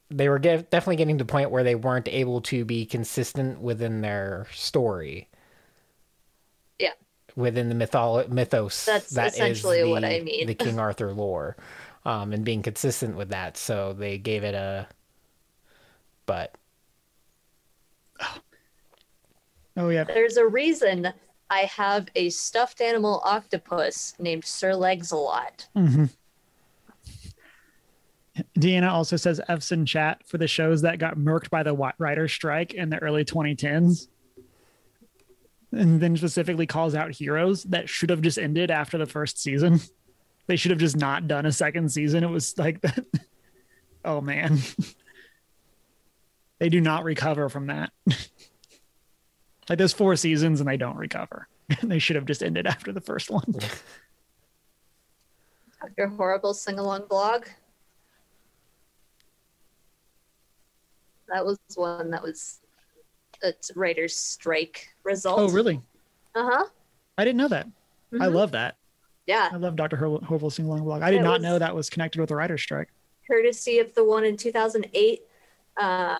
they 0.09 0.27
were 0.29 0.39
get, 0.39 0.69
definitely 0.69 0.97
getting 0.97 1.17
to 1.17 1.23
the 1.23 1.31
point 1.31 1.51
where 1.51 1.63
they 1.63 1.75
weren't 1.75 2.07
able 2.09 2.41
to 2.41 2.65
be 2.65 2.85
consistent 2.85 3.61
within 3.61 4.01
their 4.01 4.47
story. 4.51 5.29
Yeah. 6.79 6.93
Within 7.35 7.69
the 7.69 7.75
mytholo- 7.75 8.27
mythos 8.27 8.85
That's 8.85 9.11
that 9.11 9.27
is 9.27 9.33
essentially 9.35 9.83
what 9.85 10.01
the- 10.01 10.15
I 10.15 10.19
mean. 10.21 10.47
the 10.47 10.53
King 10.55 10.79
Arthur 10.79 11.13
lore, 11.13 11.55
um, 12.05 12.33
and 12.33 12.43
being 12.43 12.61
consistent 12.61 13.15
with 13.15 13.29
that. 13.29 13.55
So 13.57 13.93
they 13.93 14.17
gave 14.17 14.43
it 14.43 14.53
a, 14.53 14.87
but 16.25 16.55
Oh 19.77 19.87
yeah. 19.89 20.03
There's 20.03 20.35
a 20.37 20.45
reason 20.45 21.13
I 21.49 21.59
have 21.61 22.07
a 22.15 22.29
stuffed 22.29 22.81
animal 22.81 23.21
octopus 23.23 24.13
named 24.19 24.43
Sir 24.45 24.75
Legs-a-Lot. 24.75 25.67
hmm 25.73 26.05
Deanna 28.57 28.91
also 28.91 29.15
says 29.15 29.41
F's 29.47 29.71
in 29.71 29.85
chat 29.85 30.21
for 30.25 30.37
the 30.37 30.47
shows 30.47 30.81
that 30.81 30.99
got 30.99 31.17
murked 31.17 31.49
by 31.49 31.63
the 31.63 31.75
writer's 31.97 32.31
strike 32.31 32.73
in 32.73 32.89
the 32.89 32.97
early 32.99 33.25
2010s. 33.25 34.07
And 35.71 36.01
then 36.01 36.17
specifically 36.17 36.65
calls 36.65 36.95
out 36.95 37.11
heroes 37.11 37.63
that 37.65 37.87
should 37.87 38.09
have 38.09 38.21
just 38.21 38.37
ended 38.37 38.71
after 38.71 38.97
the 38.97 39.05
first 39.05 39.41
season. 39.41 39.79
They 40.47 40.57
should 40.57 40.71
have 40.71 40.79
just 40.79 40.97
not 40.97 41.27
done 41.27 41.45
a 41.45 41.51
second 41.51 41.89
season. 41.91 42.23
It 42.23 42.29
was 42.29 42.57
like 42.57 42.81
that. 42.81 43.05
Oh 44.03 44.19
man. 44.19 44.57
They 46.61 46.69
do 46.69 46.79
not 46.79 47.03
recover 47.03 47.49
from 47.49 47.67
that. 47.67 47.91
like 49.67 49.77
there's 49.77 49.93
four 49.93 50.15
seasons 50.15 50.59
and 50.59 50.69
they 50.69 50.77
don't 50.77 50.95
recover. 50.95 51.47
they 51.83 51.97
should 51.97 52.15
have 52.15 52.25
just 52.25 52.43
ended 52.43 52.67
after 52.67 52.91
the 52.91 53.01
first 53.01 53.31
one. 53.31 53.55
Dr. 55.81 56.07
Horrible 56.07 56.53
sing 56.53 56.77
along 56.77 57.05
blog. 57.09 57.45
That 61.31 61.45
was 61.45 61.57
one 61.75 62.11
that 62.11 62.21
was 62.21 62.59
a 63.43 63.53
writer's 63.75 64.15
strike 64.15 64.89
result. 65.03 65.39
Oh 65.39 65.49
really? 65.49 65.81
Uh 66.35 66.49
huh. 66.49 66.65
I 67.17 67.23
didn't 67.25 67.37
know 67.37 67.47
that. 67.47 67.67
I 68.13 68.27
Mhm. 68.27 68.33
love 68.33 68.51
that. 68.51 68.75
Yeah. 69.25 69.49
I 69.51 69.55
love 69.57 69.75
Dr. 69.75 69.95
Hor- 69.95 70.19
Horrible 70.21 70.49
Sing 70.49 70.65
Along 70.65 70.83
blog. 70.83 71.01
I 71.01 71.11
did 71.11 71.21
It 71.21 71.23
not 71.23 71.41
know 71.41 71.57
that 71.59 71.73
was 71.75 71.89
connected 71.89 72.19
with 72.19 72.29
the 72.29 72.35
writer's 72.35 72.61
strike. 72.61 72.89
Courtesy 73.27 73.79
of 73.79 73.93
the 73.93 74.03
one 74.03 74.25
in 74.25 74.35
2008. 74.35 75.21
Um, 75.77 76.17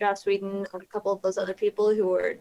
Joss 0.00 0.24
Whedon 0.24 0.66
and 0.72 0.82
a 0.82 0.86
couple 0.86 1.10
of 1.10 1.20
those 1.22 1.38
other 1.38 1.54
people 1.54 1.92
who 1.92 2.06
were 2.06 2.38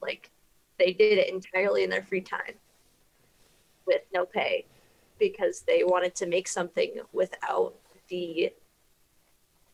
like, 0.00 0.30
they 0.78 0.92
did 0.92 1.18
it 1.18 1.28
entirely 1.30 1.82
in 1.82 1.90
their 1.90 2.02
free 2.02 2.20
time 2.20 2.54
with 3.86 4.02
no 4.14 4.24
pay 4.24 4.66
because 5.18 5.62
they 5.62 5.82
wanted 5.82 6.14
to 6.16 6.26
make 6.26 6.46
something 6.46 7.00
without 7.12 7.74
the 8.08 8.52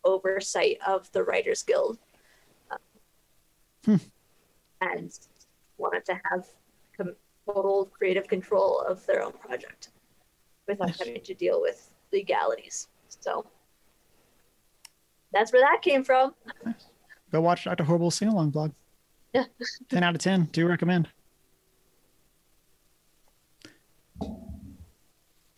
oversight 0.04 0.78
of 0.86 1.10
the 1.12 1.22
Writers 1.24 1.62
Guild. 1.62 1.98
Um, 2.70 2.78
Hmm. 3.84 3.96
And 4.80 5.18
wanted 5.76 6.04
to 6.06 6.20
have 6.30 6.46
com- 6.96 7.16
total 7.46 7.86
creative 7.86 8.28
control 8.28 8.80
of 8.80 9.04
their 9.06 9.22
own 9.22 9.32
project 9.32 9.88
without 10.66 10.88
Nice. 10.88 10.98
having 10.98 11.22
to 11.22 11.34
deal 11.34 11.60
with 11.60 11.90
legalities. 12.12 12.88
So 13.08 13.46
that's 15.32 15.52
where 15.52 15.62
that 15.62 15.80
came 15.82 16.04
from. 16.04 16.34
Go 17.32 17.40
watch 17.40 17.64
Dr. 17.64 17.84
Horrible 17.84 18.10
Sing 18.10 18.28
Along 18.28 18.50
blog. 18.50 18.72
Yeah. 19.32 19.44
10 19.88 20.02
out 20.02 20.14
of 20.14 20.20
10. 20.20 20.44
Do 20.52 20.66
recommend. 20.66 21.08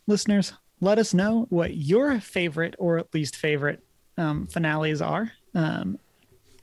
Listeners, 0.07 0.53
let 0.81 0.99
us 0.99 1.15
know 1.15 1.47
what 1.51 1.75
your 1.77 2.21
favorite 2.21 2.75
or 2.79 2.99
at 2.99 3.13
least 3.15 3.37
favorite 3.37 3.85
um, 4.17 4.47
finales 4.47 5.01
are. 5.01 5.33
Um, 5.55 5.99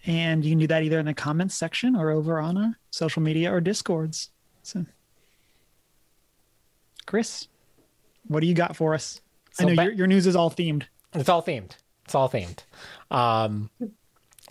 and 0.06 0.44
you 0.46 0.52
can 0.52 0.60
do 0.60 0.68
that 0.68 0.84
either 0.84 1.00
in 1.00 1.06
the 1.06 1.14
comments 1.14 1.56
section 1.56 1.96
or 1.96 2.12
over 2.12 2.40
on 2.40 2.58
our 2.58 2.78
social 2.92 3.22
media 3.22 3.54
or 3.54 3.60
discords. 3.60 4.30
So, 4.64 4.86
Chris, 7.06 7.48
what 8.28 8.40
do 8.40 8.48
you 8.48 8.54
got 8.54 8.76
for 8.76 8.94
us? 8.94 9.22
I 9.60 9.66
know 9.66 9.76
ba- 9.76 9.84
your, 9.84 9.94
your 9.94 10.08
news 10.08 10.28
is 10.28 10.36
all 10.36 10.50
themed. 10.50 10.84
It's 11.14 11.30
all 11.30 11.44
themed. 11.44 11.72
It's 12.06 12.16
all 12.16 12.30
themed. 12.30 12.60
Um, 13.12 13.70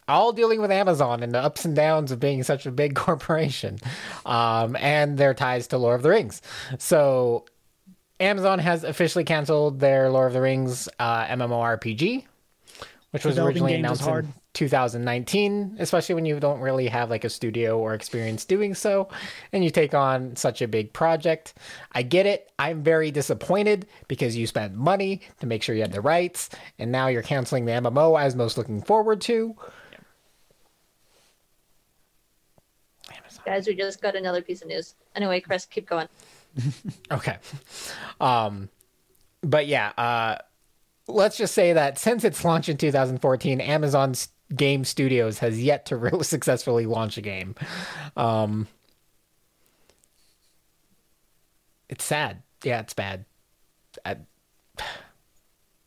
all 0.09 0.33
dealing 0.33 0.61
with 0.61 0.71
Amazon 0.71 1.23
and 1.23 1.33
the 1.33 1.41
ups 1.41 1.65
and 1.65 1.75
downs 1.75 2.13
of 2.13 2.21
being 2.21 2.43
such 2.43 2.67
a 2.67 2.71
big 2.71 2.95
corporation, 2.95 3.79
um, 4.25 4.77
and 4.77 5.17
their 5.17 5.35
ties 5.35 5.69
to 5.69 5.79
Lord 5.79 5.97
of 5.97 6.03
the 6.03 6.11
Rings. 6.11 6.43
So, 6.79 7.47
Amazon 8.21 8.59
has 8.59 8.85
officially 8.85 9.25
canceled 9.25 9.81
their 9.81 10.11
Lord 10.11 10.29
of 10.29 10.33
the 10.33 10.41
Rings 10.41 10.89
uh, 10.99 11.27
MMORPG, 11.27 12.25
which 13.17 13.25
was 13.25 13.39
originally 13.39 13.73
announced 13.73 14.03
hard. 14.03 14.27
in 14.27 14.35
2019, 14.53 15.77
especially 15.79 16.15
when 16.15 16.27
you 16.27 16.39
don't 16.39 16.61
really 16.61 16.87
have 16.87 17.09
like 17.09 17.25
a 17.25 17.31
studio 17.31 17.79
or 17.79 17.95
experience 17.95 18.45
doing 18.45 18.75
so, 18.75 19.09
and 19.53 19.65
you 19.65 19.71
take 19.71 19.95
on 19.95 20.37
such 20.37 20.61
a 20.61 20.69
big 20.69 20.93
project. 20.93 21.55
I 21.93 22.03
get 22.03 22.27
it. 22.27 22.53
I'm 22.59 22.83
very 22.83 23.11
disappointed 23.11 23.87
because 24.07 24.37
you 24.37 24.47
spent 24.47 24.75
money 24.75 25.23
to 25.41 25.47
make 25.47 25.63
sure 25.63 25.75
you 25.75 25.81
had 25.81 25.93
the 25.93 26.03
rights, 26.03 26.51
and 26.79 26.93
now 26.93 27.07
you're 27.07 27.23
canceling 27.23 27.65
the 27.65 27.73
MMO 27.73 28.21
I 28.21 28.27
was 28.27 28.37
most 28.37 28.59
looking 28.59 28.83
forward 28.83 29.23
to. 29.23 29.57
Guys, 33.47 33.67
we 33.67 33.75
just 33.77 34.03
got 34.03 34.15
another 34.15 34.43
piece 34.43 34.61
of 34.61 34.69
news. 34.69 34.95
Anyway, 35.15 35.41
Chris, 35.41 35.65
keep 35.65 35.89
going. 35.89 36.09
Okay. 37.11 37.37
Um, 38.21 38.69
but 39.43 39.67
yeah, 39.67 39.93
uh, 39.97 40.39
let's 41.09 41.37
just 41.37 41.55
say 41.55 41.73
that 41.73 41.99
since 41.99 42.25
its 42.25 42.45
launch 42.45 42.69
in 42.69 42.77
2014, 42.77 43.61
Amazon's 43.61 44.29
Game 44.55 44.85
Studios 44.85 45.39
has 45.41 45.63
yet 45.63 45.87
to 45.87 45.97
really 45.97 46.25
successfully 46.25 46.87
launch 46.87 47.17
a 47.17 47.23
game. 47.23 47.55
Um, 48.17 48.69
it's 51.89 52.05
sad. 52.05 52.43
Yeah, 52.63 52.81
it's 52.81 52.95
bad. 52.95 53.25
I, 54.05 54.17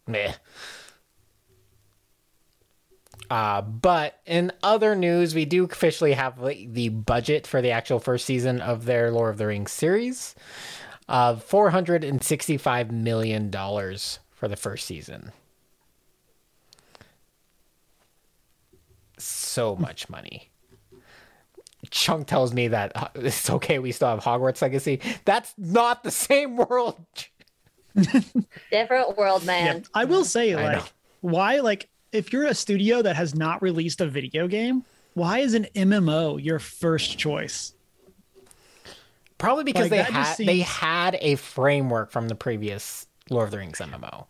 meh. 0.07 0.33
Uh, 3.29 3.61
but 3.61 4.19
in 4.25 4.51
other 4.63 4.95
news, 4.95 5.35
we 5.35 5.45
do 5.45 5.63
officially 5.65 6.13
have 6.13 6.39
like, 6.39 6.73
the 6.73 6.89
budget 6.89 7.45
for 7.45 7.61
the 7.61 7.71
actual 7.71 7.99
first 7.99 8.25
season 8.25 8.59
of 8.59 8.85
their 8.85 9.11
Lord 9.11 9.31
of 9.31 9.37
the 9.37 9.45
Rings 9.45 9.71
series 9.71 10.33
of 11.07 11.47
$465 11.47 12.91
million 12.91 13.51
for 14.39 14.47
the 14.47 14.55
first 14.55 14.85
season. 14.85 15.33
So 19.17 19.75
much 19.75 20.09
money. 20.09 20.49
Chunk 21.89 22.27
tells 22.27 22.53
me 22.53 22.69
that 22.69 22.93
uh, 22.95 23.09
it's 23.15 23.49
okay, 23.49 23.79
we 23.79 23.91
still 23.91 24.07
have 24.07 24.23
Hogwarts 24.23 24.61
Legacy. 24.61 25.01
That's 25.25 25.53
not 25.57 26.03
the 26.03 26.11
same 26.11 26.55
world. 26.55 26.95
Different 28.71 29.17
world, 29.17 29.43
Yeah, 29.43 29.47
man. 29.47 29.83
I 29.93 30.05
will 30.05 30.23
say, 30.23 30.55
like, 30.55 30.83
why, 31.19 31.59
like, 31.59 31.89
if 32.13 32.31
you're 32.31 32.45
a 32.45 32.53
studio 32.53 33.01
that 33.01 33.17
has 33.17 33.35
not 33.35 33.61
released 33.61 33.99
a 33.99 34.07
video 34.07 34.47
game, 34.47 34.85
why 35.15 35.39
is 35.39 35.53
an 35.53 35.67
MMO 35.75 36.41
your 36.41 36.59
first 36.59 37.17
choice? 37.17 37.73
Probably 39.37 39.65
because 39.65 39.83
Like, 39.83 39.91
they 39.91 40.03
had 40.03 40.13
just 40.13 40.37
they 40.37 40.59
had 40.59 41.17
a 41.19 41.35
framework 41.35 42.11
from 42.11 42.29
the 42.29 42.35
previous 42.35 43.07
Lord 43.29 43.45
of 43.45 43.51
the 43.51 43.57
Rings 43.57 43.79
MMO. 43.79 44.25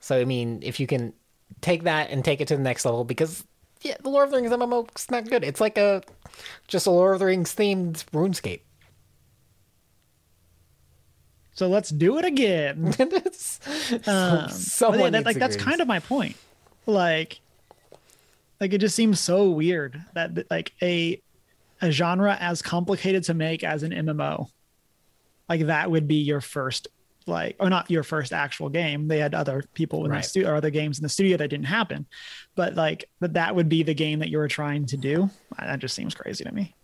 So 0.00 0.20
I 0.20 0.24
mean, 0.24 0.60
if 0.62 0.78
you 0.80 0.86
can 0.86 1.12
take 1.60 1.84
that 1.84 2.10
and 2.10 2.24
take 2.24 2.40
it 2.40 2.48
to 2.48 2.56
the 2.56 2.62
next 2.62 2.84
level, 2.84 3.04
because 3.04 3.44
yeah, 3.82 3.96
the 4.02 4.08
Lord 4.08 4.26
of 4.26 4.30
the 4.30 4.38
Rings 4.38 4.52
MMO 4.52 4.88
is 4.96 5.10
not 5.10 5.28
good. 5.28 5.44
It's 5.44 5.60
like 5.60 5.78
a 5.78 6.02
just 6.68 6.86
a 6.86 6.90
Lord 6.90 7.14
of 7.14 7.20
the 7.20 7.26
Rings 7.26 7.54
themed 7.54 8.04
RuneScape. 8.12 8.60
So 11.54 11.68
let's 11.68 11.90
do 11.90 12.18
it 12.18 12.24
again. 12.24 12.94
Um, 14.06 14.48
someone 14.48 15.00
yeah, 15.00 15.10
that, 15.10 15.26
like 15.26 15.36
that's 15.36 15.56
kind 15.56 15.80
of 15.80 15.86
my 15.86 15.98
point. 15.98 16.36
Like, 16.86 17.40
like 18.58 18.72
it 18.72 18.78
just 18.78 18.96
seems 18.96 19.20
so 19.20 19.50
weird 19.50 20.02
that, 20.14 20.50
like 20.50 20.72
a 20.80 21.20
a 21.82 21.90
genre 21.90 22.36
as 22.40 22.62
complicated 22.62 23.24
to 23.24 23.34
make 23.34 23.62
as 23.62 23.82
an 23.82 23.92
MMO, 23.92 24.48
like 25.48 25.66
that 25.66 25.90
would 25.90 26.08
be 26.08 26.16
your 26.16 26.40
first 26.40 26.88
like 27.26 27.56
or 27.58 27.70
not 27.70 27.90
your 27.90 28.02
first 28.02 28.32
actual 28.32 28.68
game. 28.68 29.08
They 29.08 29.18
had 29.18 29.34
other 29.34 29.64
people 29.74 30.04
in 30.04 30.10
Right. 30.10 30.22
the 30.22 30.28
studio 30.28 30.50
or 30.50 30.54
other 30.56 30.70
games 30.70 30.98
in 30.98 31.02
the 31.02 31.08
studio 31.08 31.36
that 31.38 31.48
didn't 31.48 31.66
happen, 31.66 32.06
but 32.54 32.74
like 32.74 33.08
that 33.20 33.34
that 33.34 33.54
would 33.56 33.68
be 33.68 33.82
the 33.82 33.94
game 33.94 34.18
that 34.18 34.28
you 34.28 34.38
were 34.38 34.48
trying 34.48 34.86
to 34.86 34.96
do. 34.96 35.30
That 35.58 35.78
just 35.78 35.94
seems 35.94 36.14
crazy 36.14 36.44
to 36.44 36.52
me. 36.52 36.74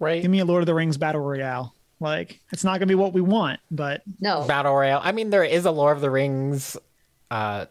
right? 0.00 0.22
Give 0.22 0.30
me 0.30 0.38
a 0.40 0.44
Lord 0.44 0.62
of 0.62 0.66
the 0.66 0.74
Rings 0.74 0.96
battle 0.96 1.20
royale. 1.20 1.74
Like 2.00 2.40
it's 2.52 2.62
not 2.64 2.74
gonna 2.78 2.86
be 2.86 2.94
what 2.94 3.12
we 3.12 3.20
want, 3.20 3.58
but 3.70 4.02
No. 4.20 4.46
Battle 4.46 4.72
Royale. 4.74 5.00
I 5.02 5.10
mean, 5.12 5.30
there 5.30 5.42
is 5.44 5.64
a 5.64 5.70
Lord 5.72 5.96
of 5.96 6.00
the 6.00 6.10
Rings 6.10 6.76
uh, 7.30 7.66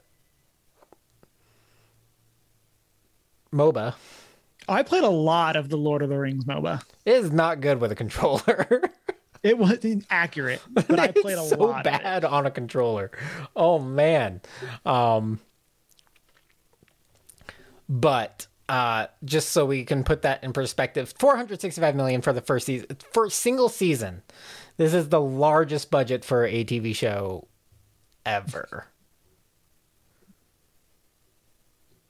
MOBA. 3.54 3.96
I 4.70 4.84
played 4.84 5.04
a 5.06 5.10
lot 5.10 5.56
of 5.56 5.70
the 5.70 5.78
Lord 5.78 6.02
of 6.02 6.10
the 6.10 6.18
Rings 6.18 6.44
MOBA. 6.46 6.84
It 7.06 7.14
is 7.14 7.32
not 7.32 7.62
good 7.62 7.80
with 7.80 7.92
a 7.92 7.96
controller. 7.96 8.92
It 9.48 9.58
wasn't 9.58 10.06
accurate, 10.10 10.62
but 10.74 11.00
I 11.00 11.12
played 11.12 11.38
a 11.38 11.44
so 11.48 11.56
lot. 11.58 11.86
of 11.88 11.94
it. 11.94 12.04
bad 12.04 12.26
on 12.26 12.46
a 12.46 12.52
controller. 12.52 13.12
Oh 13.56 13.80
man. 13.80 14.42
Um 14.86 15.40
but 17.90 18.48
uh 18.68 19.08
just 19.24 19.50
so 19.50 19.66
we 19.66 19.86
can 19.86 20.04
put 20.04 20.24
that 20.24 20.44
in 20.44 20.52
perspective, 20.54 21.14
465 21.20 21.96
million 21.96 22.22
for 22.22 22.34
the 22.34 22.42
first 22.42 22.66
season 22.66 22.88
first 23.14 23.40
single 23.40 23.70
season. 23.70 24.24
This 24.78 24.94
is 24.94 25.10
the 25.10 25.22
largest 25.22 25.90
budget 25.90 26.24
for 26.26 26.46
a 26.46 26.64
TV 26.66 26.96
show 26.96 27.48
ever. 28.26 28.88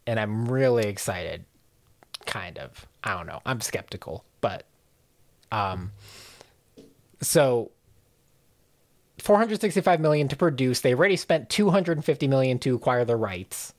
and 0.05 0.19
I'm 0.19 0.49
really 0.49 0.87
excited. 0.87 1.43
Kind 2.25 2.57
of. 2.57 2.87
I 3.03 3.13
don't 3.15 3.27
know. 3.27 3.41
I'm 3.45 3.61
skeptical, 3.61 4.23
but 4.41 4.63
um 5.51 5.91
so 7.21 7.71
465 9.19 9.99
million 9.99 10.27
to 10.27 10.35
produce. 10.35 10.81
They 10.81 10.93
already 10.93 11.15
spent 11.15 11.49
250 11.49 12.27
million 12.27 12.59
to 12.59 12.75
acquire 12.75 13.05
the 13.05 13.15
rights. 13.15 13.73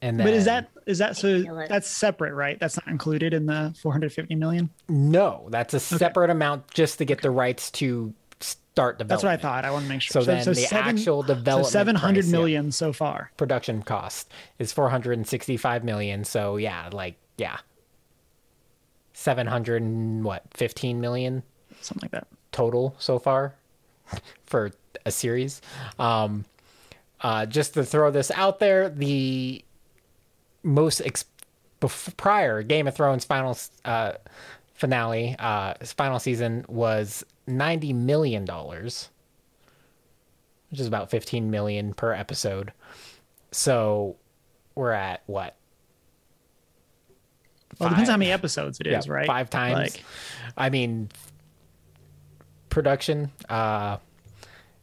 And 0.00 0.18
then, 0.18 0.26
But 0.26 0.34
is 0.34 0.46
that 0.46 0.68
is 0.84 0.98
that 0.98 1.16
so? 1.16 1.42
That's 1.68 1.88
separate, 1.88 2.34
right? 2.34 2.58
That's 2.58 2.76
not 2.76 2.88
included 2.88 3.32
in 3.32 3.46
the 3.46 3.72
450 3.80 4.34
million. 4.34 4.68
no? 4.88 5.46
That's 5.50 5.74
a 5.74 5.80
separate 5.80 6.28
amount 6.30 6.68
just 6.74 6.98
to 6.98 7.04
get 7.04 7.22
the 7.22 7.30
rights 7.30 7.70
to 7.72 8.12
start 8.40 8.98
development. 8.98 9.08
That's 9.08 9.22
what 9.22 9.32
I 9.32 9.36
thought. 9.36 9.64
I 9.64 9.70
want 9.70 9.84
to 9.84 9.88
make 9.88 10.02
sure. 10.02 10.22
So, 10.22 10.26
then 10.26 10.44
the 10.44 10.56
seven- 10.56 10.98
actual 10.98 11.22
so 11.22 11.28
development 11.28 11.70
700 11.72 12.24
price, 12.28 12.48
yeah, 12.50 12.70
so 12.70 12.92
far. 12.92 13.30
production 13.36 13.82
cost 13.82 14.28
is 14.58 14.72
465 14.72 15.84
million. 15.84 16.24
So 16.24 16.56
yeah, 16.56 16.88
like 16.92 17.14
yeah, 17.38 17.58
700 19.12 19.82
and 19.82 20.24
what 20.24 20.42
15 20.54 21.00
million 21.00 21.42
something 21.80 22.02
like 22.02 22.12
that. 22.12 22.26
total 22.52 22.94
so 22.98 23.18
far 23.18 23.54
for 24.46 24.70
a 25.04 25.10
series. 25.10 25.60
Um, 25.98 26.44
uh, 27.20 27.46
just 27.46 27.74
to 27.74 27.84
throw 27.84 28.10
this 28.10 28.30
out 28.32 28.58
there, 28.58 28.88
the 28.88 29.64
most 30.62 31.00
ex- 31.00 31.24
bef- 31.80 32.16
prior 32.16 32.62
Game 32.62 32.86
of 32.88 32.94
Thrones 32.96 33.24
final 33.24 33.56
uh, 33.84 34.12
finale, 34.74 35.36
uh, 35.38 35.74
final 35.84 36.18
season 36.18 36.64
was 36.68 37.24
ninety 37.46 37.92
million 37.92 38.44
dollars, 38.44 39.08
which 40.70 40.80
is 40.80 40.86
about 40.86 41.10
fifteen 41.10 41.50
million 41.50 41.94
per 41.94 42.12
episode. 42.12 42.72
So 43.52 44.16
we're 44.74 44.92
at 44.92 45.22
what? 45.26 45.56
Well, 47.78 47.88
it 47.88 47.90
depends 47.90 48.10
how 48.10 48.16
many 48.16 48.30
episodes 48.30 48.80
it 48.80 48.86
is, 48.86 49.06
Yeah, 49.06 49.12
right? 49.12 49.26
Five 49.26 49.50
times. 49.50 49.74
Like, 49.94 50.04
I 50.56 50.70
mean, 50.70 51.08
production. 52.68 53.30
Uh, 53.48 53.98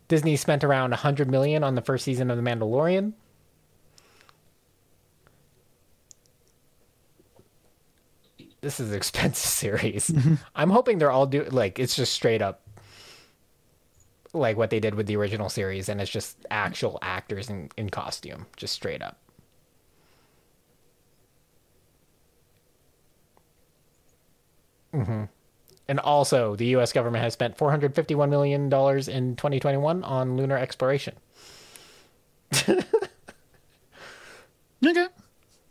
Disney 0.07 0.35
spent 0.35 0.63
around 0.63 0.91
100 0.91 1.29
million 1.29 1.63
on 1.63 1.75
the 1.75 1.81
first 1.81 2.03
season 2.03 2.31
of 2.31 2.37
The 2.37 2.43
Mandalorian. 2.43 3.13
This 8.61 8.79
is 8.79 8.89
an 8.89 8.97
expensive 8.97 9.49
series. 9.49 10.09
Mm-hmm. 10.09 10.35
I'm 10.55 10.69
hoping 10.69 10.97
they're 10.97 11.11
all 11.11 11.27
do 11.27 11.43
like 11.43 11.79
it's 11.79 11.95
just 11.95 12.13
straight 12.13 12.41
up 12.41 12.61
like 14.33 14.57
what 14.57 14.69
they 14.69 14.79
did 14.79 14.95
with 14.95 15.07
the 15.07 15.15
original 15.15 15.49
series, 15.49 15.89
and 15.89 15.99
it's 16.01 16.11
just 16.11 16.37
actual 16.51 16.99
actors 17.01 17.49
in, 17.49 17.69
in 17.77 17.89
costume, 17.89 18.45
just 18.57 18.73
straight 18.73 19.01
up. 19.01 19.17
Mm-hmm. 24.93 25.23
And 25.87 25.99
also, 25.99 26.55
the 26.55 26.65
U.S. 26.67 26.93
government 26.93 27.23
has 27.23 27.33
spent 27.33 27.57
451 27.57 28.29
million 28.29 28.69
dollars 28.69 29.07
in 29.07 29.35
2021 29.35 30.03
on 30.03 30.37
lunar 30.37 30.57
exploration. 30.57 31.15
okay. 34.85 35.07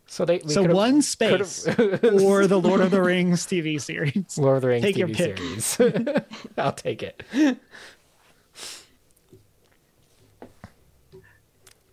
So 0.07 0.25
they 0.25 0.41
we 0.45 0.53
So 0.53 0.63
one 0.65 1.03
space 1.15 1.67
or 1.69 2.47
the 2.47 2.61
Lord 2.63 2.81
of 2.81 2.91
the 2.91 3.03
Rings 3.03 3.47
TV 3.47 3.81
series. 3.81 4.39
Lord 4.39 4.57
of 4.57 4.63
the 4.63 4.69
Rings 4.69 4.83
Take 4.85 4.97
your 4.97 5.09
TV 5.09 5.17
pick. 5.17 5.61
series. 5.61 6.25
I'll 6.59 6.73
take 6.73 7.03
it. 7.03 7.23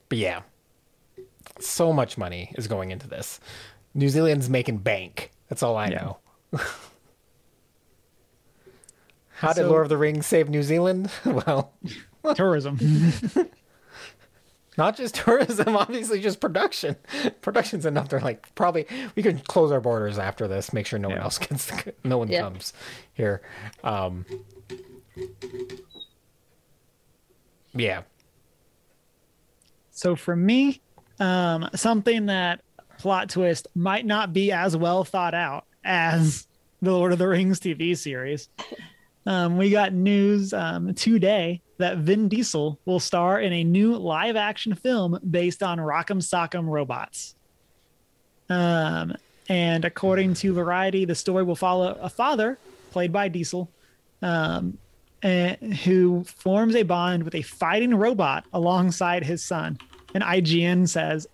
But 0.10 0.18
yeah, 0.18 0.42
so 1.60 1.92
much 1.92 2.18
money 2.18 2.54
is 2.58 2.68
going 2.68 2.92
into 2.92 3.08
this. 3.08 3.40
New 3.94 4.10
Zealand's 4.10 4.50
making 4.50 4.78
bank. 4.80 5.32
That's 5.50 5.64
all 5.64 5.78
I 5.78 5.88
Yeah. 5.90 6.14
know. 6.54 6.60
How 9.38 9.50
did 9.50 9.62
So- 9.64 9.70
Lord 9.70 9.84
of 9.84 9.90
the 9.90 9.98
Rings 9.98 10.26
save 10.26 10.50
New 10.50 10.64
Zealand? 10.64 11.10
Well, 11.26 11.74
Tourism. 12.36 12.80
not 14.78 14.98
just 14.98 15.16
tourism, 15.16 15.76
obviously 15.78 16.20
just 16.20 16.40
production. 16.42 16.96
Production's 17.42 17.86
enough. 17.86 18.10
They're 18.10 18.20
like 18.20 18.54
probably 18.56 18.88
we 19.16 19.24
can 19.24 19.40
close 19.40 19.72
our 19.72 19.80
borders 19.80 20.18
after 20.18 20.48
this. 20.48 20.74
Make 20.74 20.86
sure 20.88 20.98
no 21.00 21.10
one 21.10 21.18
else 21.20 21.38
gets 21.38 21.72
no 22.04 22.18
one 22.18 22.30
Yeah. 22.30 22.42
comes 22.42 22.74
here. 23.14 23.42
Um, 23.84 24.26
yeah, 27.74 28.02
So 29.92 30.16
for 30.16 30.36
me, 30.36 30.82
um, 31.20 31.70
something 31.76 32.26
that 32.28 32.62
plot 32.98 33.30
twist 33.30 33.68
might 33.76 34.06
not 34.06 34.34
be 34.34 34.52
as 34.52 34.76
well 34.76 35.04
thought 35.04 35.34
out 35.34 35.66
as 35.84 36.48
the 36.82 36.92
Lord 36.92 37.12
of 37.14 37.20
the 37.20 37.28
Rings 37.28 37.60
TV 37.60 37.98
series. 37.98 38.50
Um, 39.26 39.58
we 39.58 39.72
got 39.72 39.94
news 39.94 40.54
um, 40.54 40.94
today 40.94 41.62
that 41.78 41.98
Vin 41.98 42.30
Diesel 42.30 42.80
will 42.86 43.00
star 43.00 43.40
in 43.40 43.52
a 43.54 43.64
new 43.64 43.98
live 43.98 44.36
action 44.36 44.76
film 44.76 45.20
based 45.30 45.64
on 45.64 45.80
Rock'em 45.80 46.22
Sock'em 46.22 46.68
robots. 46.68 47.36
Um, 48.50 49.16
and 49.50 49.84
according 49.84 50.36
to 50.36 50.54
Variety, 50.54 51.06
the 51.06 51.16
story 51.16 51.44
will 51.44 51.56
follow 51.56 51.98
a 52.02 52.10
father, 52.10 52.60
played 52.92 53.12
by 53.12 53.28
Diesel, 53.28 53.70
um, 54.22 54.78
and, 55.24 55.58
who 55.74 56.24
forms 56.24 56.76
a 56.76 56.84
bond 56.84 57.24
with 57.24 57.36
a 57.36 57.42
fighting 57.42 57.96
robot 57.96 58.46
alongside 58.54 59.26
his 59.26 59.44
son. 59.44 59.80
And 60.14 60.24
IGN 60.24 60.88
says, 60.88 61.28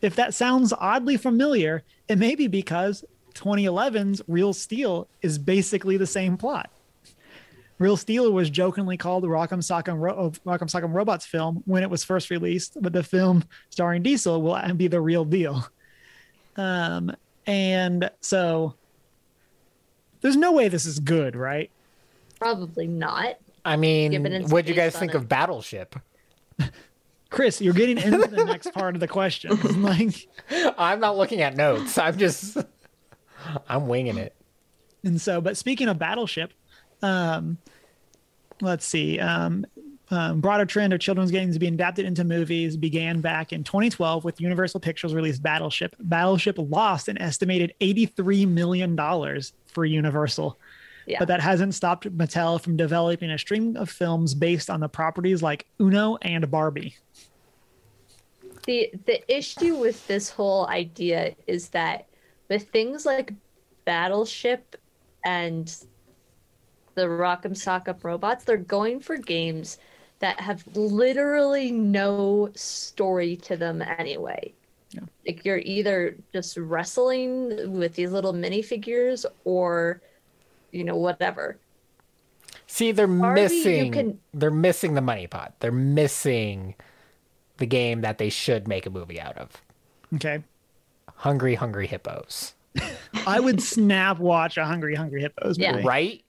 if 0.00 0.16
that 0.16 0.34
sounds 0.34 0.72
oddly 0.78 1.16
familiar, 1.16 1.82
it 2.08 2.18
may 2.18 2.34
be 2.34 2.46
because 2.46 3.04
2011's 3.34 4.22
Real 4.28 4.52
Steel 4.52 5.08
is 5.20 5.38
basically 5.38 5.96
the 5.96 6.06
same 6.06 6.36
plot. 6.36 6.70
Real 7.78 7.96
Steel 7.96 8.32
was 8.32 8.50
jokingly 8.50 8.96
called 8.96 9.22
the 9.22 9.28
Rock'em 9.28 9.58
Sock'em, 9.62 10.00
Ro- 10.00 10.32
Rock'em 10.44 10.68
Sock'em 10.68 10.92
Robots 10.92 11.24
film 11.26 11.62
when 11.64 11.82
it 11.82 11.90
was 11.90 12.02
first 12.04 12.28
released, 12.30 12.76
but 12.80 12.92
the 12.92 13.02
film 13.04 13.44
starring 13.70 14.02
Diesel 14.02 14.42
will 14.42 14.74
be 14.74 14.88
the 14.88 15.00
real 15.00 15.24
deal. 15.24 15.64
Um, 16.56 17.14
and 17.46 18.10
so 18.20 18.74
there's 20.20 20.36
no 20.36 20.52
way 20.52 20.68
this 20.68 20.86
is 20.86 20.98
good, 20.98 21.36
right? 21.36 21.70
Probably 22.40 22.86
not. 22.88 23.36
I 23.64 23.76
mean, 23.76 24.48
what'd 24.48 24.68
you 24.68 24.74
guys 24.74 24.96
think 24.96 25.14
a- 25.14 25.18
of 25.18 25.28
Battleship? 25.28 25.94
Chris, 27.30 27.60
you're 27.60 27.74
getting 27.74 27.98
into 27.98 28.26
the 28.26 28.44
next 28.44 28.72
part 28.72 28.94
of 28.94 29.00
the 29.00 29.08
question. 29.08 29.56
Like, 29.82 30.28
I'm 30.78 30.98
not 30.98 31.16
looking 31.16 31.42
at 31.42 31.54
notes. 31.56 31.98
I'm 31.98 32.16
just, 32.18 32.56
I'm 33.68 33.86
winging 33.86 34.16
it. 34.16 34.34
and 35.04 35.20
so, 35.20 35.40
but 35.40 35.56
speaking 35.56 35.88
of 35.88 35.98
Battleship, 35.98 36.52
um, 37.02 37.58
let's 38.60 38.84
see. 38.84 39.18
Um, 39.18 39.66
um, 40.10 40.40
broader 40.40 40.64
trend 40.64 40.92
of 40.92 41.00
children's 41.00 41.30
games 41.30 41.58
being 41.58 41.74
adapted 41.74 42.06
into 42.06 42.24
movies 42.24 42.76
began 42.76 43.20
back 43.20 43.52
in 43.52 43.62
2012 43.62 44.24
with 44.24 44.40
Universal 44.40 44.80
Pictures 44.80 45.14
released 45.14 45.42
Battleship. 45.42 45.94
Battleship 46.00 46.56
lost 46.58 47.08
an 47.08 47.18
estimated 47.20 47.74
83 47.80 48.46
million 48.46 48.96
dollars 48.96 49.52
for 49.66 49.84
Universal. 49.84 50.58
Yeah. 51.06 51.18
But 51.18 51.28
that 51.28 51.40
hasn't 51.40 51.74
stopped 51.74 52.04
Mattel 52.16 52.60
from 52.60 52.76
developing 52.76 53.30
a 53.30 53.38
stream 53.38 53.76
of 53.76 53.88
films 53.88 54.34
based 54.34 54.68
on 54.68 54.80
the 54.80 54.88
properties 54.88 55.42
like 55.42 55.66
Uno 55.80 56.16
and 56.22 56.50
Barbie. 56.50 56.96
the 58.66 58.90
the 59.06 59.34
issue 59.34 59.76
with 59.76 60.06
this 60.06 60.30
whole 60.30 60.66
idea 60.68 61.34
is 61.46 61.70
that 61.70 62.06
with 62.48 62.68
things 62.70 63.06
like 63.06 63.32
Battleship 63.84 64.76
and 65.24 65.74
the 66.98 67.06
Rock'em 67.06 67.52
Sock'em 67.52 68.02
robots, 68.02 68.44
they're 68.44 68.56
going 68.56 69.00
for 69.00 69.16
games 69.16 69.78
that 70.18 70.38
have 70.40 70.64
literally 70.76 71.70
no 71.70 72.50
story 72.54 73.36
to 73.36 73.56
them 73.56 73.80
anyway. 73.82 74.52
Yeah. 74.90 75.00
Like 75.26 75.44
you're 75.44 75.58
either 75.58 76.16
just 76.32 76.56
wrestling 76.56 77.78
with 77.78 77.94
these 77.94 78.10
little 78.10 78.32
minifigures 78.32 79.24
or 79.44 80.00
you 80.72 80.82
know 80.84 80.96
whatever. 80.96 81.56
See, 82.66 82.92
they're 82.92 83.06
Barbie, 83.06 83.40
you 83.42 83.48
missing. 83.48 83.92
can- 83.92 84.20
They're 84.34 84.50
missing 84.50 84.94
the 84.94 85.00
money 85.00 85.26
pot. 85.26 85.54
They're 85.60 85.72
missing 85.72 86.74
the 87.58 87.66
game 87.66 88.00
that 88.02 88.18
they 88.18 88.28
should 88.28 88.68
make 88.68 88.84
a 88.86 88.90
movie 88.90 89.20
out 89.20 89.38
of. 89.38 89.62
Okay. 90.14 90.42
Hungry, 91.16 91.54
hungry 91.54 91.86
hippos. 91.86 92.54
I 93.26 93.40
would 93.40 93.62
snap 93.62 94.18
watch 94.18 94.56
a 94.56 94.64
Hungry 94.64 94.94
Hungry 94.94 95.20
Hippos 95.22 95.58
Yeah. 95.58 95.72
movie. 95.72 95.84
Right? 95.84 96.24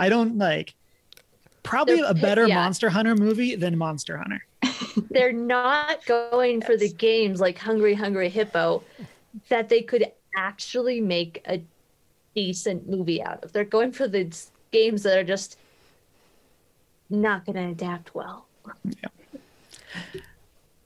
I 0.00 0.08
don't 0.08 0.38
like 0.38 0.74
probably 1.62 1.96
They're 1.96 2.10
a 2.10 2.14
better 2.14 2.48
yeah. 2.48 2.54
Monster 2.54 2.88
Hunter 2.90 3.14
movie 3.14 3.54
than 3.54 3.76
Monster 3.76 4.16
Hunter. 4.16 4.44
They're 5.10 5.32
not 5.32 6.04
going 6.06 6.62
for 6.62 6.76
the 6.76 6.88
games 6.88 7.40
like 7.40 7.58
Hungry 7.58 7.94
Hungry 7.94 8.30
Hippo 8.30 8.82
that 9.48 9.68
they 9.68 9.82
could 9.82 10.10
actually 10.36 11.00
make 11.00 11.42
a 11.46 11.62
decent 12.34 12.88
movie 12.88 13.22
out 13.22 13.44
of. 13.44 13.52
They're 13.52 13.64
going 13.64 13.92
for 13.92 14.08
the 14.08 14.34
games 14.72 15.02
that 15.02 15.18
are 15.18 15.24
just 15.24 15.58
not 17.10 17.44
going 17.44 17.56
to 17.56 17.72
adapt 17.72 18.14
well. 18.14 18.46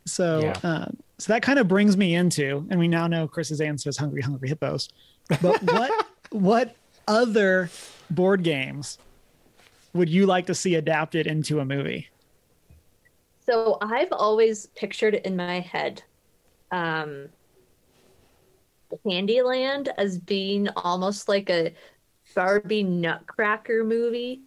So, 0.06 0.40
Yeah. 0.40 0.58
uh, 0.62 0.86
so 1.18 1.32
that 1.32 1.42
kind 1.42 1.58
of 1.58 1.68
brings 1.68 1.96
me 1.96 2.14
into, 2.14 2.66
and 2.70 2.80
we 2.80 2.88
now 2.88 3.06
know 3.06 3.28
Chris's 3.28 3.60
answer 3.60 3.88
is 3.88 3.96
Hungry 3.96 4.22
Hungry 4.22 4.48
Hippos. 4.48 4.88
But 5.40 5.62
what 5.62 6.06
what 6.30 6.76
other 7.06 7.70
board 8.10 8.42
games 8.42 8.98
would 9.94 10.08
you 10.08 10.26
like 10.26 10.46
to 10.46 10.54
see 10.54 10.74
adapted 10.74 11.26
into 11.26 11.60
a 11.60 11.64
movie? 11.64 12.08
So 13.46 13.78
I've 13.80 14.12
always 14.12 14.66
pictured 14.74 15.14
in 15.14 15.36
my 15.36 15.60
head 15.60 16.02
um, 16.72 17.28
Candyland 19.06 19.88
as 19.96 20.18
being 20.18 20.68
almost 20.76 21.28
like 21.28 21.48
a 21.48 21.72
Barbie 22.34 22.82
Nutcracker 22.82 23.84
movie, 23.84 24.40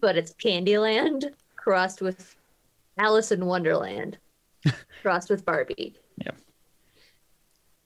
but 0.00 0.16
it's 0.16 0.32
Candyland 0.34 1.32
crossed 1.56 2.00
with 2.00 2.36
Alice 2.96 3.32
in 3.32 3.44
Wonderland 3.44 4.18
crossed 5.02 5.28
with 5.28 5.44
Barbie. 5.44 5.94
Yeah. 6.16 6.30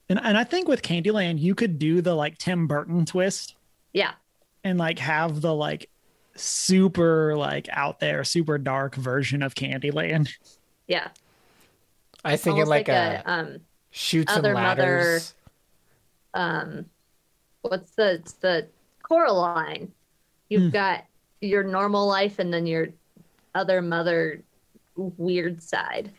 And 0.09 0.19
and 0.23 0.37
I 0.37 0.43
think 0.43 0.67
with 0.67 0.81
Candyland, 0.81 1.39
you 1.39 1.55
could 1.55 1.79
do 1.79 2.01
the 2.01 2.13
like 2.13 2.37
Tim 2.37 2.67
Burton 2.67 3.05
twist 3.05 3.55
Yeah. 3.91 4.13
And 4.63 4.79
like 4.79 4.99
have 4.99 5.41
the 5.41 5.53
like 5.53 5.89
super 6.35 7.35
like 7.35 7.67
out 7.71 7.99
there, 7.99 8.23
super 8.23 8.57
dark 8.57 8.95
version 8.95 9.43
of 9.43 9.55
Candyland. 9.55 10.29
Yeah. 10.87 11.09
I 12.25 12.33
was 12.33 12.41
thinking 12.41 12.65
like, 12.65 12.87
like, 12.87 12.89
a, 12.89 13.23
a, 13.25 13.31
um 13.31 13.59
Chutes 13.91 14.31
Other 14.31 14.49
and 14.49 14.55
ladders. 14.55 15.33
um 16.33 16.85
what's 17.61 17.91
the 17.91 18.13
it's 18.13 18.33
the 18.33 18.67
Coraline. 19.01 19.91
You've 20.49 20.63
Hmm. 20.63 20.69
got 20.69 21.05
your 21.41 21.63
normal 21.63 22.07
life 22.07 22.39
and 22.39 22.53
then 22.53 22.65
your 22.65 22.87
other 23.53 23.81
mother 23.81 24.41
weird 24.95 25.61
side. 25.61 26.11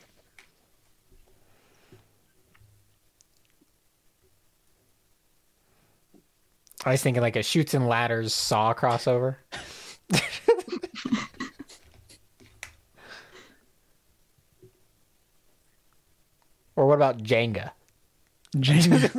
I 6.85 6.93
was 6.93 7.03
thinking 7.03 7.22
like 7.22 7.37
a 7.37 7.43
Chutes 7.43 7.72
and 7.74 7.89
ladders 7.89 8.35
saw 8.35 8.74
crossover. 8.74 9.37
or 16.76 16.87
what 16.87 16.97
about 16.97 17.22
Jenga? 17.22 17.70
Jenga. 18.57 19.11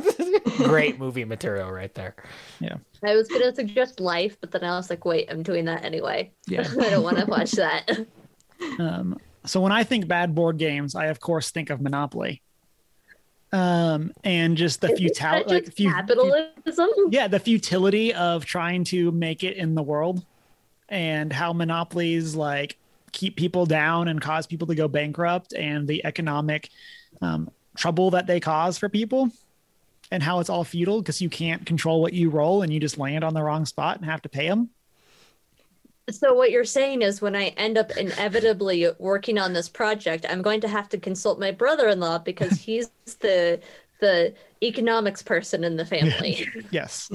Great 0.64 0.98
movie 0.98 1.24
material 1.24 1.70
right 1.70 1.92
there. 1.94 2.14
yeah. 2.60 2.76
I 3.04 3.14
was 3.14 3.28
gonna 3.28 3.54
suggest 3.54 4.00
life, 4.00 4.38
but 4.40 4.52
then 4.52 4.64
I 4.64 4.76
was 4.76 4.88
like, 4.88 5.04
wait, 5.04 5.30
I'm 5.30 5.42
doing 5.42 5.64
that 5.66 5.84
anyway. 5.84 6.32
Yeah. 6.46 6.66
I 6.80 6.90
don't 6.90 7.02
want 7.02 7.18
to 7.18 7.26
watch 7.26 7.50
that. 7.52 8.06
Um, 8.78 9.18
so 9.44 9.60
when 9.60 9.72
I 9.72 9.84
think 9.84 10.08
bad 10.08 10.34
board 10.34 10.56
games, 10.56 10.94
I 10.94 11.06
of 11.06 11.20
course 11.20 11.50
think 11.50 11.70
of 11.70 11.80
Monopoly. 11.80 12.42
Um, 13.52 14.12
and 14.24 14.56
just 14.56 14.80
the 14.80 14.88
futility, 14.96 15.54
like 15.54 15.74
capitalism. 15.76 17.10
yeah, 17.10 17.28
the 17.28 17.38
futility 17.38 18.12
of 18.12 18.44
trying 18.44 18.84
to 18.84 19.12
make 19.12 19.44
it 19.44 19.56
in 19.56 19.74
the 19.74 19.82
world, 19.82 20.24
and 20.88 21.32
how 21.32 21.52
monopolies 21.52 22.34
like 22.34 22.76
keep 23.12 23.36
people 23.36 23.64
down 23.64 24.08
and 24.08 24.20
cause 24.20 24.46
people 24.46 24.66
to 24.66 24.74
go 24.74 24.88
bankrupt, 24.88 25.52
and 25.54 25.86
the 25.86 26.04
economic 26.04 26.70
um, 27.22 27.50
trouble 27.76 28.10
that 28.10 28.26
they 28.26 28.40
cause 28.40 28.78
for 28.78 28.88
people, 28.88 29.30
and 30.10 30.22
how 30.22 30.40
it's 30.40 30.50
all 30.50 30.64
futile 30.64 31.00
because 31.00 31.22
you 31.22 31.30
can't 31.30 31.64
control 31.64 32.02
what 32.02 32.12
you 32.12 32.30
roll, 32.30 32.62
and 32.62 32.72
you 32.72 32.80
just 32.80 32.98
land 32.98 33.22
on 33.22 33.32
the 33.32 33.42
wrong 33.42 33.64
spot 33.64 33.96
and 33.96 34.04
have 34.06 34.22
to 34.22 34.28
pay 34.28 34.48
them. 34.48 34.70
So 36.10 36.34
what 36.34 36.50
you're 36.50 36.64
saying 36.64 37.02
is 37.02 37.20
when 37.20 37.34
I 37.34 37.48
end 37.56 37.76
up 37.76 37.90
inevitably 37.96 38.88
working 38.98 39.38
on 39.38 39.52
this 39.52 39.68
project, 39.68 40.24
I'm 40.28 40.40
going 40.40 40.60
to 40.60 40.68
have 40.68 40.88
to 40.90 40.98
consult 40.98 41.40
my 41.40 41.50
brother-in-law 41.50 42.18
because 42.18 42.60
he's 42.60 42.90
the 43.20 43.60
the 44.00 44.34
economics 44.62 45.22
person 45.22 45.64
in 45.64 45.76
the 45.76 45.84
family. 45.84 46.46
Yes, 46.70 47.10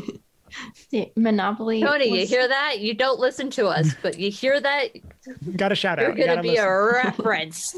The 0.89 1.11
Monopoly. 1.15 1.81
Tony, 1.81 2.19
you 2.19 2.25
hear 2.25 2.47
that? 2.47 2.79
You 2.79 2.93
don't 2.93 3.19
listen 3.19 3.49
to 3.51 3.67
us, 3.67 3.93
but 4.01 4.19
you 4.19 4.31
hear 4.31 4.59
that? 4.59 4.89
got 5.55 5.71
a 5.71 5.75
shout 5.75 5.99
You're 5.99 6.11
out. 6.11 6.17
You 6.17 6.25
going 6.25 6.35
gotta 6.35 6.47
to 6.47 6.53
be 6.53 6.55
listen. 6.55 6.67
a 6.67 6.91
reference. 6.93 7.75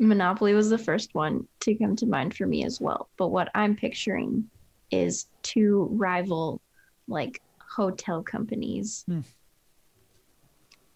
Monopoly 0.00 0.52
was 0.54 0.68
the 0.68 0.78
first 0.78 1.14
one 1.14 1.46
to 1.60 1.74
come 1.74 1.96
to 1.96 2.06
mind 2.06 2.36
for 2.36 2.46
me 2.46 2.64
as 2.64 2.80
well. 2.80 3.08
But 3.16 3.28
what 3.28 3.50
I'm 3.54 3.74
picturing 3.76 4.50
is 4.90 5.26
two 5.42 5.88
rival, 5.92 6.60
like 7.06 7.40
hotel 7.58 8.22
companies. 8.22 9.04
Hmm. 9.06 9.20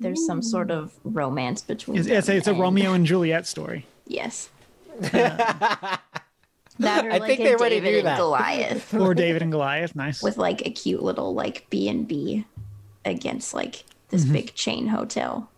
There's 0.02 0.26
some 0.26 0.42
sort 0.42 0.70
of 0.70 0.92
romance 1.04 1.62
between. 1.62 1.98
It's, 1.98 2.08
it's, 2.08 2.26
them 2.26 2.36
it's 2.36 2.46
a 2.46 2.50
and- 2.50 2.60
Romeo 2.60 2.92
and 2.94 3.06
Juliet 3.06 3.46
story. 3.46 3.86
Yes. 4.06 4.50
that 5.00 6.00
or 7.04 7.10
I 7.12 7.18
like 7.18 7.22
think 7.26 7.40
a 7.40 7.44
they 7.44 7.54
already 7.54 7.76
David 7.76 7.90
do 7.92 7.98
and 7.98 8.06
that. 8.08 8.16
Goliath 8.18 8.94
Or 8.94 9.14
David 9.14 9.42
and 9.42 9.52
Goliath. 9.52 9.94
Nice. 9.94 10.22
with 10.22 10.36
like 10.36 10.66
a 10.66 10.70
cute 10.70 11.02
little 11.02 11.34
like 11.34 11.66
B 11.70 11.88
and 11.88 12.06
B 12.06 12.44
against 13.04 13.54
like 13.54 13.84
this 14.08 14.24
Mm-hmm. 14.24 14.32
big 14.32 14.54
chain 14.54 14.86
hotel. 14.88 15.48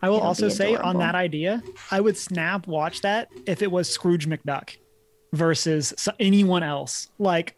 I 0.00 0.08
will 0.08 0.16
It'll 0.16 0.28
also 0.28 0.48
say 0.48 0.76
on 0.76 0.98
that 0.98 1.14
idea, 1.14 1.62
I 1.90 2.00
would 2.00 2.16
snap 2.16 2.66
watch 2.66 3.00
that 3.02 3.28
if 3.46 3.62
it 3.62 3.70
was 3.70 3.88
Scrooge 3.90 4.26
McDuck 4.28 4.76
versus 5.32 5.92
anyone 6.20 6.62
else, 6.62 7.08
like 7.18 7.56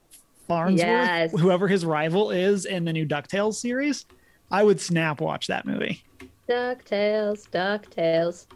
Farnsworth, 0.49 0.79
Yes. 0.89 1.39
whoever 1.39 1.69
his 1.69 1.85
rival 1.85 2.31
is 2.31 2.65
in 2.65 2.85
the 2.87 2.93
new 2.93 3.07
DuckTales 3.07 3.55
series. 3.55 4.07
I 4.53 4.63
would 4.63 4.81
snap 4.81 5.21
watch 5.21 5.49
that 5.49 5.67
movie. 5.67 6.03
DuckTales, 6.49 7.49
DuckTales. 7.51 8.47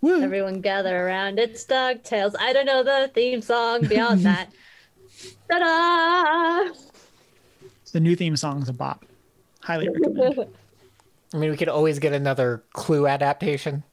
Woo. 0.00 0.20
Everyone 0.22 0.60
gather 0.60 1.06
around. 1.06 1.38
It's 1.38 1.64
DuckTales. 1.64 2.34
I 2.40 2.52
don't 2.52 2.66
know 2.66 2.82
the 2.82 3.10
theme 3.14 3.42
song 3.42 3.82
beyond 3.86 4.20
that. 4.24 4.48
Ta-da! 5.50 6.72
The 7.92 8.00
new 8.00 8.16
theme 8.16 8.36
song's 8.36 8.68
a 8.68 8.72
bop. 8.72 9.04
Highly 9.60 9.88
recommend. 9.90 10.46
I 11.34 11.36
mean, 11.38 11.50
we 11.50 11.56
could 11.56 11.68
always 11.68 11.98
get 11.98 12.12
another 12.12 12.62
Clue 12.72 13.06
adaptation. 13.06 13.84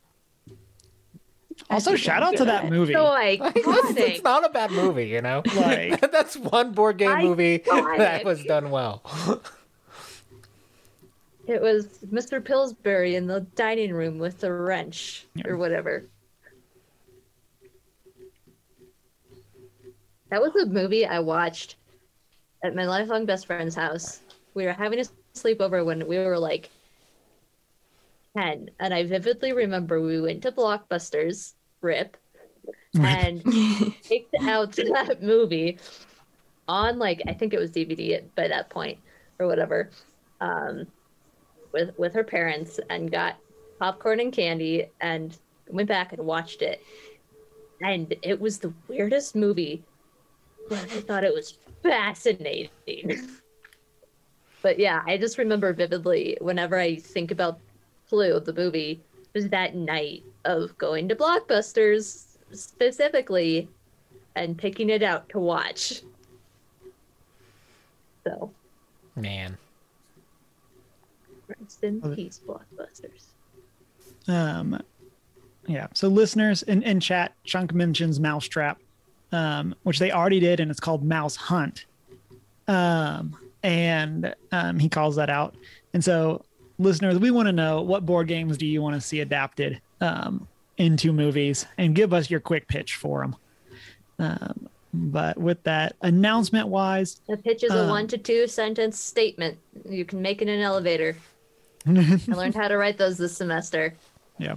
Also, 1.69 1.95
shout 1.95 2.23
out 2.23 2.31
to 2.31 2.37
good 2.39 2.47
that 2.47 2.69
movie. 2.69 2.95
Oh 2.95 3.05
so 3.05 3.11
it's 3.53 4.19
iconic. 4.19 4.23
not 4.23 4.45
a 4.45 4.49
bad 4.49 4.71
movie, 4.71 5.07
you 5.07 5.21
know. 5.21 5.41
Like- 5.55 6.09
that's 6.11 6.37
one 6.37 6.71
board 6.71 6.97
game 6.97 7.09
Iconic. 7.09 7.23
movie 7.23 7.57
that 7.97 8.23
was 8.23 8.43
done 8.45 8.71
well. 8.71 9.03
It 11.49 11.63
was 11.63 11.87
Mr. 12.13 12.45
Pillsbury 12.45 13.15
in 13.15 13.25
the 13.25 13.39
dining 13.55 13.91
room 13.91 14.19
with 14.19 14.39
the 14.39 14.53
wrench 14.53 15.25
or 15.45 15.57
whatever. 15.57 16.05
That 20.29 20.43
was 20.43 20.55
a 20.55 20.67
movie 20.67 21.07
I 21.07 21.17
watched 21.21 21.77
at 22.63 22.75
my 22.75 22.85
lifelong 22.85 23.25
best 23.25 23.47
friend's 23.47 23.73
house. 23.73 24.21
We 24.53 24.67
were 24.67 24.73
having 24.73 24.99
a 24.99 25.05
sleepover 25.33 25.83
when 25.83 26.07
we 26.07 26.19
were 26.19 26.37
like 26.37 26.69
10, 28.37 28.69
and 28.79 28.93
I 28.93 29.05
vividly 29.05 29.51
remember 29.51 29.99
we 29.99 30.21
went 30.21 30.43
to 30.43 30.51
Blockbusters, 30.51 31.53
RIP, 31.81 32.15
and 32.93 33.43
picked 34.03 34.35
out 34.43 34.73
that 34.75 35.23
movie 35.23 35.79
on 36.67 36.99
like 36.99 37.23
I 37.27 37.33
think 37.33 37.55
it 37.55 37.59
was 37.59 37.71
DVD 37.71 38.21
by 38.35 38.47
that 38.49 38.69
point 38.69 38.99
or 39.39 39.47
whatever. 39.47 39.89
Um, 40.41 40.85
with 41.72 41.97
with 41.97 42.13
her 42.13 42.24
parents 42.24 42.80
and 42.89 43.11
got 43.11 43.38
popcorn 43.80 44.20
and 44.20 44.34
candy 44.34 44.88
and 45.01 45.38
went 45.70 45.88
back 45.88 46.13
and 46.13 46.26
watched 46.26 46.61
it. 46.61 46.84
And 47.82 48.13
it 48.22 48.39
was 48.39 48.59
the 48.59 48.74
weirdest 48.88 49.36
movie. 49.36 49.84
But 50.67 50.80
I 50.80 51.01
thought 51.01 51.24
it 51.24 51.34
was 51.34 51.57
fascinating. 51.82 53.30
but 54.61 54.78
yeah, 54.78 55.01
I 55.07 55.17
just 55.17 55.38
remember 55.38 55.74
vividly 55.74 56.38
whenever 56.41 56.78
I 56.78 56.97
think 56.97 57.32
about 57.32 57.59
Clue, 58.09 58.39
the 58.39 58.53
movie, 58.53 59.01
it 59.13 59.30
was 59.34 59.49
that 59.49 59.76
night 59.76 60.24
of 60.45 60.78
going 60.78 61.07
to 61.09 61.15
Blockbusters 61.15 62.38
specifically 62.51 63.70
and 64.36 64.57
picking 64.57 64.89
it 64.89 65.03
out 65.03 65.30
to 65.30 65.39
watch. 65.39 66.01
So, 68.26 68.51
Man. 69.15 69.57
Rest 71.59 71.83
in 71.83 71.99
Love 71.99 72.13
it. 72.13 72.15
peace, 72.15 72.39
Blockbusters. 72.45 73.25
Um, 74.27 74.81
yeah. 75.67 75.87
So 75.93 76.07
listeners 76.07 76.63
in, 76.63 76.83
in 76.83 76.99
chat, 76.99 77.33
Chunk 77.43 77.73
mentions 77.73 78.19
Mousetrap, 78.19 78.79
um, 79.31 79.75
which 79.83 79.99
they 79.99 80.11
already 80.11 80.39
did, 80.39 80.59
and 80.59 80.69
it's 80.71 80.79
called 80.79 81.03
Mouse 81.03 81.35
Hunt. 81.35 81.85
Um, 82.67 83.37
and 83.63 84.33
um, 84.51 84.79
he 84.79 84.89
calls 84.89 85.15
that 85.15 85.29
out. 85.29 85.55
And 85.93 86.03
so, 86.03 86.43
listeners, 86.77 87.17
we 87.19 87.31
want 87.31 87.47
to 87.47 87.51
know 87.51 87.81
what 87.81 88.05
board 88.05 88.27
games 88.27 88.57
do 88.57 88.65
you 88.65 88.81
want 88.81 88.95
to 88.95 89.01
see 89.01 89.21
adapted 89.21 89.81
um, 90.01 90.47
into 90.77 91.11
movies, 91.11 91.65
and 91.77 91.93
give 91.93 92.13
us 92.13 92.29
your 92.29 92.39
quick 92.39 92.67
pitch 92.67 92.95
for 92.95 93.21
them. 93.21 93.35
Um, 94.17 94.69
but 94.93 95.37
with 95.37 95.61
that, 95.63 95.95
announcement 96.01 96.67
wise, 96.67 97.21
The 97.27 97.37
pitch 97.37 97.63
is 97.63 97.71
a 97.71 97.83
Um, 97.83 97.89
one 97.89 98.07
to 98.07 98.17
two 98.17 98.47
sentence 98.47 98.97
statement. 98.99 99.57
You 99.87 100.05
can 100.05 100.21
make 100.21 100.41
it 100.41 100.47
in 100.47 100.55
an 100.55 100.61
elevator. 100.61 101.17
I 101.97 102.33
learned 102.33 102.55
how 102.55 102.67
to 102.67 102.77
write 102.77 102.97
those 102.97 103.17
this 103.17 103.35
semester. 103.37 103.93
yeah. 104.37 104.55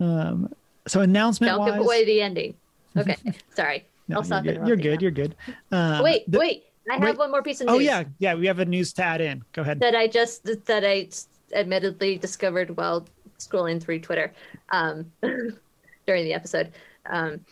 Um, 0.00 0.52
so 0.86 1.00
announcement 1.00 1.56
Don't 1.56 1.66
give 1.66 1.80
away 1.80 2.04
the 2.04 2.20
ending. 2.22 2.54
Okay, 2.96 3.16
sorry. 3.54 3.84
No, 4.08 4.16
I'll 4.16 4.24
stop 4.24 4.44
you're, 4.44 4.54
good. 4.54 4.66
you're 4.68 4.76
good. 4.76 5.02
You're 5.02 5.10
good. 5.10 5.34
Um, 5.70 6.02
wait, 6.02 6.30
the- 6.30 6.38
wait. 6.38 6.64
I 6.90 6.94
have 6.94 7.02
wait. 7.02 7.18
one 7.18 7.30
more 7.30 7.42
piece 7.42 7.60
of 7.60 7.66
news. 7.66 7.76
Oh 7.76 7.78
yeah, 7.80 8.04
yeah. 8.18 8.34
We 8.34 8.46
have 8.46 8.60
a 8.60 8.64
news 8.64 8.94
tad 8.94 9.20
in. 9.20 9.44
Go 9.52 9.60
ahead. 9.60 9.78
that 9.80 9.94
I 9.94 10.06
just 10.06 10.44
that 10.66 10.84
I 10.86 11.08
admittedly 11.54 12.16
discovered 12.16 12.74
while 12.78 13.06
scrolling 13.38 13.82
through 13.82 14.00
Twitter 14.00 14.32
um, 14.70 15.12
during 15.20 16.24
the 16.24 16.32
episode 16.32 16.72
um, 17.04 17.44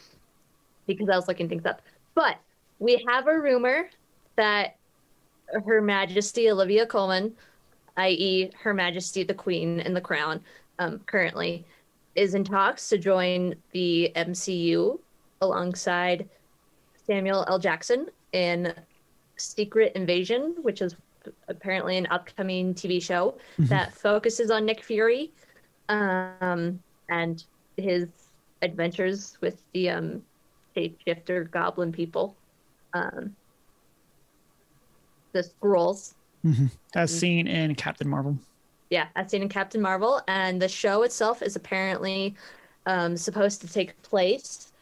because 0.87 1.11
I 1.11 1.17
was 1.17 1.29
looking 1.29 1.51
things 1.51 1.67
up. 1.67 1.83
But 2.15 2.39
we 2.79 3.05
have 3.09 3.27
a 3.27 3.39
rumor 3.39 3.91
that 4.37 4.77
Her 5.67 5.83
Majesty 5.83 6.51
Olivia 6.51 6.87
Colman, 6.87 7.35
i.e., 7.97 8.51
Her 8.61 8.75
Majesty 8.75 9.23
the 9.23 9.35
Queen 9.35 9.81
and 9.81 9.97
the 9.97 10.01
Crown, 10.01 10.41
um, 10.79 11.01
currently 11.07 11.65
is 12.15 12.35
in 12.35 12.45
talks 12.45 12.89
to 12.89 12.99
join 12.99 13.55
the 13.73 14.13
MCU 14.17 14.99
alongside 15.41 16.29
Samuel 17.07 17.45
L. 17.49 17.59
Jackson 17.59 18.07
in 18.33 18.73
Secret 19.37 19.93
Invasion, 19.95 20.57
which 20.63 20.81
is 20.81 20.97
apparently 21.49 21.97
an 21.97 22.07
upcoming 22.11 22.75
TV 22.75 23.03
show 23.03 23.37
that 23.59 23.93
focuses 23.95 24.51
on 24.51 24.65
Nick 24.65 24.83
Fury 24.83 25.31
um, 25.89 26.81
and 27.11 27.45
his 27.77 28.09
adventures 28.63 29.37
with 29.41 29.63
the 29.73 29.91
um, 29.91 30.23
shapeshifter 30.77 31.51
goblin 31.51 31.93
people, 31.93 32.35
um, 32.95 33.35
the 35.33 35.43
Skrulls. 36.55 36.71
As 36.95 37.19
seen 37.19 37.47
in 37.47 37.75
Captain 37.75 38.09
Marvel. 38.09 38.39
Yeah, 38.91 39.07
as 39.17 39.31
seen 39.31 39.43
in 39.43 39.49
Captain 39.49 39.81
Marvel. 39.81 40.23
And 40.29 40.61
the 40.61 40.69
show 40.69 41.03
itself 41.03 41.43
is 41.43 41.57
apparently 41.57 42.35
um, 42.87 43.17
supposed 43.17 43.61
to 43.63 43.69
take 43.69 44.01
place 44.03 44.73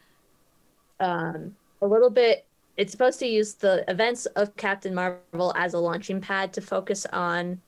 um, 0.99 1.55
a 1.81 1.87
little 1.87 2.09
bit. 2.09 2.45
It's 2.77 2.91
supposed 2.91 3.19
to 3.19 3.27
use 3.27 3.53
the 3.53 3.89
events 3.89 4.25
of 4.27 4.55
Captain 4.57 4.93
Marvel 4.93 5.53
as 5.55 5.73
a 5.73 5.79
launching 5.79 6.19
pad 6.19 6.53
to 6.53 6.61
focus 6.61 7.05
on 7.11 7.59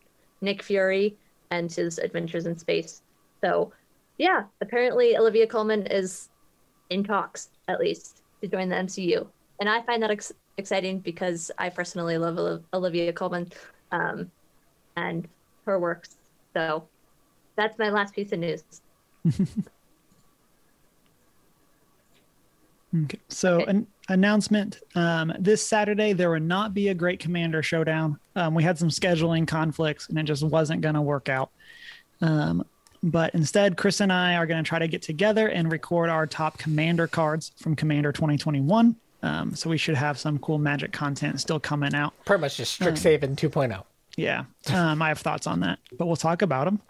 Nick 0.41 0.62
Fury 0.62 1.16
and 1.50 1.72
his 1.72 1.98
adventures 1.98 2.45
in 2.45 2.58
space. 2.58 3.02
So, 3.41 3.72
yeah, 4.18 4.43
apparently 4.62 5.16
Olivia 5.18 5.48
Colman 5.48 5.88
is 5.88 6.30
in 6.89 7.04
talks, 7.04 7.50
at 7.68 7.80
least, 7.80 8.22
to 8.41 8.48
join 8.48 8.70
the 8.70 8.76
MCU. 8.76 9.28
And 9.60 9.70
I 9.70 9.82
find 9.82 10.04
that 10.04 10.12
ex- 10.12 10.34
exciting 10.58 11.00
because 11.00 11.52
I 11.58 11.70
personally 11.70 12.18
love 12.18 12.64
Olivia 12.74 13.14
Colman 13.14 13.50
um, 13.91 14.31
and 14.95 15.27
her 15.65 15.79
works. 15.79 16.17
So 16.55 16.89
that's 17.55 17.77
my 17.77 17.89
last 17.89 18.13
piece 18.13 18.31
of 18.31 18.39
news. 18.39 18.63
Okay. 23.03 23.19
So 23.29 23.61
Okay. 23.61 23.71
an 23.71 23.88
announcement. 24.09 24.79
Um, 24.95 25.33
this 25.39 25.65
Saturday 25.65 26.13
there 26.13 26.29
will 26.31 26.39
not 26.39 26.73
be 26.73 26.88
a 26.88 26.93
Great 26.93 27.19
Commander 27.19 27.61
Showdown. 27.61 28.17
Um, 28.35 28.53
we 28.53 28.63
had 28.63 28.77
some 28.77 28.89
scheduling 28.89 29.47
conflicts 29.47 30.09
and 30.09 30.17
it 30.17 30.23
just 30.23 30.43
wasn't 30.43 30.81
going 30.81 30.95
to 30.95 31.01
work 31.01 31.29
out. 31.29 31.51
Um, 32.21 32.63
but 33.03 33.35
instead, 33.35 33.77
Chris 33.77 33.99
and 33.99 34.11
I 34.11 34.35
are 34.35 34.47
going 34.47 34.63
to 34.63 34.67
try 34.67 34.79
to 34.79 34.88
get 34.88 35.01
together 35.01 35.49
and 35.49 35.71
record 35.71 36.09
our 36.09 36.25
top 36.25 36.57
Commander 36.57 37.07
cards 37.07 37.51
from 37.57 37.75
Commander 37.75 38.11
2021. 38.11 38.95
Um, 39.24 39.55
so 39.55 39.70
we 39.70 39.78
should 39.78 39.95
have 39.95 40.20
some 40.20 40.38
cool 40.39 40.57
Magic 40.59 40.91
content 40.91 41.39
still 41.41 41.59
coming 41.59 41.95
out. 41.95 42.13
Pretty 42.26 42.41
much 42.41 42.57
just 42.57 42.80
Strixhaven 42.80 43.36
2.0. 43.36 43.84
Yeah, 44.15 44.45
um, 44.74 45.01
I 45.01 45.09
have 45.09 45.20
thoughts 45.20 45.45
on 45.47 45.59
that, 45.61 45.80
but 45.97 46.07
we'll 46.07 46.15
talk 46.15 46.41
about 46.41 46.65
them. 46.65 46.82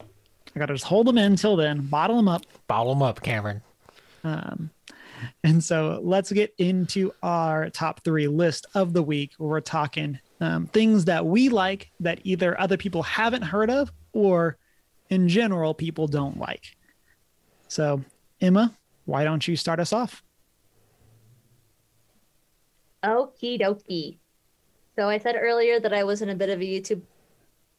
I 0.00 0.58
got 0.58 0.66
to 0.66 0.74
just 0.74 0.84
hold 0.84 1.06
them 1.06 1.18
in 1.18 1.32
until 1.32 1.56
then, 1.56 1.82
bottle 1.86 2.16
them 2.16 2.28
up, 2.28 2.42
Bottle 2.66 2.94
them 2.94 3.02
up, 3.02 3.22
Cameron. 3.22 3.62
Um, 4.24 4.70
and 5.44 5.62
so 5.62 6.00
let's 6.02 6.32
get 6.32 6.54
into 6.58 7.12
our 7.22 7.70
top 7.70 8.02
three 8.04 8.26
list 8.28 8.66
of 8.74 8.92
the 8.92 9.02
week 9.02 9.32
where 9.38 9.48
we're 9.48 9.60
talking 9.60 10.18
um, 10.40 10.66
things 10.66 11.06
that 11.06 11.24
we 11.24 11.48
like 11.48 11.90
that 12.00 12.20
either 12.24 12.58
other 12.60 12.76
people 12.76 13.02
haven't 13.02 13.42
heard 13.42 13.70
of 13.70 13.90
or 14.12 14.58
in 15.08 15.28
general 15.28 15.72
people 15.74 16.06
don't 16.06 16.38
like. 16.38 16.76
So, 17.68 18.02
Emma, 18.40 18.76
why 19.04 19.24
don't 19.24 19.46
you 19.46 19.56
start 19.56 19.80
us 19.80 19.92
off? 19.92 20.22
Okie 23.06 23.60
dokie. 23.60 24.18
So 24.96 25.08
I 25.08 25.18
said 25.18 25.36
earlier 25.38 25.78
that 25.78 25.92
I 25.92 26.02
was 26.02 26.22
in 26.22 26.30
a 26.30 26.34
bit 26.34 26.50
of 26.50 26.60
a 26.60 26.64
YouTube 26.64 27.02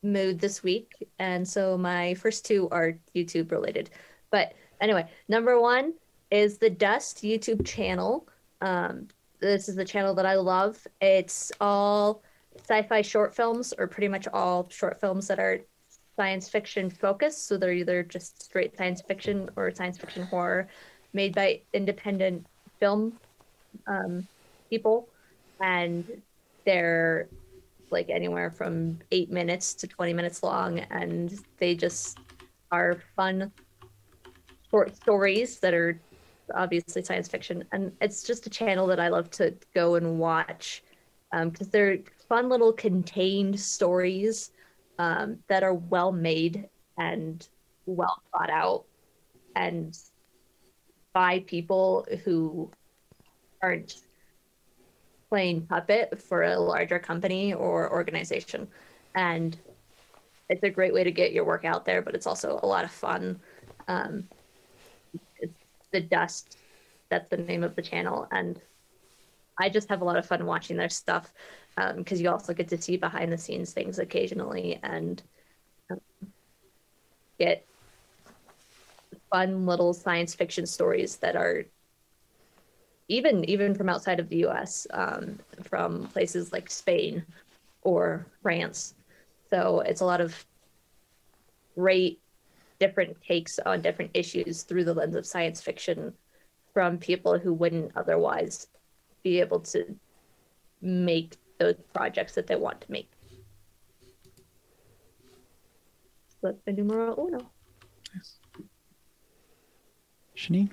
mood 0.01 0.39
this 0.39 0.63
week, 0.63 0.93
and 1.19 1.45
so 1.45 1.77
my 1.77 2.13
first 2.13 2.45
two 2.45 2.69
are 2.71 2.97
YouTube 3.13 3.51
related. 3.51 3.89
But 4.31 4.53
anyway, 4.79 5.09
number 5.27 5.59
one 5.59 5.93
is 6.31 6.57
the 6.57 6.69
Dust 6.69 7.23
YouTube 7.23 7.65
channel. 7.65 8.27
Um, 8.61 9.07
this 9.39 9.67
is 9.67 9.75
the 9.75 9.83
channel 9.83 10.13
that 10.15 10.25
I 10.25 10.35
love. 10.35 10.87
It's 11.01 11.51
all 11.59 12.23
sci-fi 12.59 13.01
short 13.01 13.35
films, 13.35 13.73
or 13.77 13.85
pretty 13.85 14.07
much 14.07 14.27
all 14.31 14.69
short 14.69 15.01
films 15.01 15.27
that 15.27 15.39
are 15.39 15.59
science 16.15 16.47
fiction 16.47 16.89
focused. 16.89 17.47
So 17.47 17.57
they're 17.57 17.73
either 17.73 18.01
just 18.01 18.43
straight 18.43 18.77
science 18.77 19.01
fiction 19.01 19.49
or 19.57 19.73
science 19.75 19.97
fiction 19.97 20.23
horror, 20.23 20.69
made 21.11 21.35
by 21.35 21.61
independent 21.73 22.45
film 22.79 23.19
um, 23.87 24.25
people, 24.69 25.09
and 25.61 26.21
they're 26.65 27.29
like 27.89 28.09
anywhere 28.09 28.51
from 28.51 28.99
eight 29.11 29.31
minutes 29.31 29.73
to 29.73 29.87
20 29.87 30.13
minutes 30.13 30.43
long 30.43 30.79
and 30.79 31.39
they 31.57 31.75
just 31.75 32.19
are 32.71 32.97
fun 33.15 33.51
short 34.69 34.95
stories 34.95 35.59
that 35.59 35.73
are 35.73 35.99
obviously 36.53 37.03
science 37.03 37.27
fiction. 37.27 37.63
And 37.71 37.91
it's 38.01 38.23
just 38.23 38.45
a 38.45 38.49
channel 38.49 38.87
that 38.87 38.99
i 38.99 39.07
love 39.07 39.29
to 39.31 39.53
go 39.73 39.95
and 39.95 40.19
watch 40.19 40.83
because 41.31 41.69
they're 41.69 41.99
fun 42.29 42.49
little 42.49 42.73
contained 42.73 43.59
stories 43.59 44.51
um, 44.99 45.37
that 45.47 45.63
are 45.63 45.73
well 45.73 46.11
made 46.11 46.67
and 46.97 47.47
well 47.85 48.21
thought 48.31 48.49
out 48.49 48.85
and 49.55 49.97
by 51.13 51.39
people 51.41 52.05
who 52.23 52.69
aren't 53.61 54.01
playing 55.29 55.65
puppet 55.65 56.21
for 56.21 56.43
a 56.43 56.57
larger 56.57 56.99
company 56.99 57.53
or 57.53 57.91
organization. 57.91 58.67
And 59.15 59.57
it's 60.49 60.63
a 60.63 60.69
great 60.69 60.93
way 60.93 61.03
to 61.03 61.11
get 61.11 61.33
your 61.33 61.43
work 61.43 61.65
out 61.65 61.85
there, 61.85 62.01
but 62.01 62.15
it's 62.15 62.27
also 62.27 62.59
a 62.63 62.67
lot 62.67 62.85
of 62.85 62.91
fun. 62.91 63.39
Um, 63.87 64.27
the 65.91 66.01
dust, 66.01 66.57
that's 67.09 67.29
the 67.29 67.37
name 67.37 67.63
of 67.63 67.75
the 67.75 67.81
channel. 67.81 68.27
And 68.31 68.59
I 69.59 69.69
just 69.69 69.89
have 69.89 70.01
a 70.01 70.05
lot 70.05 70.17
of 70.17 70.25
fun 70.25 70.45
watching 70.45 70.77
their 70.77 70.89
stuff 70.89 71.33
because 71.95 72.21
you 72.21 72.29
also 72.29 72.53
get 72.53 72.67
to 72.69 72.81
see 72.81 72.97
behind 72.97 73.31
the 73.31 73.37
scenes 73.37 73.71
things 73.71 73.99
occasionally 73.99 74.79
and 74.83 75.21
um, 75.91 75.99
get 77.39 77.65
fun 79.29 79.65
little 79.65 79.93
science 79.93 80.33
fiction 80.33 80.65
stories 80.65 81.17
that 81.17 81.35
are 81.35 81.65
even 83.07 83.43
even 83.49 83.73
from 83.73 83.89
outside 83.89 84.19
of 84.19 84.29
the 84.29 84.37
U.S., 84.37 84.87
um, 84.91 85.39
from 85.63 86.07
places 86.07 86.51
like 86.51 86.69
Spain 86.69 87.25
or 87.81 88.25
France. 88.41 88.95
So 89.49 89.79
it's 89.81 90.01
a 90.01 90.05
lot 90.05 90.21
of 90.21 90.45
great 91.75 92.19
different 92.79 93.19
takes 93.21 93.59
on 93.59 93.81
different 93.81 94.11
issues 94.13 94.63
through 94.63 94.83
the 94.83 94.93
lens 94.93 95.15
of 95.15 95.25
science 95.25 95.61
fiction 95.61 96.13
from 96.73 96.97
people 96.97 97.39
who 97.39 97.53
wouldn't 97.53 97.91
otherwise 97.95 98.67
be 99.23 99.39
able 99.39 99.59
to 99.59 99.95
make 100.81 101.37
those 101.59 101.75
projects 101.93 102.35
that 102.35 102.45
they 102.45 102.55
want 102.55 102.81
to 102.81 102.91
make. 102.91 103.09
That's 106.41 106.59
my 106.67 106.73
numero 106.73 107.15
uno. 107.17 107.49
Shani, 110.35 110.69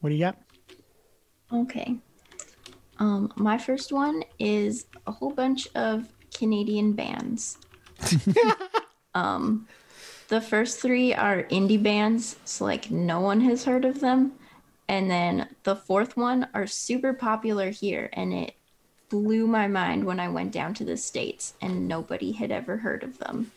what 0.00 0.08
do 0.08 0.14
you 0.14 0.24
got? 0.24 0.47
Okay. 1.52 1.96
Um, 2.98 3.32
my 3.36 3.58
first 3.58 3.92
one 3.92 4.22
is 4.38 4.86
a 5.06 5.12
whole 5.12 5.30
bunch 5.30 5.68
of 5.74 6.08
Canadian 6.34 6.92
bands. 6.92 7.58
um, 9.14 9.66
the 10.28 10.40
first 10.40 10.80
three 10.80 11.14
are 11.14 11.44
indie 11.44 11.82
bands, 11.82 12.36
so 12.44 12.64
like 12.64 12.90
no 12.90 13.20
one 13.20 13.40
has 13.40 13.64
heard 13.64 13.84
of 13.84 14.00
them. 14.00 14.32
And 14.88 15.10
then 15.10 15.48
the 15.64 15.76
fourth 15.76 16.16
one 16.16 16.48
are 16.54 16.66
super 16.66 17.12
popular 17.12 17.70
here, 17.70 18.08
and 18.12 18.32
it 18.32 18.54
blew 19.08 19.46
my 19.46 19.68
mind 19.68 20.04
when 20.04 20.20
I 20.20 20.28
went 20.28 20.52
down 20.52 20.74
to 20.74 20.84
the 20.84 20.96
States 20.96 21.54
and 21.62 21.88
nobody 21.88 22.32
had 22.32 22.50
ever 22.50 22.76
heard 22.76 23.02
of 23.02 23.18
them. 23.18 23.50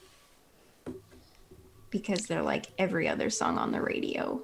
Because 1.89 2.25
they're 2.25 2.41
like 2.41 2.67
every 2.77 3.07
other 3.07 3.29
song 3.29 3.57
on 3.57 3.71
the 3.71 3.81
radio 3.81 4.41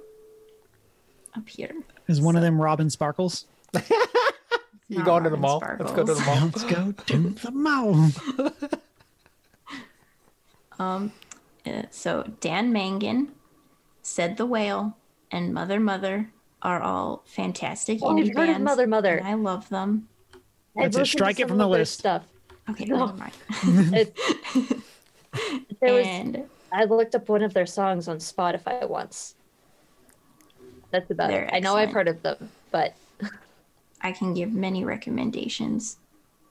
up 1.38 1.48
here. 1.48 1.72
Is 2.08 2.20
one 2.20 2.36
of 2.36 2.42
them 2.42 2.60
Robin 2.60 2.90
Sparkles? 2.90 3.46
You 4.90 4.96
Not 5.00 5.04
going 5.04 5.24
to 5.24 5.28
the 5.30 5.36
Robin 5.36 5.40
mall? 5.42 5.76
Let's 5.78 5.92
go 5.92 6.04
to 6.06 6.14
the 6.14 6.20
mall. 6.24 6.44
Let's 6.46 6.64
go 6.64 6.92
to 6.92 7.18
the 7.42 7.50
mall. 7.50 8.10
Uh, 11.66 11.82
so 11.90 12.22
Dan 12.40 12.72
Mangan, 12.72 13.32
Said 14.02 14.36
the 14.36 14.46
Whale, 14.46 14.96
and 15.30 15.52
Mother 15.52 15.78
Mother 15.80 16.30
are 16.62 16.80
all 16.80 17.22
fantastic 17.26 17.98
Oh, 18.00 18.06
indie 18.14 18.30
I've 18.30 18.36
heard 18.36 18.48
of 18.48 18.54
bands. 18.54 18.64
Mother 18.64 18.86
Mother. 18.86 19.16
and 19.18 19.28
I 19.28 19.34
love 19.34 19.68
them. 19.68 20.08
That's 20.76 20.96
I've 20.96 21.02
it. 21.02 21.06
Strike 21.06 21.40
it 21.40 21.48
from 21.48 21.58
the 21.58 21.68
list. 21.68 21.98
Stuff. 21.98 22.24
Okay, 22.70 22.84
No. 22.86 23.06
never 23.06 23.18
mind. 23.18 23.32
It, 23.94 24.16
there 25.80 25.92
was, 25.94 26.06
and 26.06 26.44
I 26.72 26.84
looked 26.84 27.14
up 27.14 27.28
one 27.28 27.42
of 27.42 27.52
their 27.54 27.66
songs 27.66 28.08
on 28.08 28.16
Spotify 28.18 28.88
once. 28.88 29.34
That's 30.90 31.10
about 31.10 31.30
They're 31.30 31.44
it. 31.44 31.50
I 31.52 31.60
know 31.60 31.76
I've 31.76 31.92
heard 31.92 32.08
of 32.08 32.22
them, 32.22 32.50
but 32.70 32.94
I 34.00 34.12
can 34.12 34.34
give 34.34 34.52
many 34.52 34.84
recommendations. 34.84 35.98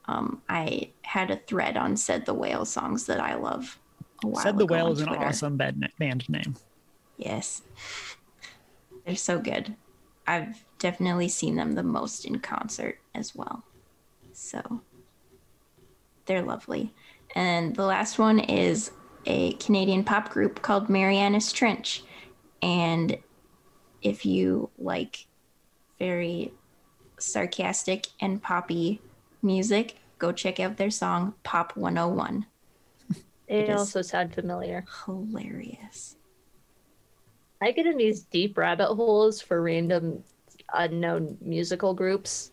Um, 0.06 0.42
I 0.48 0.92
had 1.02 1.32
a 1.32 1.38
thread 1.38 1.76
on 1.78 1.98
Said 1.98 2.26
the 2.26 2.34
Whale 2.34 2.66
songs 2.66 3.06
that 3.08 3.20
I 3.20 3.36
love. 3.36 3.80
A 4.24 4.28
while 4.28 4.44
Said 4.44 4.58
the 4.58 4.66
ago 4.66 4.74
Whale 4.74 4.92
is 4.92 5.02
an 5.02 5.10
awesome 5.10 5.58
band, 5.58 5.90
band 6.00 6.30
name. 6.30 6.56
Yes. 7.18 7.62
They're 9.06 9.16
so 9.16 9.40
good. 9.40 9.76
I've 10.28 10.64
definitely 10.80 11.30
seen 11.30 11.56
them 11.56 11.74
the 11.74 11.84
most 11.84 12.26
in 12.26 12.40
concert 12.40 13.00
as 13.16 13.36
well. 13.36 13.64
So 14.34 14.82
they're 16.26 16.44
lovely. 16.44 16.94
And 17.36 17.76
the 17.76 17.86
last 17.86 18.20
one 18.20 18.40
is 18.40 18.92
a 19.26 19.54
Canadian 19.54 20.04
pop 20.04 20.30
group 20.30 20.62
called 20.62 20.90
Marianas 20.90 21.52
Trench. 21.52 22.04
And 22.62 23.18
if 24.02 24.26
you 24.26 24.70
like 24.78 25.26
very 26.00 26.54
sarcastic 27.20 28.08
and 28.22 28.42
poppy 28.42 29.02
music, 29.42 29.98
go 30.20 30.32
check 30.32 30.60
out 30.60 30.78
their 30.78 30.92
song 30.92 31.34
Pop 31.44 31.76
101. 31.76 32.46
they 33.48 33.66
It 33.66 33.70
is. 33.70 33.80
also 33.80 34.02
sounds 34.02 34.36
familiar. 34.36 34.86
Hilarious. 35.06 36.16
I 37.62 37.72
get 37.72 37.88
in 37.88 37.98
these 37.98 38.22
deep 38.22 38.58
rabbit 38.58 38.94
holes 38.94 39.42
for 39.42 39.62
random 39.62 40.24
unknown 40.74 41.38
musical 41.42 41.94
groups. 41.94 42.52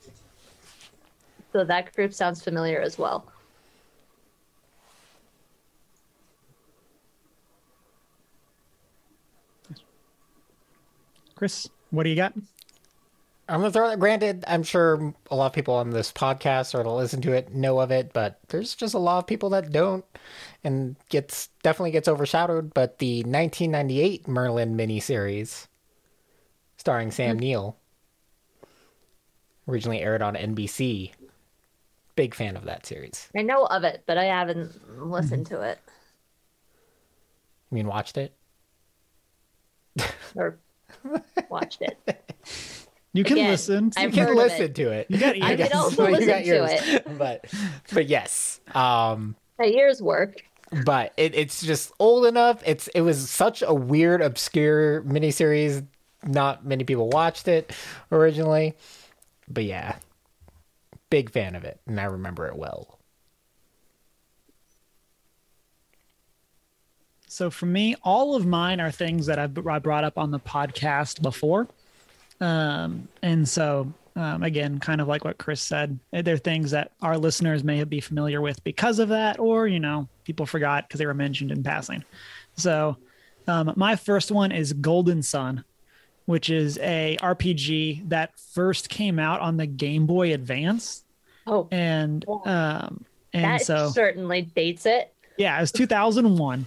So 1.52 1.64
that 1.64 1.94
group 1.94 2.12
sounds 2.14 2.42
familiar 2.42 2.80
as 2.80 2.98
well. 2.98 3.30
Chris, 11.34 11.68
what 11.90 12.04
do 12.04 12.10
you 12.10 12.16
got? 12.16 12.34
I'm 13.48 13.60
gonna 13.60 13.70
throw 13.70 13.90
it. 13.90 13.98
Granted, 13.98 14.44
I'm 14.46 14.62
sure 14.62 15.14
a 15.30 15.36
lot 15.36 15.46
of 15.46 15.52
people 15.52 15.74
on 15.74 15.90
this 15.90 16.10
podcast 16.10 16.74
or 16.74 16.82
to 16.82 16.90
listen 16.90 17.20
to 17.22 17.32
it 17.32 17.54
know 17.54 17.78
of 17.80 17.90
it, 17.90 18.12
but 18.12 18.40
there's 18.48 18.74
just 18.74 18.94
a 18.94 18.98
lot 18.98 19.18
of 19.18 19.26
people 19.26 19.50
that 19.50 19.70
don't, 19.70 20.04
and 20.62 20.96
gets 21.10 21.48
definitely 21.62 21.90
gets 21.90 22.08
overshadowed. 22.08 22.72
But 22.72 22.98
the 22.98 23.18
1998 23.18 24.26
Merlin 24.26 24.76
miniseries, 24.76 25.66
starring 26.78 27.10
Sam 27.10 27.36
hmm. 27.36 27.40
Neill, 27.40 27.76
originally 29.68 30.00
aired 30.00 30.22
on 30.22 30.34
NBC. 30.34 31.12
Big 32.16 32.34
fan 32.34 32.56
of 32.56 32.64
that 32.64 32.86
series. 32.86 33.28
I 33.36 33.42
know 33.42 33.64
of 33.66 33.82
it, 33.82 34.04
but 34.06 34.16
I 34.16 34.24
haven't 34.24 34.72
listened 35.02 35.46
to 35.48 35.60
it 35.62 35.80
I 37.70 37.74
mean, 37.74 37.88
watched 37.88 38.18
it. 38.18 38.32
or 40.36 40.60
watched 41.48 41.82
it. 41.82 41.98
You 43.12 43.22
can 43.24 43.34
Again, 43.34 43.50
listen. 43.50 43.90
to- 43.90 44.00
I've 44.00 44.10
You 44.10 44.14
can 44.14 44.24
heard 44.26 44.32
of 44.32 44.36
listen 44.38 44.62
it. 44.62 44.74
to 44.74 44.90
it. 44.90 45.06
You 45.08 45.18
got 45.18 45.36
I 45.40 45.50
ears. 45.54 45.68
can 45.68 45.78
also 45.78 46.06
You 46.06 46.12
listen 46.12 46.28
got 46.28 46.38
to 46.38 46.44
yours. 46.46 46.70
it. 46.72 47.18
but 47.18 47.44
but 47.92 48.06
yes. 48.08 48.60
Um 48.74 49.36
My 49.58 49.66
ears 49.66 50.02
work. 50.02 50.42
but 50.84 51.12
it, 51.16 51.34
it's 51.34 51.62
just 51.62 51.92
old 52.00 52.26
enough. 52.26 52.60
It's 52.66 52.88
it 52.88 53.02
was 53.02 53.30
such 53.30 53.62
a 53.62 53.72
weird, 53.72 54.20
obscure 54.20 55.02
miniseries. 55.02 55.86
Not 56.24 56.64
many 56.66 56.82
people 56.84 57.08
watched 57.10 57.46
it 57.48 57.72
originally, 58.10 58.74
but 59.46 59.62
yeah, 59.64 59.96
big 61.10 61.30
fan 61.30 61.54
of 61.54 61.64
it, 61.64 61.78
and 61.86 62.00
I 62.00 62.04
remember 62.04 62.46
it 62.48 62.56
well. 62.56 62.98
So 67.34 67.50
for 67.50 67.66
me, 67.66 67.96
all 68.04 68.36
of 68.36 68.46
mine 68.46 68.78
are 68.78 68.92
things 68.92 69.26
that 69.26 69.40
I've 69.40 69.58
I 69.66 69.80
brought 69.80 70.04
up 70.04 70.18
on 70.18 70.30
the 70.30 70.38
podcast 70.38 71.20
before. 71.20 71.66
Um, 72.40 73.08
and 73.22 73.48
so, 73.48 73.92
um, 74.14 74.44
again, 74.44 74.78
kind 74.78 75.00
of 75.00 75.08
like 75.08 75.24
what 75.24 75.36
Chris 75.36 75.60
said, 75.60 75.98
they're 76.12 76.36
things 76.36 76.70
that 76.70 76.92
our 77.02 77.18
listeners 77.18 77.64
may 77.64 77.82
be 77.82 77.98
familiar 77.98 78.40
with 78.40 78.62
because 78.62 79.00
of 79.00 79.08
that, 79.08 79.40
or, 79.40 79.66
you 79.66 79.80
know, 79.80 80.08
people 80.22 80.46
forgot 80.46 80.86
because 80.86 80.98
they 80.98 81.06
were 81.06 81.12
mentioned 81.12 81.50
in 81.50 81.64
passing. 81.64 82.04
So, 82.56 82.98
um, 83.48 83.72
my 83.74 83.96
first 83.96 84.30
one 84.30 84.52
is 84.52 84.72
Golden 84.72 85.20
Sun, 85.20 85.64
which 86.26 86.50
is 86.50 86.78
a 86.78 87.16
RPG 87.20 88.10
that 88.10 88.38
first 88.38 88.88
came 88.88 89.18
out 89.18 89.40
on 89.40 89.56
the 89.56 89.66
Game 89.66 90.06
Boy 90.06 90.34
Advance. 90.34 91.02
Oh, 91.48 91.66
And, 91.72 92.24
um, 92.28 93.04
and 93.32 93.44
that 93.44 93.62
so, 93.62 93.90
certainly 93.90 94.42
dates 94.42 94.86
it. 94.86 95.12
yeah, 95.36 95.58
it 95.58 95.62
was 95.62 95.72
2001. 95.72 96.66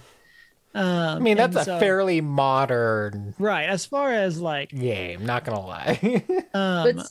Um, 0.74 0.84
I 0.84 1.18
mean, 1.18 1.36
that's 1.36 1.56
a 1.56 1.64
so- 1.64 1.78
fairly 1.78 2.20
modern 2.20 3.34
Right. 3.38 3.68
As 3.68 3.86
far 3.86 4.12
as 4.12 4.40
like, 4.40 4.70
game. 4.70 5.24
Not 5.24 5.44
gonna 5.44 5.60
lie. 5.60 6.24
um, 6.54 6.96
but 6.96 7.06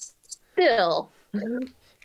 still, 0.55 1.11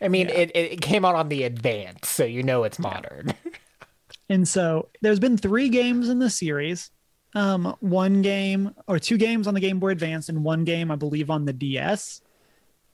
I 0.01 0.07
mean, 0.07 0.29
it, 0.29 0.51
it 0.55 0.81
came 0.81 1.05
out 1.05 1.15
on 1.15 1.29
the 1.29 1.43
advance, 1.43 2.09
so 2.09 2.25
you 2.25 2.43
know 2.43 2.63
it's 2.63 2.79
modern. 2.79 3.33
and 4.29 4.47
so 4.47 4.89
there's 5.01 5.19
been 5.19 5.37
three 5.37 5.69
games 5.69 6.09
in 6.09 6.19
the 6.19 6.29
series. 6.29 6.91
Um, 7.35 7.75
one 7.79 8.21
game 8.21 8.75
or 8.87 8.99
two 8.99 9.17
games 9.17 9.47
on 9.47 9.53
the 9.53 9.59
Game 9.59 9.79
Boy 9.79 9.89
Advance 9.89 10.29
and 10.29 10.43
one 10.43 10.65
game, 10.65 10.91
I 10.91 10.95
believe, 10.95 11.29
on 11.29 11.45
the 11.45 11.53
DS. 11.53 12.21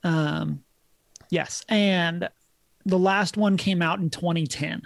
Um, 0.04 0.64
yes. 1.30 1.66
And 1.68 2.30
the 2.86 3.00
last 3.00 3.36
one 3.36 3.58
came 3.58 3.82
out 3.82 4.00
in 4.00 4.10
2010. 4.10 4.84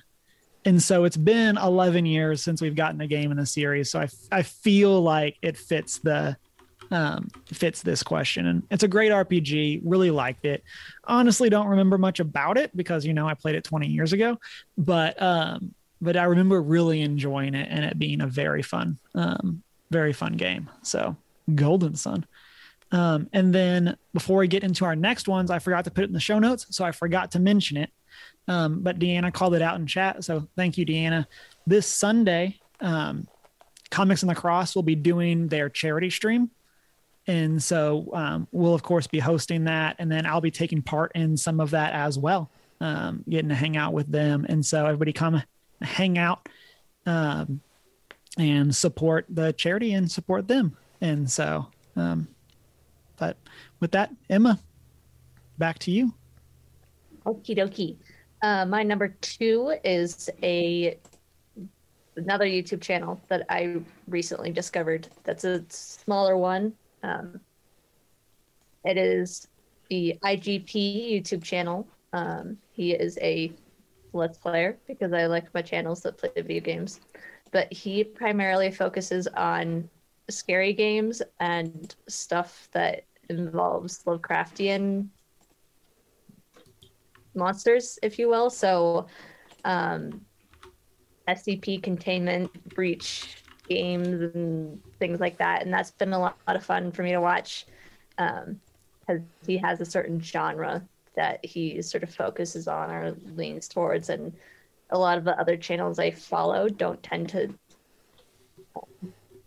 And 0.66 0.82
so 0.82 1.04
it's 1.04 1.18
been 1.18 1.58
11 1.58 2.06
years 2.06 2.42
since 2.42 2.62
we've 2.62 2.76
gotten 2.76 3.02
a 3.02 3.08
game 3.08 3.32
in 3.32 3.38
the 3.38 3.46
series. 3.46 3.92
So 3.92 4.00
I, 4.00 4.08
I 4.32 4.44
feel 4.44 5.02
like 5.02 5.38
it 5.42 5.58
fits 5.58 6.00
the, 6.00 6.38
um, 6.92 7.28
fits 7.46 7.82
this 7.82 8.04
question. 8.04 8.48
And 8.48 8.64
it's 8.72 8.84
a 8.84 8.88
great 8.88 9.12
RPG. 9.12 9.82
Really 9.84 10.12
liked 10.12 10.46
it. 10.46 10.64
Honestly, 11.04 11.50
don't 11.50 11.68
remember 11.68 11.98
much 11.98 12.20
about 12.20 12.58
it 12.58 12.76
because, 12.76 13.06
you 13.06 13.14
know, 13.14 13.28
I 13.28 13.34
played 13.34 13.56
it 13.56 13.64
20 13.64 13.88
years 13.88 14.14
ago, 14.14 14.40
but, 14.78 15.22
um, 15.22 15.74
but 16.02 16.18
I 16.18 16.24
remember 16.24 16.62
really 16.62 17.02
enjoying 17.02 17.56
it 17.56 17.68
and 17.70 17.84
it 17.84 18.00
being 18.00 18.22
a 18.22 18.28
very 18.28 18.62
fun, 18.62 19.00
um, 19.16 19.64
very 19.90 20.14
fun 20.14 20.34
game. 20.34 20.70
So 20.82 21.16
Golden 21.54 21.96
Sun. 21.96 22.26
Um, 22.92 23.28
and 23.34 23.54
then 23.54 23.98
before 24.14 24.38
we 24.38 24.48
get 24.48 24.64
into 24.64 24.86
our 24.86 24.96
next 24.96 25.28
ones, 25.28 25.50
I 25.50 25.60
forgot 25.60 25.86
to 25.86 25.92
put 25.92 26.04
it 26.04 26.08
in 26.08 26.14
the 26.14 26.20
show 26.20 26.38
notes, 26.38 26.68
so 26.70 26.86
I 26.86 26.92
forgot 26.92 27.32
to 27.32 27.40
mention 27.40 27.76
it. 27.76 27.90
Um, 28.48 28.82
but 28.82 29.00
Deanna 29.00 29.34
called 29.34 29.56
it 29.56 29.62
out 29.62 29.80
in 29.80 29.88
chat, 29.88 30.24
so 30.24 30.48
thank 30.56 30.78
you, 30.78 30.86
Deanna. 30.86 31.26
This 31.66 31.88
Sunday, 31.88 32.60
um, 32.82 33.28
Comics 33.90 34.22
in 34.22 34.28
the 34.28 34.36
Cross 34.36 34.76
will 34.76 34.84
be 34.84 34.96
doing 34.96 35.48
their 35.48 35.70
charity 35.70 36.10
stream, 36.10 36.52
and 37.26 37.62
so 37.64 38.10
um, 38.14 38.48
we'll 38.52 38.74
of 38.74 38.84
course 38.84 39.08
be 39.08 39.20
hosting 39.20 39.64
that, 39.66 39.96
and 40.00 40.12
then 40.12 40.26
I'll 40.26 40.42
be 40.42 40.52
taking 40.52 40.82
part 40.82 41.14
in 41.16 41.38
some 41.38 41.60
of 41.60 41.70
that 41.72 41.94
as 41.94 42.20
well, 42.20 42.50
um, 42.82 43.24
getting 43.30 43.50
to 43.50 43.56
hang 43.56 43.78
out 43.78 43.94
with 43.94 44.12
them. 44.12 44.46
And 44.50 44.66
so 44.66 44.86
everybody 44.86 45.14
come 45.14 45.42
hang 45.82 46.18
out 46.18 46.50
um, 47.06 47.62
and 48.38 48.76
support 48.76 49.26
the 49.30 49.54
charity 49.54 49.94
and 49.94 50.12
support 50.12 50.48
them. 50.48 50.76
And 51.02 51.30
so, 51.30 51.68
um, 51.96 52.28
but 53.18 53.38
with 53.80 53.92
that, 53.92 54.12
Emma, 54.30 54.60
back 55.58 55.80
to 55.80 55.92
you. 55.92 56.14
Okie 57.26 57.58
dokie. 57.58 57.98
Uh, 58.42 58.66
my 58.66 58.84
number 58.84 59.10
two 59.22 59.74
is 59.84 60.30
a 60.42 60.98
another 62.16 62.46
YouTube 62.46 62.82
channel 62.82 63.20
that 63.30 63.46
I 63.50 63.82
recently 64.08 64.52
discovered. 64.52 65.08
That's 65.24 65.44
a 65.46 65.64
smaller 65.70 66.38
one. 66.38 66.74
Um, 67.02 67.40
it 68.86 68.98
is 68.98 69.48
the 69.90 70.20
IGP 70.24 71.12
YouTube 71.12 71.44
channel. 71.44 71.88
Um, 72.12 72.58
he 72.72 72.92
is 72.92 73.18
a 73.22 73.52
Let's 74.14 74.38
Player 74.38 74.78
because 74.88 75.14
I 75.14 75.26
like 75.26 75.54
my 75.54 75.62
channels 75.62 76.02
that 76.02 76.18
play 76.18 76.30
video 76.36 76.62
games. 76.62 77.00
But 77.52 77.72
he 77.72 78.04
primarily 78.04 78.72
focuses 78.72 79.28
on 79.28 79.90
scary 80.30 80.74
games 80.74 81.22
and 81.40 81.96
stuff 82.08 82.68
that 82.74 83.06
involves 83.30 84.04
Lovecraftian 84.04 85.08
monsters, 87.36 88.00
if 88.02 88.20
you 88.20 88.30
will. 88.30 88.50
So, 88.50 89.08
um, 89.66 90.22
SCP 91.28 91.82
containment, 91.82 92.52
breach 92.76 93.44
games, 93.68 94.22
and 94.36 94.82
things 95.00 95.20
like 95.20 95.38
that. 95.38 95.64
And 95.64 95.74
that's 95.74 95.92
been 95.92 96.14
a 96.14 96.20
lot, 96.20 96.38
lot 96.48 96.56
of 96.56 96.66
fun 96.66 96.92
for 96.92 97.04
me 97.04 97.12
to 97.12 97.22
watch 97.22 97.66
because 98.18 98.50
um, 99.20 99.26
he 99.48 99.58
has 99.58 99.80
a 99.82 99.86
certain 99.86 100.20
genre 100.20 100.84
that 101.16 101.44
he 101.46 101.82
sort 101.82 102.04
of 102.04 102.14
focuses 102.14 102.68
on 102.68 102.90
or 102.90 103.16
leans 103.36 103.68
towards. 103.68 104.10
And 104.10 104.34
a 104.90 104.98
lot 104.98 105.18
of 105.18 105.24
the 105.24 105.40
other 105.40 105.58
channels 105.58 106.00
I 106.00 106.12
follow 106.12 106.70
don't 106.70 107.02
tend 107.02 107.30
to 107.30 107.54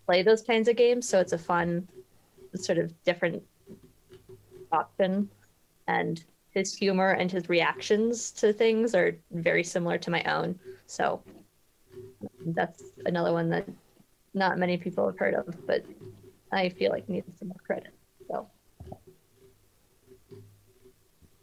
play 0.07 0.23
those 0.23 0.43
kinds 0.43 0.69
of 0.69 0.77
games. 0.77 1.09
So 1.09 1.21
it's 1.21 1.33
a 1.33 1.39
fun, 1.39 1.89
sort 2.55 2.79
of 2.79 2.93
different 3.05 3.43
option. 4.73 5.29
And 5.89 6.25
his 6.57 6.75
humor 6.75 7.11
and 7.11 7.31
his 7.31 7.51
reactions 7.51 8.31
to 8.33 8.51
things 8.51 8.95
are 8.95 9.15
very 9.31 9.63
similar 9.63 9.99
to 9.99 10.11
my 10.11 10.23
own. 10.23 10.59
So 10.87 11.23
that's 12.47 12.83
another 13.05 13.35
one 13.35 13.51
that 13.51 13.69
not 14.33 14.59
many 14.59 14.79
people 14.79 15.05
have 15.07 15.19
heard 15.19 15.35
of, 15.35 15.55
but 15.67 15.85
I 16.51 16.71
feel 16.71 16.93
like 16.93 17.11
needs 17.11 17.27
some 17.39 17.49
more 17.49 17.59
credit. 17.67 17.93
So 18.27 18.49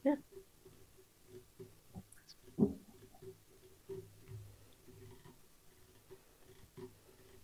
yeah. 0.03 0.15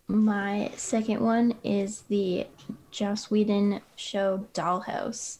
My 0.08 0.72
second 0.76 1.22
one 1.22 1.54
is 1.64 2.02
the 2.10 2.48
Joss 2.90 3.30
Whedon 3.30 3.82
show 3.96 4.48
Dollhouse. 4.56 5.38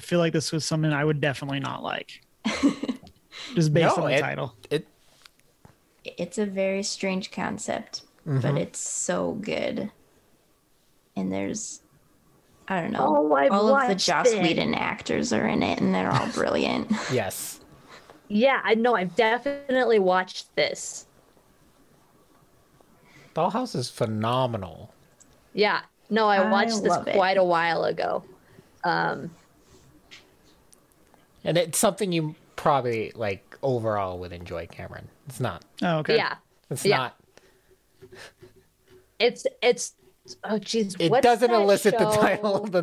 I 0.00 0.02
feel 0.02 0.18
like 0.18 0.32
this 0.32 0.50
was 0.50 0.64
something 0.64 0.90
I 0.94 1.04
would 1.04 1.20
definitely 1.20 1.60
not 1.60 1.82
like. 1.82 2.22
Just 3.54 3.74
based 3.74 3.98
No, 3.98 4.02
on 4.04 4.08
the 4.10 4.16
it- 4.16 4.20
title. 4.22 4.54
It 4.70 4.88
It's 6.04 6.38
a 6.38 6.46
very 6.46 6.82
strange 6.82 7.30
concept, 7.30 8.00
but 8.24 8.56
it's 8.56 8.78
so 8.78 9.32
good. 9.32 9.92
And 11.16 11.30
there's, 11.30 11.82
I 12.66 12.80
don't 12.80 12.92
know, 12.92 13.14
Oh, 13.30 13.34
I've 13.34 13.52
all 13.52 13.60
of 13.76 13.82
the 13.82 13.88
watched 13.92 14.06
Joss 14.06 14.28
it. 14.32 14.42
Whedon 14.42 14.72
actors 14.74 15.34
are 15.34 15.46
in 15.46 15.62
it, 15.62 15.80
and 15.82 15.94
they're 15.94 16.10
all 16.10 16.28
brilliant. 16.32 16.90
yes. 17.12 17.60
Yeah, 18.28 18.62
I 18.64 18.74
know. 18.74 18.94
I've 18.96 19.14
definitely 19.16 19.98
watched 19.98 20.56
this. 20.56 21.06
Dollhouse 23.34 23.76
is 23.76 23.90
phenomenal. 23.90 24.94
Yeah. 25.52 25.82
No, 26.08 26.26
I 26.26 26.36
I 26.38 26.50
watched 26.50 26.82
this 26.82 26.90
love 26.90 27.06
it. 27.06 27.14
quite 27.14 27.36
a 27.36 27.44
while 27.44 27.84
ago. 27.84 28.24
Um, 28.82 29.30
And 31.44 31.56
it's 31.56 31.78
something 31.78 32.12
you 32.12 32.34
probably 32.56 33.12
like 33.14 33.58
overall 33.62 34.18
would 34.18 34.32
enjoy, 34.32 34.66
Cameron. 34.66 35.08
It's 35.28 35.40
not. 35.40 35.64
Oh, 35.82 35.98
okay. 35.98 36.16
yeah. 36.16 36.36
It's 36.70 36.84
Yeah. 36.84 36.96
not. 36.96 37.16
It's 39.18 39.46
it's 39.62 39.94
oh 40.44 40.58
jeez. 40.58 40.96
It 40.98 41.10
what's 41.10 41.22
doesn't 41.22 41.50
that 41.50 41.60
elicit 41.60 41.98
the 41.98 42.10
show? 42.12 42.20
title. 42.20 42.66
The 42.66 42.82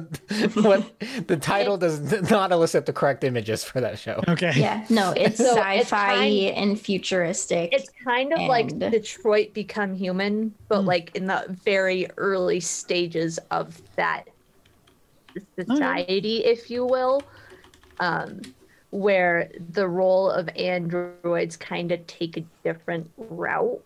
what 0.61 1.27
the 1.27 1.37
title 1.37 1.77
does 1.77 2.29
not 2.29 2.51
elicit 2.51 2.85
the 2.85 2.93
correct 2.93 3.23
images 3.23 3.63
for 3.63 3.81
that 3.81 3.97
show. 3.97 4.23
Okay. 4.27 4.53
Yeah, 4.55 4.85
no, 4.89 5.13
it's 5.15 5.37
So 5.37 5.55
sci-fi 5.55 5.75
it's 5.77 5.89
kind- 5.89 6.69
and 6.69 6.79
futuristic. 6.79 7.73
It's 7.73 7.89
kind 8.03 8.33
of 8.33 8.41
like 8.41 8.77
Detroit 8.77 9.53
Become 9.53 9.95
Human, 9.95 10.53
but 10.67 10.81
hmm. 10.81 10.87
like 10.87 11.15
in 11.15 11.27
the 11.27 11.45
very 11.63 12.07
early 12.17 12.59
stages 12.59 13.39
of 13.51 13.81
that 13.95 14.25
society, 15.59 16.45
if 16.45 16.69
you 16.69 16.85
will, 16.85 17.21
um, 17.99 18.41
where 18.91 19.51
the 19.71 19.87
role 19.87 20.29
of 20.29 20.49
androids 20.55 21.57
kind 21.57 21.91
of 21.91 22.05
take 22.07 22.37
a 22.37 22.45
different 22.63 23.09
route. 23.17 23.81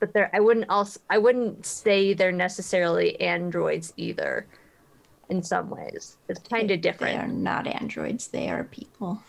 But 0.00 0.12
they're 0.12 0.30
I 0.34 0.40
wouldn't 0.40 0.68
also 0.68 1.00
I 1.10 1.18
wouldn't 1.18 1.64
say 1.64 2.14
they're 2.14 2.32
necessarily 2.32 3.20
androids 3.20 3.92
either. 3.96 4.46
In 5.30 5.42
some 5.42 5.70
ways, 5.70 6.18
it's 6.28 6.40
kind 6.40 6.70
of 6.70 6.82
different. 6.82 7.16
They 7.16 7.24
are 7.24 7.26
not 7.26 7.66
androids; 7.66 8.28
they 8.28 8.50
are 8.50 8.64
people. 8.64 9.22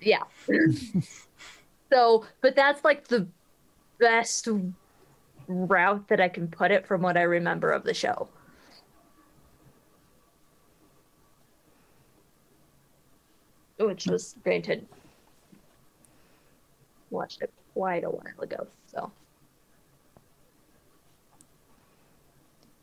yeah 0.00 0.22
so 1.92 2.24
but 2.40 2.54
that's 2.54 2.84
like 2.84 3.08
the 3.08 3.26
best 3.98 4.48
route 5.48 6.06
that 6.08 6.20
i 6.20 6.28
can 6.28 6.48
put 6.48 6.70
it 6.70 6.86
from 6.86 7.00
what 7.00 7.16
i 7.16 7.22
remember 7.22 7.72
of 7.72 7.84
the 7.84 7.94
show 7.94 8.28
which 13.78 14.06
was 14.06 14.34
granted 14.42 14.86
watched 17.10 17.42
it 17.42 17.52
quite 17.74 18.04
a 18.04 18.10
while 18.10 18.40
ago 18.40 18.66
so 18.86 19.10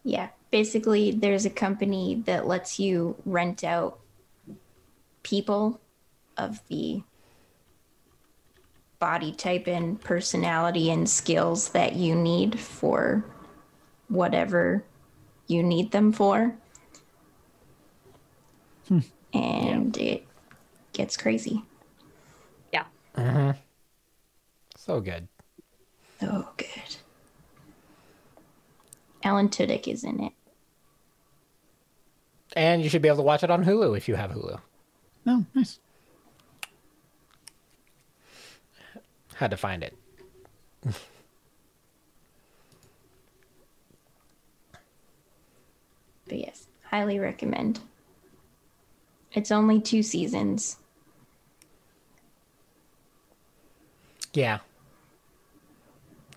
Yeah, 0.03 0.30
basically, 0.52 1.11
there's 1.11 1.45
a 1.45 1.49
company 1.49 2.22
that 2.26 2.45
lets 2.45 2.80
you 2.80 3.15
rent 3.26 3.64
out 3.64 3.99
people 5.24 5.80
of 6.38 6.61
the 6.68 7.03
body 8.99 9.32
type 9.32 9.68
and 9.68 9.99
personality 10.02 10.91
and 10.91 11.10
skills 11.10 11.70
that 11.70 11.95
you 11.95 12.15
need 12.15 12.60
for 12.60 13.24
whatever 14.10 14.84
you 15.48 15.64
need 15.64 15.91
them 15.91 16.11
for. 16.11 16.56
Hmm. 18.90 18.99
And 19.34 19.98
it 19.98 20.28
gets 20.94 21.18
crazy. 21.18 21.64
yeah 22.72 22.86
mm-hmm. 23.18 23.52
So 24.78 24.99
good. 24.99 25.28
Oh, 26.22 26.49
good. 26.57 26.98
Alan 29.24 29.48
Tudyk 29.48 29.88
is 29.88 30.03
in 30.03 30.22
it. 30.22 30.34
And 32.56 32.84
you 32.84 32.90
should 32.90 33.02
be 33.02 33.07
able 33.07 33.18
to 33.18 33.24
watch 33.24 33.44
it 33.44 33.49
on 33.49 33.64
Hulu 33.64 33.95
if 33.98 34.07
you 34.10 34.15
have 34.15 34.32
Hulu. 34.32 34.60
Oh, 35.26 35.45
nice. 35.56 35.80
Had 39.36 39.52
to 39.52 39.57
find 39.57 39.84
it. 39.84 39.95
But 46.28 46.40
yes, 46.40 46.68
highly 46.84 47.20
recommend. 47.20 47.80
It's 49.34 49.52
only 49.52 49.80
two 49.82 50.03
seasons. 50.03 50.78
Yeah. 54.34 54.60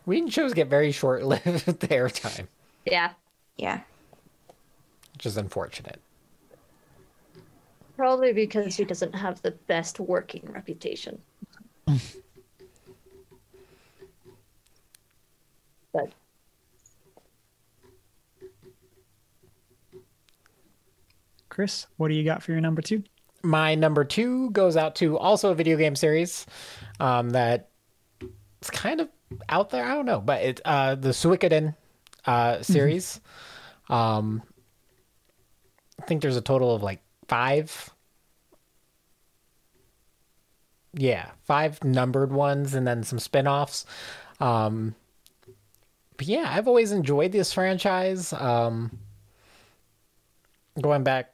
Whedon 0.04 0.28
shows 0.30 0.54
get 0.54 0.68
very 0.68 0.92
short 0.92 1.24
lived 1.24 1.42
airtime, 1.88 2.46
yeah 2.86 3.12
Yeah. 3.56 3.80
which 5.14 5.26
is 5.26 5.36
unfortunate. 5.36 6.00
probably 7.96 8.32
because 8.32 8.76
he 8.76 8.84
doesn't 8.84 9.14
have 9.14 9.40
the 9.42 9.50
best 9.52 9.98
working 9.98 10.42
reputation 10.52 11.18
but 15.92 16.12
Chris, 21.48 21.86
what 21.96 22.08
do 22.08 22.14
you 22.14 22.24
got 22.24 22.42
for 22.42 22.52
your 22.52 22.60
number 22.60 22.82
two? 22.82 23.02
My 23.42 23.74
number 23.74 24.04
two 24.04 24.50
goes 24.50 24.76
out 24.76 24.96
to 24.96 25.16
also 25.18 25.50
a 25.50 25.54
video 25.54 25.76
game 25.76 25.96
series 25.96 26.46
um, 27.00 27.30
that 27.30 27.70
it's 28.66 28.76
kind 28.76 29.00
of 29.00 29.08
out 29.48 29.70
there. 29.70 29.84
I 29.84 29.94
don't 29.94 30.06
know, 30.06 30.20
but 30.20 30.42
it's 30.42 30.60
uh, 30.64 30.96
the 30.96 31.10
Suikoden 31.10 31.76
uh, 32.24 32.62
series. 32.62 33.20
Um, 33.88 34.42
I 36.00 36.06
think 36.06 36.22
there's 36.22 36.36
a 36.36 36.42
total 36.42 36.74
of 36.74 36.82
like 36.82 37.00
five. 37.28 37.90
Yeah, 40.94 41.30
five 41.44 41.84
numbered 41.84 42.32
ones 42.32 42.74
and 42.74 42.86
then 42.86 43.04
some 43.04 43.20
spin 43.20 43.46
offs. 43.46 43.86
Um, 44.40 44.96
but 46.16 46.26
yeah, 46.26 46.46
I've 46.48 46.66
always 46.66 46.90
enjoyed 46.90 47.30
this 47.30 47.52
franchise. 47.52 48.32
Um, 48.32 48.98
going 50.80 51.04
back 51.04 51.32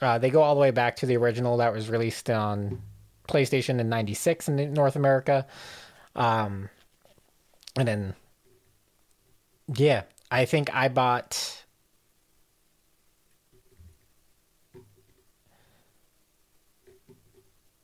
uh, 0.00 0.18
they 0.18 0.30
go 0.30 0.42
all 0.42 0.54
the 0.54 0.60
way 0.60 0.70
back 0.70 0.94
to 0.96 1.06
the 1.06 1.16
original 1.16 1.56
that 1.56 1.72
was 1.72 1.90
released 1.90 2.30
on 2.30 2.80
PlayStation 3.28 3.80
in 3.80 3.88
'96 3.88 4.48
in 4.48 4.72
North 4.74 4.94
America, 4.94 5.44
um, 6.18 6.68
and 7.76 7.88
then 7.88 8.14
yeah, 9.74 10.02
I 10.30 10.44
think 10.44 10.74
I 10.74 10.88
bought. 10.88 11.64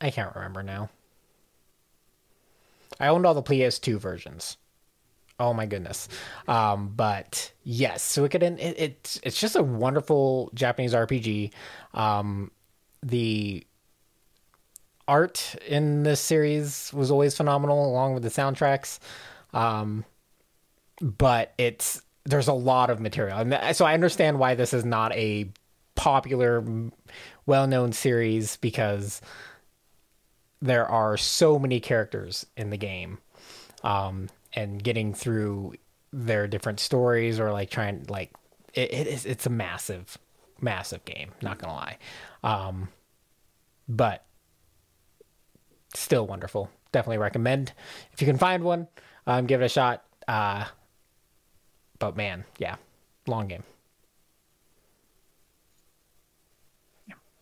I 0.00 0.10
can't 0.10 0.34
remember 0.34 0.62
now. 0.62 0.90
I 3.00 3.08
owned 3.08 3.24
all 3.26 3.34
the 3.34 3.42
PS2 3.42 3.98
versions. 3.98 4.56
Oh 5.40 5.52
my 5.52 5.66
goodness. 5.66 6.08
Um, 6.46 6.92
but 6.94 7.52
yes, 7.64 8.04
Suikoden, 8.06 8.58
it, 8.58 8.76
it's 8.78 9.20
it's 9.22 9.40
just 9.40 9.56
a 9.56 9.62
wonderful 9.62 10.50
Japanese 10.54 10.92
RPG. 10.94 11.52
Um, 11.92 12.50
the 13.02 13.66
art 15.06 15.56
in 15.66 16.02
this 16.02 16.20
series 16.20 16.92
was 16.92 17.10
always 17.10 17.36
phenomenal, 17.36 17.86
along 17.86 18.14
with 18.14 18.22
the 18.22 18.28
soundtracks. 18.28 18.98
Um, 19.52 20.04
but 21.00 21.52
it's 21.58 22.02
there's 22.24 22.48
a 22.48 22.52
lot 22.54 22.90
of 22.90 23.00
material, 23.00 23.38
and 23.38 23.76
so 23.76 23.84
I 23.84 23.94
understand 23.94 24.38
why 24.38 24.54
this 24.54 24.72
is 24.72 24.84
not 24.84 25.12
a 25.12 25.50
popular, 25.94 26.64
well-known 27.46 27.92
series 27.92 28.56
because 28.56 29.20
there 30.62 30.86
are 30.86 31.16
so 31.16 31.58
many 31.58 31.80
characters 31.80 32.46
in 32.56 32.70
the 32.70 32.76
game. 32.76 33.18
Um, 33.82 34.28
and 34.54 34.82
getting 34.82 35.12
through 35.12 35.74
their 36.12 36.46
different 36.46 36.80
stories 36.80 37.40
or 37.40 37.52
like 37.52 37.70
trying 37.70 38.04
like 38.08 38.32
it, 38.72 38.92
it 38.92 39.06
is 39.06 39.26
it's 39.26 39.46
a 39.46 39.50
massive 39.50 40.16
massive 40.60 41.04
game 41.04 41.32
not 41.42 41.58
gonna 41.58 41.74
lie 41.74 41.98
um 42.44 42.88
but 43.88 44.24
still 45.94 46.26
wonderful. 46.26 46.70
Definitely 46.92 47.18
recommend. 47.18 47.72
If 48.12 48.20
you 48.20 48.26
can 48.26 48.38
find 48.38 48.62
one 48.62 48.88
um 49.26 49.46
give 49.46 49.62
it 49.62 49.66
a 49.66 49.68
shot. 49.68 50.04
Uh 50.28 50.64
but 51.98 52.16
man 52.16 52.44
yeah 52.58 52.76
long 53.26 53.48
game. 53.48 53.64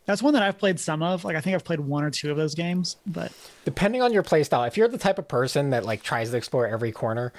That's 0.05 0.23
one 0.23 0.35
that 0.35 0.43
I've 0.43 0.59
played 0.59 0.81
some 0.81 1.03
of. 1.03 1.25
Like 1.25 1.37
I 1.37 1.41
think 1.41 1.55
I've 1.55 1.65
played 1.65 1.81
one 1.81 2.03
or 2.03 2.11
two 2.11 2.31
of 2.31 2.37
those 2.37 2.55
games, 2.55 2.97
but 3.07 3.33
depending 3.65 4.03
on 4.03 4.13
your 4.13 4.23
playstyle, 4.23 4.67
if 4.67 4.77
you're 4.77 4.89
the 4.89 4.99
type 4.99 5.19
of 5.19 5.29
person 5.29 5.71
that 5.71 5.85
like 5.85 6.03
tries 6.03 6.31
to 6.31 6.37
explore 6.37 6.67
every 6.67 6.91
corner, 6.91 7.33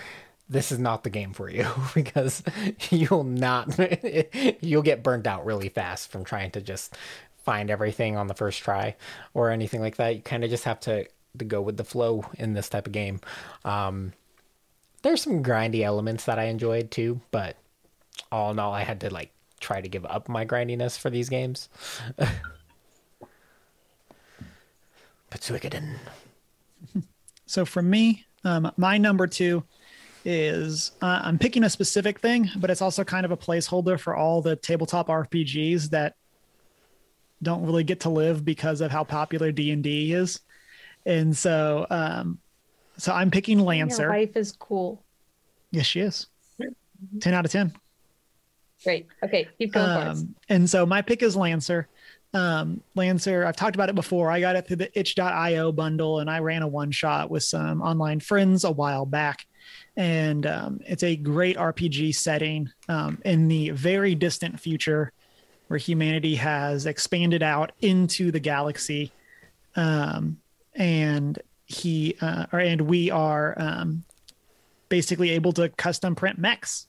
this 0.50 0.72
is 0.72 0.80
not 0.80 1.04
the 1.04 1.10
game 1.10 1.34
for 1.34 1.50
you 1.50 1.68
because 1.94 2.44
you'll 2.90 3.24
not 3.24 3.78
you'll 4.62 4.82
get 4.82 5.04
burnt 5.04 5.28
out 5.28 5.46
really 5.46 5.70
fast 5.70 6.12
from 6.12 6.24
trying 6.24 6.52
to 6.52 6.62
just 6.62 6.96
find 7.44 7.70
everything 7.70 8.18
on 8.18 8.28
the 8.28 8.34
first 8.34 8.62
try 8.62 8.96
or 9.34 9.52
anything 9.52 9.82
like 9.82 9.98
that. 9.98 10.16
You 10.16 10.22
kind 10.22 10.44
of 10.44 10.50
just 10.50 10.64
have 10.64 10.80
to 10.82 11.08
to 11.38 11.46
go 11.46 11.62
with 11.62 11.78
the 11.78 11.84
flow 11.84 12.26
in 12.38 12.54
this 12.54 12.70
type 12.70 12.86
of 12.86 12.94
game. 12.94 13.20
Um, 13.66 14.14
there's 15.02 15.22
some 15.22 15.44
grindy 15.44 15.82
elements 15.82 16.26
that 16.26 16.40
I 16.40 16.46
enjoyed 16.46 16.92
too, 16.92 17.22
but 17.32 17.58
all 18.32 18.52
in 18.52 18.60
all, 18.60 18.74
I 18.74 18.84
had 18.84 19.02
to 19.02 19.12
like 19.12 19.32
try 19.60 19.82
to 19.82 19.90
give 19.90 20.06
up 20.06 20.30
my 20.30 20.46
grindiness 20.46 20.98
for 20.98 21.10
these 21.10 21.30
games. 21.30 21.70
but 22.18 22.30
So 27.46 27.66
for 27.66 27.82
me, 27.82 28.26
um, 28.44 28.72
my 28.78 28.98
number 28.98 29.28
two 29.28 29.64
is 30.26 30.92
uh, 31.02 31.22
I'm 31.24 31.38
picking 31.38 31.64
a 31.64 31.70
specific 31.70 32.20
thing, 32.20 32.50
but 32.56 32.70
it's 32.70 32.82
also 32.82 33.04
kind 33.04 33.26
of 33.26 33.32
a 33.32 33.38
placeholder 33.38 34.00
for 34.00 34.16
all 34.16 34.42
the 34.42 34.56
tabletop 34.56 35.08
RPGs 35.08 35.90
that 35.90 36.16
don't 37.44 37.66
really 37.66 37.84
get 37.84 38.02
to 38.02 38.10
live 38.10 38.44
because 38.44 38.82
of 38.82 38.92
how 38.92 39.04
popular 39.04 39.52
D 39.52 39.72
and 39.72 39.84
D 39.84 40.14
is. 40.14 40.40
And 41.06 41.36
so, 41.36 41.86
um, 41.90 42.40
so 42.98 43.14
I'm 43.14 43.32
picking 43.32 43.60
Lancer. 43.60 44.04
Your 44.04 44.12
wife 44.12 44.36
is 44.36 44.52
cool. 44.54 45.04
Yes, 45.72 45.86
she 45.86 46.00
is. 46.00 46.28
Ten 47.20 47.34
out 47.34 47.46
of 47.46 47.52
ten. 47.52 47.74
Great. 48.84 49.08
Okay, 49.24 49.48
keep 49.58 49.74
going. 49.74 50.08
Um, 50.08 50.36
and 50.50 50.70
so 50.70 50.86
my 50.86 51.02
pick 51.02 51.24
is 51.24 51.36
Lancer. 51.36 51.88
Um, 52.34 52.82
Lancer, 52.96 53.46
I've 53.46 53.56
talked 53.56 53.76
about 53.76 53.90
it 53.90 53.96
before. 53.96 54.32
I 54.32 54.40
got 54.40 54.56
it 54.56 54.68
through 54.68 54.78
the 54.78 55.00
itch.io 55.00 55.72
bundle 55.72 56.20
and 56.20 56.30
I 56.30 56.40
ran 56.40 56.64
a 56.64 56.68
one 56.68 56.92
shot 56.92 57.30
with 57.30 57.44
some 57.44 57.82
online 57.82 58.20
friends 58.20 58.64
a 58.64 58.72
while 58.72 59.06
back. 59.06 59.46
And 59.96 60.46
um, 60.46 60.80
it's 60.86 61.04
a 61.04 61.16
great 61.16 61.58
RPG 61.58 62.16
setting 62.16 62.72
um, 62.90 63.20
in 63.24 63.48
the 63.48 63.70
very 63.70 64.16
distant 64.16 64.60
future 64.60 65.12
where 65.68 65.78
humanity 65.78 66.36
has 66.36 66.86
expanded 66.86 67.44
out 67.44 67.72
into 67.82 68.32
the 68.32 68.40
galaxy. 68.40 69.12
Um, 69.76 70.38
and 70.76 71.40
he, 71.66 72.18
uh, 72.22 72.46
or, 72.52 72.60
and 72.60 72.82
we 72.82 73.10
are 73.12 73.56
um, 73.58 74.04
basically 74.90 75.32
able 75.32 75.54
to 75.54 75.70
custom 75.70 76.16
print 76.16 76.38
mechs 76.38 76.88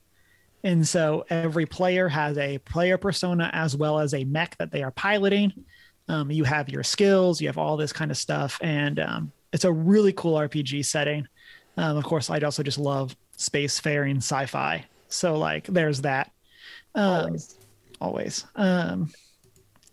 and 0.65 0.89
so 0.89 1.27
every 1.29 1.67
player 1.67 2.09
has 2.09 2.39
a 2.39 2.57
player 2.59 2.97
persona 2.97 3.51
as 3.53 3.77
well 3.77 4.01
as 4.01 4.15
a 4.15 4.25
mech 4.25 4.57
that 4.57 4.73
they 4.73 4.83
are 4.83 4.91
piloting. 4.91 5.53
Um, 6.09 6.31
you 6.31 6.45
have 6.45 6.71
your 6.71 6.83
skills, 6.83 7.41
you 7.41 7.49
have 7.49 7.59
all 7.59 7.77
this 7.77 7.93
kind 7.93 8.11
of 8.11 8.17
stuff, 8.17 8.59
and 8.63 8.99
um, 8.99 9.33
it's 9.53 9.65
a 9.65 9.73
really 9.73 10.13
cool 10.15 10.37
RPG 10.37 10.87
setting. 10.87 11.29
Um, 11.77 11.99
of 11.99 12.05
course, 12.05 12.31
I'd 12.31 12.45
also 12.45 12.63
just 12.63 12.79
love 12.79 13.15
spacefaring 13.37 14.17
sci-fi. 14.17 14.87
So 15.09 15.37
like, 15.37 15.67
there's 15.67 16.01
that. 16.01 16.33
Always. 18.05 18.44
Always. 18.55 18.82
Um, 18.85 19.10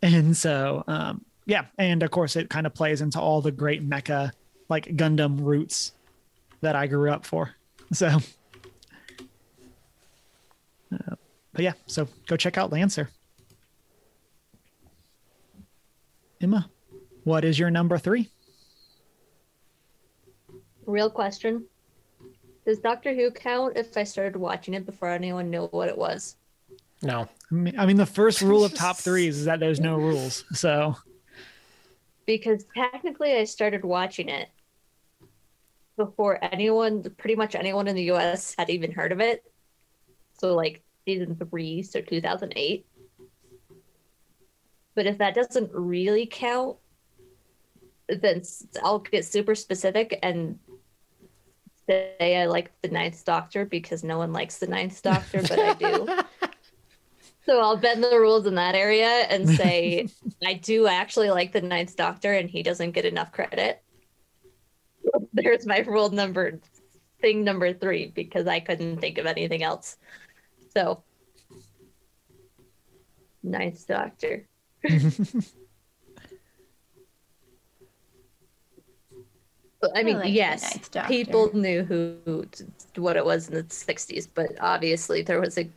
and 0.01 0.35
so 0.35 0.83
um, 0.87 1.23
yeah, 1.45 1.65
and 1.77 2.03
of 2.03 2.11
course, 2.11 2.35
it 2.35 2.49
kind 2.49 2.67
of 2.67 2.73
plays 2.73 3.01
into 3.01 3.19
all 3.19 3.41
the 3.41 3.51
great 3.51 3.87
mecha 3.87 4.31
like 4.69 4.85
Gundam 4.95 5.39
roots 5.41 5.93
that 6.61 6.75
I 6.75 6.87
grew 6.87 7.11
up 7.11 7.25
for. 7.25 7.55
So 7.93 8.07
uh, 10.93 11.15
but 11.53 11.63
yeah, 11.63 11.73
so 11.87 12.07
go 12.27 12.37
check 12.37 12.57
out 12.57 12.71
Lancer. 12.71 13.09
Emma, 16.39 16.69
what 17.23 17.45
is 17.45 17.59
your 17.59 17.69
number 17.69 17.97
three? 17.97 18.29
Real 20.85 21.09
question. 21.09 21.65
Does 22.65 22.79
Doctor 22.79 23.13
Who 23.13 23.31
count 23.31 23.77
if 23.77 23.95
I 23.97 24.03
started 24.03 24.35
watching 24.35 24.73
it 24.73 24.85
before 24.85 25.09
anyone 25.09 25.49
knew 25.49 25.65
what 25.67 25.89
it 25.89 25.97
was? 25.97 26.35
No. 27.01 27.27
I 27.51 27.53
mean, 27.53 27.79
I 27.79 27.85
mean, 27.85 27.97
the 27.97 28.05
first 28.05 28.41
rule 28.41 28.63
of 28.63 28.73
top 28.73 28.97
threes 28.97 29.37
is 29.39 29.45
that 29.45 29.59
there's 29.59 29.79
no 29.79 29.97
rules. 29.97 30.43
So 30.53 30.95
Because 32.25 32.65
technically 32.75 33.33
I 33.33 33.43
started 33.43 33.83
watching 33.83 34.29
it 34.29 34.49
before 35.97 36.39
anyone, 36.41 37.03
pretty 37.17 37.35
much 37.35 37.55
anyone 37.55 37.87
in 37.87 37.95
the 37.95 38.11
US 38.11 38.55
had 38.57 38.69
even 38.69 38.91
heard 38.91 39.11
of 39.11 39.19
it. 39.19 39.43
So 40.39 40.55
like 40.55 40.81
season 41.05 41.35
three, 41.35 41.83
so 41.83 42.01
2008. 42.01 42.85
But 44.93 45.05
if 45.05 45.17
that 45.19 45.35
doesn't 45.35 45.71
really 45.73 46.25
count, 46.25 46.77
then 48.07 48.41
I'll 48.83 48.99
get 48.99 49.25
super 49.25 49.55
specific 49.55 50.19
and 50.21 50.59
say 51.87 52.41
I 52.41 52.45
like 52.45 52.71
the 52.81 52.89
Ninth 52.89 53.23
Doctor 53.23 53.65
because 53.65 54.03
no 54.03 54.17
one 54.17 54.33
likes 54.33 54.57
the 54.57 54.67
Ninth 54.67 55.01
Doctor, 55.01 55.41
but 55.41 55.59
I 55.59 55.73
do. 55.75 56.07
So 57.51 57.59
I'll 57.59 57.75
bend 57.75 58.01
the 58.01 58.17
rules 58.17 58.47
in 58.47 58.55
that 58.55 58.75
area 58.75 59.09
and 59.29 59.49
say 59.49 60.07
I 60.45 60.53
do 60.53 60.87
actually 60.87 61.31
like 61.31 61.51
the 61.51 61.59
Ninth 61.59 61.97
Doctor 61.97 62.31
and 62.31 62.49
he 62.49 62.63
doesn't 62.63 62.91
get 62.91 63.03
enough 63.03 63.33
credit. 63.33 63.83
There's 65.33 65.65
my 65.67 65.79
rule 65.79 66.09
number 66.11 66.61
thing 67.19 67.43
number 67.43 67.73
three 67.73 68.07
because 68.07 68.47
I 68.47 68.61
couldn't 68.61 69.01
think 69.01 69.17
of 69.17 69.25
anything 69.25 69.63
else. 69.63 69.97
So 70.73 71.03
Ninth 73.43 73.85
Doctor. 73.85 74.47
I 79.93 80.03
mean, 80.03 80.19
like 80.19 80.31
yes, 80.31 80.89
people 81.07 81.53
knew 81.53 81.83
who, 81.83 82.15
who 82.23 82.45
what 82.95 83.17
it 83.17 83.25
was 83.25 83.49
in 83.49 83.55
the 83.55 83.63
'60s, 83.63 84.29
but 84.33 84.51
obviously 84.61 85.21
there 85.21 85.41
was 85.41 85.57
a 85.57 85.67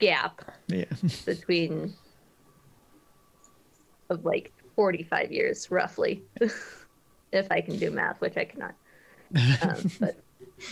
gap 0.00 0.42
yeah, 0.68 0.84
between 1.24 1.94
of 4.08 4.24
like 4.24 4.52
45 4.76 5.30
years 5.30 5.70
roughly 5.70 6.24
if 7.32 7.50
i 7.50 7.60
can 7.60 7.78
do 7.78 7.90
math 7.90 8.20
which 8.20 8.36
i 8.36 8.44
cannot 8.44 8.74
um, 9.62 9.90
but 10.00 10.16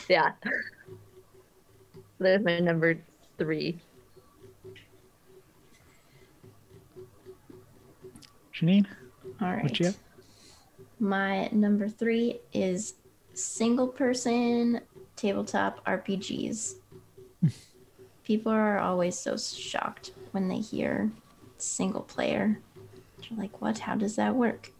yeah 0.08 0.32
there's 2.18 2.44
my 2.44 2.58
number 2.58 2.98
three 3.38 3.80
Janine, 8.58 8.86
All 9.40 9.52
right. 9.52 9.62
what 9.62 9.78
you 9.78 9.86
have? 9.86 9.96
My 10.98 11.48
number 11.52 11.88
three 11.88 12.40
is 12.52 12.94
single 13.34 13.86
person 13.86 14.80
tabletop 15.14 15.84
RPGs. 15.86 16.74
People 18.28 18.52
are 18.52 18.78
always 18.78 19.18
so 19.18 19.38
shocked 19.38 20.10
when 20.32 20.48
they 20.48 20.58
hear 20.58 21.10
single 21.56 22.02
player. 22.02 22.60
They're 23.18 23.38
like, 23.38 23.62
what? 23.62 23.78
How 23.78 23.96
does 23.96 24.16
that 24.16 24.34
work? 24.36 24.70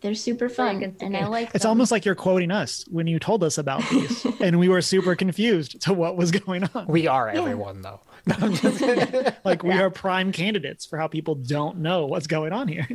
They're 0.00 0.14
super 0.14 0.48
fun, 0.48 0.76
against 0.76 1.00
the 1.00 1.04
and 1.04 1.16
I 1.18 1.26
like. 1.26 1.50
It's 1.54 1.64
them. 1.64 1.68
almost 1.70 1.92
like 1.92 2.06
you're 2.06 2.14
quoting 2.14 2.50
us 2.50 2.86
when 2.90 3.06
you 3.08 3.18
told 3.18 3.44
us 3.44 3.58
about 3.58 3.82
these, 3.90 4.24
and 4.40 4.58
we 4.58 4.70
were 4.70 4.80
super 4.80 5.14
confused 5.16 5.82
to 5.82 5.92
what 5.92 6.16
was 6.16 6.30
going 6.30 6.64
on. 6.74 6.86
We 6.86 7.06
are 7.06 7.28
everyone 7.28 7.82
though. 7.82 8.00
No, 8.26 8.34
I'm 8.40 8.54
just- 8.54 8.80
Like 9.44 9.62
we 9.62 9.70
Yeah. 9.70 9.82
are 9.82 9.90
prime 9.90 10.32
candidates 10.32 10.86
for 10.86 10.98
how 10.98 11.08
people 11.08 11.34
don't 11.34 11.78
know 11.78 12.06
what's 12.06 12.26
going 12.26 12.52
on 12.54 12.68
here. 12.68 12.88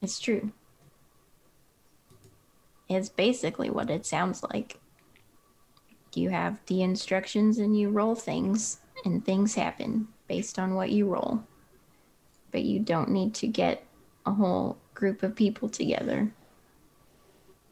It's 0.00 0.18
true. 0.18 0.52
It's 2.88 3.08
basically 3.08 3.68
what 3.70 3.90
it 3.90 4.06
sounds 4.06 4.42
like. 4.42 4.78
You 6.16 6.30
have 6.30 6.58
the 6.66 6.82
instructions 6.82 7.58
and 7.58 7.78
you 7.78 7.90
roll 7.90 8.14
things, 8.14 8.80
and 9.04 9.24
things 9.24 9.54
happen 9.54 10.08
based 10.28 10.58
on 10.58 10.74
what 10.74 10.90
you 10.90 11.08
roll. 11.08 11.44
But 12.50 12.62
you 12.62 12.80
don't 12.80 13.10
need 13.10 13.34
to 13.34 13.46
get 13.46 13.84
a 14.24 14.32
whole 14.32 14.78
group 14.94 15.22
of 15.22 15.36
people 15.36 15.68
together 15.68 16.32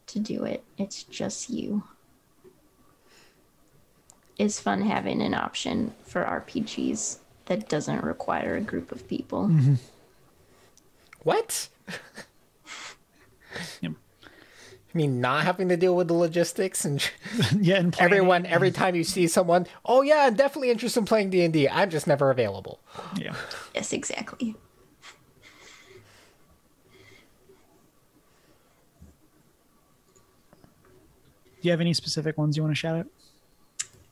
to 0.07 0.19
do 0.19 0.43
it. 0.43 0.63
It's 0.77 1.03
just 1.03 1.49
you. 1.49 1.83
It's 4.37 4.59
fun 4.59 4.81
having 4.81 5.21
an 5.21 5.33
option 5.33 5.95
for 6.03 6.23
RPGs 6.23 7.19
that 7.45 7.67
doesn't 7.67 8.03
require 8.03 8.55
a 8.55 8.61
group 8.61 8.91
of 8.91 9.07
people. 9.07 9.47
Mm-hmm. 9.47 9.75
what? 11.23 11.69
Yep. 13.81 13.93
I 14.95 14.97
mean, 14.97 15.19
not 15.19 15.43
having 15.43 15.67
to 15.67 15.75
deal 15.75 15.93
with 15.93 16.07
the 16.07 16.13
logistics 16.13 16.85
and 16.85 17.05
yeah, 17.59 17.75
and 17.75 17.93
everyone 17.99 18.45
every 18.45 18.71
time 18.71 18.95
you 18.95 19.03
see 19.03 19.27
someone, 19.27 19.67
oh 19.83 20.01
yeah, 20.01 20.23
I'm 20.27 20.35
definitely 20.35 20.69
interested 20.69 21.01
in 21.01 21.05
playing 21.05 21.31
D 21.31 21.43
and 21.43 21.53
D. 21.53 21.67
I'm 21.67 21.89
just 21.89 22.07
never 22.07 22.31
available. 22.31 22.79
Yeah. 23.17 23.35
Yes, 23.73 23.91
exactly. 23.91 24.55
Do 31.61 31.67
you 31.69 31.71
have 31.71 31.81
any 31.81 31.93
specific 31.93 32.37
ones 32.37 32.55
you 32.55 32.63
want 32.63 32.71
to 32.71 32.79
shout 32.79 32.95
out? 32.95 33.07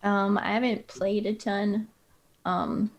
Um, 0.04 0.38
I 0.38 0.52
haven't 0.52 0.88
played 0.88 1.26
a 1.26 1.34
ton. 1.34 1.88
Um, 2.44 2.92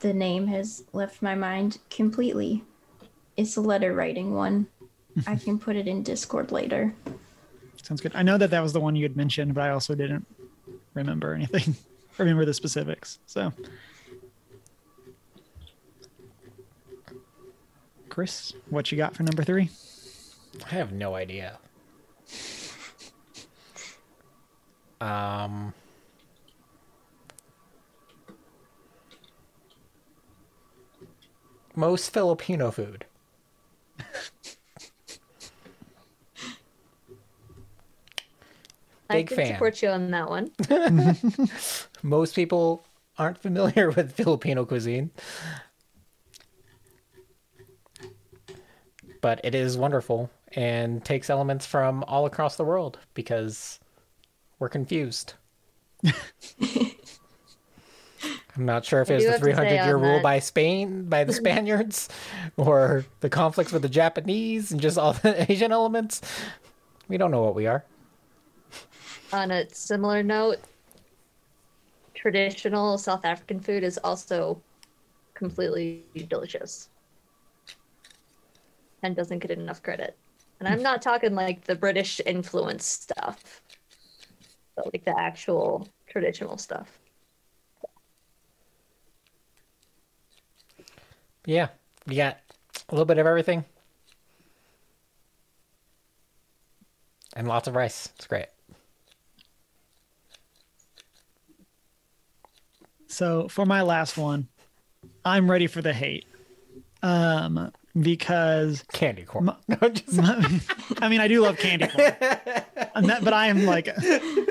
the 0.00 0.12
name 0.12 0.48
has 0.48 0.84
left 0.92 1.22
my 1.22 1.34
mind 1.34 1.78
completely. 1.88 2.62
It's 3.36 3.56
a 3.56 3.60
letter 3.60 3.94
writing 3.94 4.34
one. 4.34 4.66
I 5.26 5.36
can 5.36 5.58
put 5.58 5.76
it 5.76 5.86
in 5.86 6.02
Discord 6.02 6.52
later. 6.52 6.94
Sounds 7.82 8.00
good. 8.00 8.12
I 8.14 8.22
know 8.22 8.38
that 8.38 8.50
that 8.50 8.62
was 8.62 8.72
the 8.72 8.80
one 8.80 8.96
you 8.96 9.04
had 9.04 9.16
mentioned, 9.16 9.54
but 9.54 9.62
I 9.62 9.70
also 9.70 9.94
didn't 9.94 10.26
remember 10.94 11.34
anything. 11.34 11.76
remember 12.18 12.44
the 12.44 12.54
specifics. 12.54 13.18
So, 13.26 13.52
Chris, 18.08 18.52
what 18.70 18.90
you 18.90 18.98
got 18.98 19.14
for 19.14 19.22
number 19.22 19.44
three? 19.44 19.70
I 20.66 20.74
have 20.74 20.92
no 20.92 21.14
idea. 21.14 21.58
Um. 25.00 25.74
Most 31.76 32.12
Filipino 32.12 32.70
food. 32.70 33.04
I 39.10 39.22
can 39.22 39.36
fan. 39.36 39.52
support 39.52 39.82
you 39.82 39.88
on 39.90 40.10
that 40.10 40.28
one. 40.28 40.50
Most 42.02 42.34
people 42.34 42.84
aren't 43.18 43.38
familiar 43.38 43.90
with 43.90 44.12
Filipino 44.12 44.64
cuisine. 44.64 45.10
But 49.20 49.40
it 49.44 49.54
is 49.54 49.76
wonderful 49.78 50.30
and 50.52 51.04
takes 51.04 51.30
elements 51.30 51.66
from 51.66 52.04
all 52.04 52.26
across 52.26 52.56
the 52.56 52.64
world 52.64 52.98
because 53.14 53.80
we're 54.58 54.68
confused. 54.68 55.34
I'm 58.56 58.66
not 58.66 58.84
sure 58.84 59.02
if 59.02 59.10
it's 59.10 59.24
the 59.24 59.32
have 59.32 59.40
to 59.40 59.46
say 59.46 59.52
300 59.52 59.84
year 59.84 59.96
rule 59.96 60.14
that- 60.14 60.22
by 60.22 60.38
Spain, 60.38 61.04
by 61.08 61.24
the 61.24 61.32
Spaniards, 61.42 62.08
or 62.56 63.04
the 63.20 63.28
conflicts 63.28 63.72
with 63.72 63.82
the 63.82 63.88
Japanese 63.88 64.70
and 64.70 64.80
just 64.80 64.96
all 64.96 65.14
the 65.14 65.50
Asian 65.50 65.72
elements. 65.72 66.20
We 67.08 67.16
don't 67.16 67.30
know 67.30 67.42
what 67.42 67.54
we 67.54 67.66
are. 67.66 67.84
On 69.32 69.50
a 69.50 69.68
similar 69.70 70.22
note, 70.22 70.58
traditional 72.14 72.96
South 72.96 73.24
African 73.24 73.58
food 73.58 73.82
is 73.82 73.98
also 73.98 74.62
completely 75.34 76.04
delicious 76.28 76.88
and 79.02 79.16
doesn't 79.16 79.40
get 79.40 79.50
enough 79.50 79.82
credit. 79.82 80.16
And 80.60 80.68
I'm 80.68 80.82
not 80.82 81.02
talking 81.02 81.34
like 81.34 81.64
the 81.64 81.74
British 81.74 82.20
influence 82.24 82.86
stuff, 82.86 83.60
but 84.76 84.86
like 84.94 85.04
the 85.04 85.18
actual 85.18 85.88
traditional 86.06 86.56
stuff. 86.56 86.98
Yeah, 91.46 91.68
we 92.06 92.16
got 92.16 92.38
a 92.88 92.94
little 92.94 93.04
bit 93.04 93.18
of 93.18 93.26
everything. 93.26 93.64
And 97.36 97.48
lots 97.48 97.66
of 97.68 97.74
rice. 97.74 98.08
It's 98.16 98.26
great. 98.26 98.46
So 103.08 103.48
for 103.48 103.66
my 103.66 103.82
last 103.82 104.16
one, 104.16 104.48
I'm 105.24 105.50
ready 105.50 105.66
for 105.66 105.82
the 105.82 105.92
hate. 105.92 106.26
Um, 107.02 107.70
because 108.00 108.82
Candy 108.92 109.22
corn. 109.24 109.50
No, 109.68 109.88
just- 109.88 110.18
I 111.00 111.08
mean, 111.08 111.20
I 111.20 111.28
do 111.28 111.42
love 111.42 111.58
candy 111.58 111.86
corn, 111.86 112.12
And 112.94 113.06
that- 113.08 113.22
but 113.22 113.32
I 113.32 113.48
am 113.48 113.64
like, 113.66 113.88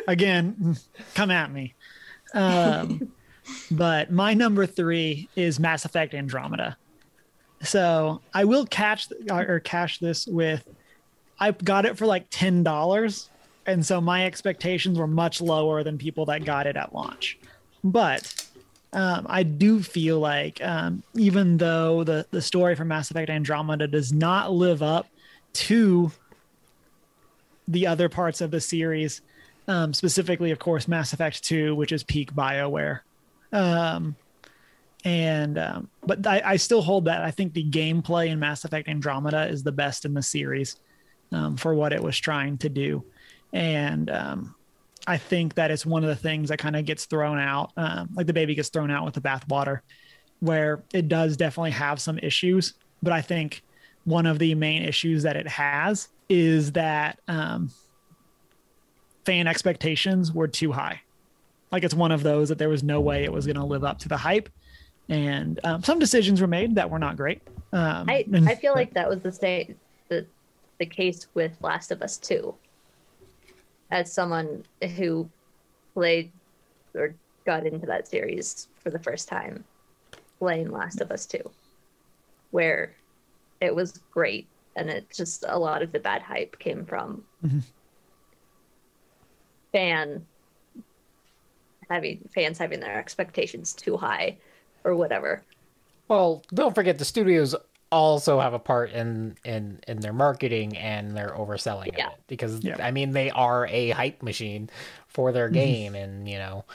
again, 0.08 0.78
come 1.16 1.32
at 1.32 1.52
me. 1.52 1.74
Um, 2.34 3.12
but 3.72 4.12
my 4.12 4.34
number 4.34 4.66
three 4.66 5.30
is 5.36 5.60
Mass 5.60 5.84
Effect 5.84 6.14
Andromeda. 6.14 6.78
So 7.64 8.22
I 8.34 8.46
will 8.46 8.66
catch 8.66 9.08
or 9.30 9.60
cash 9.60 10.00
this 10.00 10.28
with. 10.28 10.68
I 11.40 11.52
got 11.52 11.86
it 11.86 11.98
for 11.98 12.06
like 12.06 12.28
ten 12.30 12.64
dollars, 12.64 13.30
and 13.66 13.86
so 13.86 14.00
my 14.00 14.26
expectations 14.26 14.98
were 14.98 15.08
much 15.08 15.42
lower 15.42 15.84
than 15.84 15.98
people 15.98 16.26
that 16.26 16.46
got 16.46 16.68
it 16.68 16.76
at 16.76 16.94
launch. 16.94 17.38
But 17.84 18.48
um, 18.94 19.26
I 19.30 19.44
do 19.44 19.82
feel 19.82 20.20
like 20.20 20.64
um, 20.64 21.04
even 21.16 21.58
though 21.58 22.04
the 22.04 22.26
the 22.32 22.42
story 22.42 22.76
for 22.76 22.86
Mass 22.86 23.10
Effect 23.12 23.30
Andromeda 23.30 23.88
does 23.88 24.14
not 24.14 24.52
live 24.52 24.84
up 24.84 25.08
to 25.54 26.12
the 27.68 27.88
other 27.88 28.10
parts 28.10 28.42
of 28.42 28.52
the 28.52 28.62
series, 28.62 29.22
um, 29.68 29.94
specifically, 29.94 30.52
of 30.52 30.60
course, 30.60 30.88
Mass 30.88 31.14
Effect 31.14 31.44
Two, 31.44 31.76
which 31.76 31.92
is 31.92 32.04
peak 32.04 32.34
Bioware. 32.34 33.00
Um, 33.52 34.16
and 35.04 35.58
um, 35.58 35.90
but 36.06 36.26
I, 36.26 36.42
I 36.46 36.56
still 36.56 36.82
hold 36.82 37.06
that 37.06 37.24
I 37.24 37.32
think 37.32 37.54
the 37.54 37.70
gameplay 37.70 38.28
in 38.28 38.40
Mass 38.40 38.66
Effect 38.66 38.88
Andromeda 38.88 39.48
is 39.48 39.64
the 39.64 39.72
best 39.72 40.06
in 40.06 40.14
the 40.14 40.22
series 40.22 40.78
um, 41.32 41.58
for 41.58 41.74
what 41.74 41.94
it 41.94 42.02
was 42.02 42.18
trying 42.18 42.58
to 42.60 42.70
do, 42.70 43.04
and 43.52 44.10
um, 44.10 44.56
I 45.06 45.18
think 45.18 45.56
that 45.56 45.72
it's 45.72 45.86
one 45.86 46.04
of 46.04 46.10
the 46.10 46.16
things 46.16 46.50
that 46.50 46.60
kind 46.60 46.76
of 46.76 46.86
gets 46.86 47.06
thrown 47.06 47.40
out, 47.40 47.72
um, 47.76 48.10
like 48.14 48.28
the 48.28 48.34
baby 48.34 48.56
gets 48.56 48.70
thrown 48.70 48.90
out 48.90 49.04
with 49.04 49.14
the 49.14 49.22
bathwater, 49.22 49.82
where 50.40 50.84
it 50.94 51.08
does 51.10 51.36
definitely 51.36 51.72
have 51.72 52.00
some 52.00 52.18
issues. 52.20 52.74
But 53.02 53.12
I 53.12 53.22
think 53.22 53.64
one 54.06 54.26
of 54.26 54.40
the 54.40 54.56
main 54.56 54.84
issues 54.84 55.24
that 55.24 55.36
it 55.36 55.48
has 55.48 56.10
is 56.30 56.72
that 56.74 57.20
um, 57.28 57.70
fan 59.26 59.48
expectations 59.48 60.32
were 60.32 60.48
too 60.48 60.72
high. 60.72 61.02
Like 61.72 61.84
it's 61.84 61.94
one 61.94 62.12
of 62.12 62.24
those 62.24 62.50
that 62.50 62.58
there 62.58 62.70
was 62.70 62.84
no 62.84 63.02
way 63.02 63.24
it 63.24 63.32
was 63.32 63.46
going 63.46 63.58
to 63.58 63.66
live 63.66 63.84
up 63.84 64.00
to 64.00 64.10
the 64.10 64.18
hype, 64.18 64.50
and 65.10 65.60
um, 65.64 65.84
some 65.84 66.00
decisions 66.00 66.42
were 66.42 66.48
made 66.48 66.76
that 66.76 66.90
were 66.90 67.00
not 67.00 67.18
great. 67.18 67.42
Um, 67.72 68.10
I 68.10 68.26
and- 68.32 68.48
I 68.48 68.56
feel 68.56 68.74
like 68.74 68.94
that 68.94 69.10
was 69.10 69.22
the 69.22 69.32
state 69.32 69.76
the 70.10 70.26
the 70.80 70.86
case 70.86 71.28
with 71.34 71.52
Last 71.62 71.92
of 71.92 72.02
Us 72.02 72.18
Two. 72.18 72.56
As 73.92 74.12
someone 74.12 74.64
who 74.96 75.30
played 75.94 76.32
or 76.96 77.14
got 77.46 77.66
into 77.66 77.86
that 77.86 78.08
series 78.08 78.68
for 78.80 78.90
the 78.90 79.00
first 79.00 79.28
time, 79.28 79.64
playing 80.40 80.72
Last 80.72 81.00
of 81.02 81.12
Us 81.12 81.26
Two, 81.26 81.50
where 82.52 82.96
it 83.62 83.74
was 83.76 84.00
great, 84.12 84.48
and 84.76 84.90
it 84.90 85.08
just 85.14 85.46
a 85.48 85.58
lot 85.60 85.82
of 85.84 85.92
the 85.92 86.00
bad 86.00 86.22
hype 86.22 86.58
came 86.60 86.86
from 86.86 87.24
fan 89.72 90.26
having 91.90 92.28
fans 92.34 92.58
having 92.58 92.80
their 92.80 92.98
expectations 92.98 93.74
too 93.74 93.98
high, 93.98 94.38
or 94.84 94.96
whatever. 94.96 95.44
well, 96.08 96.44
don't 96.54 96.76
forget 96.76 96.98
the 96.98 97.06
studios 97.06 97.56
also 97.92 98.40
have 98.40 98.54
a 98.54 98.60
part 98.60 98.92
in 98.92 99.36
in 99.46 99.80
in 99.88 100.00
their 100.00 100.14
marketing 100.14 100.76
and 100.78 101.16
their 101.16 101.30
overselling 101.30 101.96
Yeah. 101.96 102.08
of 102.08 102.14
it 102.14 102.20
because 102.28 102.64
Yeah. 102.64 102.78
I 102.80 102.90
mean 102.92 103.12
they 103.12 103.30
are 103.30 103.68
a 103.68 103.92
hype 103.92 104.24
machine 104.24 104.70
for 105.08 105.32
their 105.32 105.48
game 105.50 105.94
and 105.94 106.28
you 106.28 106.40
know 106.40 106.66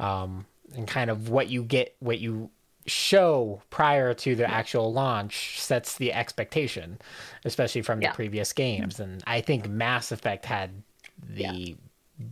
um 0.00 0.46
and 0.74 0.88
kind 0.88 1.10
of 1.10 1.28
what 1.28 1.48
you 1.48 1.62
get 1.62 1.94
what 2.00 2.18
you 2.18 2.50
show 2.86 3.62
prior 3.70 4.12
to 4.14 4.34
the 4.34 4.50
actual 4.50 4.92
launch 4.92 5.58
sets 5.60 5.96
the 5.96 6.12
expectation, 6.12 6.98
especially 7.44 7.80
from 7.82 8.02
Yeah. 8.02 8.10
the 8.10 8.14
previous 8.16 8.52
games. 8.52 8.98
And 9.00 9.22
I 9.26 9.40
think 9.42 9.68
Mass 9.68 10.10
Effect 10.12 10.44
had 10.44 10.82
the 11.26 11.76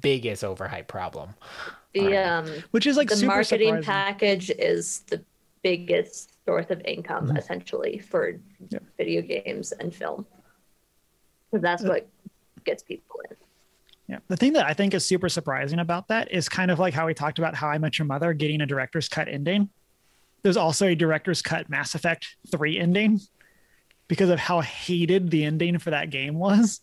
biggest 0.00 0.42
overhype 0.42 0.88
problem. 0.88 1.34
The 1.94 2.16
um 2.16 2.46
which 2.70 2.86
is 2.86 2.96
like 2.96 3.08
the 3.08 3.16
super 3.16 3.28
marketing 3.34 3.82
surprising. 3.82 3.84
package 3.84 4.50
is 4.50 5.00
the 5.08 5.22
biggest 5.62 6.32
source 6.44 6.66
of 6.70 6.80
income 6.84 7.28
Mm-hmm. 7.28 7.36
essentially 7.36 7.98
for 7.98 8.38
Yeah. 8.70 8.78
video 8.96 9.22
games 9.22 9.72
and 9.72 9.94
film. 9.94 10.26
Because 11.50 11.62
that's 11.62 11.82
what 11.82 12.08
gets 12.64 12.82
people 12.82 13.20
in. 13.30 13.36
Yeah. 14.08 14.18
The 14.28 14.36
thing 14.36 14.54
that 14.54 14.66
I 14.66 14.72
think 14.74 14.94
is 14.94 15.04
super 15.06 15.28
surprising 15.28 15.78
about 15.78 16.08
that 16.08 16.32
is 16.32 16.48
kind 16.48 16.70
of 16.70 16.78
like 16.78 16.94
how 16.94 17.06
we 17.06 17.14
talked 17.14 17.38
about 17.38 17.54
How 17.54 17.68
I 17.68 17.78
Met 17.78 17.98
Your 17.98 18.06
Mother 18.06 18.32
getting 18.32 18.60
a 18.60 18.66
director's 18.66 19.08
cut 19.08 19.28
ending. 19.28 19.68
There's 20.42 20.56
also 20.56 20.86
a 20.88 20.94
director's 20.94 21.40
cut 21.42 21.70
Mass 21.70 21.94
Effect 21.94 22.36
3 22.50 22.78
ending 22.78 23.20
because 24.08 24.28
of 24.28 24.38
how 24.38 24.60
hated 24.60 25.30
the 25.30 25.44
ending 25.44 25.78
for 25.78 25.90
that 25.90 26.10
game 26.10 26.34
was. 26.34 26.80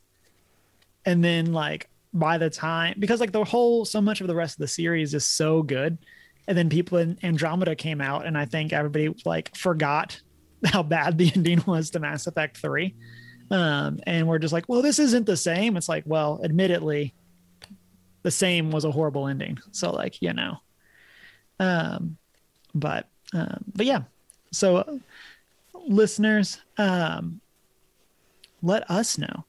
And 1.05 1.23
then, 1.23 1.51
like, 1.53 1.89
by 2.13 2.37
the 2.37 2.49
time, 2.49 2.95
because 2.99 3.19
like 3.19 3.31
the 3.31 3.43
whole, 3.43 3.85
so 3.85 4.01
much 4.01 4.21
of 4.21 4.27
the 4.27 4.35
rest 4.35 4.55
of 4.55 4.59
the 4.59 4.67
series 4.67 5.13
is 5.13 5.25
so 5.25 5.61
good. 5.61 5.97
And 6.47 6.57
then 6.57 6.69
people 6.69 6.97
in 6.97 7.17
Andromeda 7.21 7.75
came 7.75 8.01
out, 8.01 8.25
and 8.25 8.37
I 8.37 8.45
think 8.45 8.73
everybody 8.73 9.13
like 9.25 9.55
forgot 9.55 10.19
how 10.65 10.83
bad 10.83 11.17
the 11.17 11.31
ending 11.35 11.63
was 11.67 11.91
to 11.91 11.99
Mass 11.99 12.25
Effect 12.27 12.57
3 12.57 12.95
um, 13.51 13.99
and 14.05 14.27
we're 14.27 14.39
just 14.39 14.53
like, 14.53 14.65
well, 14.67 14.81
this 14.81 14.99
isn't 14.99 15.25
the 15.25 15.37
same. 15.37 15.75
It's 15.75 15.89
like, 15.89 16.03
well, 16.05 16.39
admittedly, 16.43 17.13
the 18.21 18.31
same 18.31 18.71
was 18.71 18.85
a 18.85 18.91
horrible 18.91 19.27
ending. 19.27 19.57
So 19.71 19.91
like, 19.91 20.21
you 20.21 20.33
know, 20.33 20.57
um, 21.59 22.17
but 22.75 23.07
um, 23.33 23.63
but 23.75 23.85
yeah. 23.85 24.03
So 24.51 24.99
listeners, 25.73 26.61
um, 26.77 27.41
let 28.61 28.89
us 28.89 29.17
know 29.17 29.45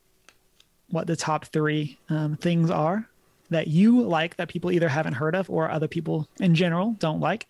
what 0.91 1.07
the 1.07 1.17
top 1.17 1.47
three 1.47 1.99
um, 2.09 2.37
things 2.37 2.71
are 2.71 3.07
that 3.51 3.67
you 3.67 4.01
like 4.03 4.37
that 4.37 4.49
people 4.49 4.71
either 4.71 4.89
haven't 4.89 5.15
heard 5.15 5.35
of 5.35 5.51
or 5.51 5.71
other 5.71 5.89
people 5.89 6.29
in 6.39 6.55
general 6.55 6.97
don't 6.99 7.21
like. 7.21 7.47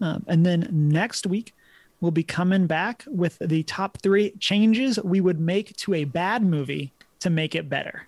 Um, 0.00 0.24
and 0.28 0.44
then 0.44 0.68
next 0.70 1.26
week, 1.26 1.54
we'll 2.00 2.10
be 2.10 2.22
coming 2.22 2.66
back 2.66 3.04
with 3.06 3.38
the 3.40 3.62
top 3.64 3.98
three 3.98 4.30
changes 4.38 4.98
we 5.02 5.20
would 5.20 5.40
make 5.40 5.76
to 5.76 5.94
a 5.94 6.04
bad 6.04 6.42
movie 6.42 6.92
to 7.20 7.30
make 7.30 7.54
it 7.54 7.68
better. 7.68 8.06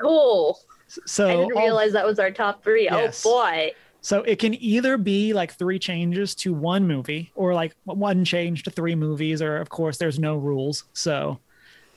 Cool. 0.00 0.58
So, 1.06 1.28
I 1.28 1.36
didn't 1.36 1.56
all- 1.56 1.62
realize 1.62 1.92
that 1.92 2.06
was 2.06 2.18
our 2.18 2.30
top 2.30 2.62
three. 2.62 2.84
Yes. 2.84 3.24
Oh 3.24 3.30
boy. 3.30 3.72
so 4.00 4.22
it 4.22 4.38
can 4.38 4.54
either 4.62 4.96
be 4.96 5.32
like 5.32 5.52
three 5.54 5.78
changes 5.78 6.34
to 6.36 6.52
one 6.52 6.86
movie, 6.86 7.30
or 7.34 7.54
like 7.54 7.74
one 7.84 8.24
change 8.24 8.64
to 8.64 8.70
three 8.70 8.94
movies, 8.94 9.40
or 9.40 9.56
of 9.56 9.70
course, 9.70 9.98
there's 9.98 10.18
no 10.18 10.36
rules. 10.36 10.84
So, 10.92 11.38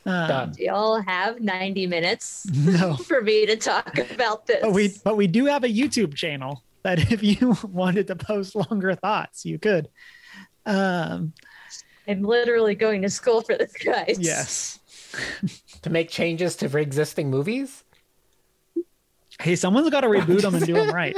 um, 0.07 0.27
Done. 0.29 0.51
Do 0.53 0.63
y'all 0.63 1.01
have 1.01 1.41
90 1.41 1.85
minutes 1.85 2.45
no. 2.45 2.95
for 3.07 3.21
me 3.21 3.45
to 3.45 3.57
talk 3.57 3.97
about 3.97 4.47
this? 4.47 4.59
But 4.61 4.71
we 4.71 4.93
but 5.03 5.17
we 5.17 5.27
do 5.27 5.45
have 5.45 5.65
a 5.65 5.67
YouTube 5.67 6.15
channel 6.15 6.63
that 6.83 7.11
if 7.11 7.21
you 7.21 7.57
wanted 7.63 8.07
to 8.07 8.15
post 8.15 8.55
longer 8.55 8.95
thoughts, 8.95 9.45
you 9.45 9.59
could. 9.59 9.89
Um, 10.65 11.33
I'm 12.07 12.23
literally 12.23 12.73
going 12.73 13.01
to 13.01 13.09
school 13.09 13.41
for 13.41 13.57
this, 13.57 13.73
guys. 13.73 14.17
yes. 14.19 14.79
To 15.83 15.89
make 15.89 16.09
changes 16.09 16.55
to 16.57 16.77
existing 16.77 17.29
movies? 17.29 17.83
Hey, 19.39 19.55
someone's 19.55 19.89
got 19.89 20.01
to 20.01 20.07
reboot 20.07 20.41
them 20.41 20.55
and 20.55 20.65
do 20.65 20.73
them 20.73 20.93
right. 20.93 21.17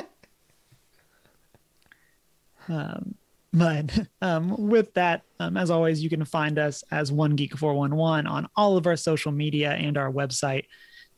Um, 2.67 3.15
but 3.53 4.07
um, 4.21 4.55
with 4.69 4.93
that, 4.93 5.23
um, 5.39 5.57
as 5.57 5.69
always, 5.69 6.03
you 6.03 6.09
can 6.09 6.25
find 6.25 6.59
us 6.59 6.83
as 6.91 7.11
One 7.11 7.35
Geek 7.35 7.57
Four 7.57 7.73
One 7.73 7.95
One 7.95 8.27
on 8.27 8.47
all 8.55 8.77
of 8.77 8.87
our 8.87 8.95
social 8.95 9.31
media 9.31 9.71
and 9.71 9.97
our 9.97 10.11
website. 10.11 10.65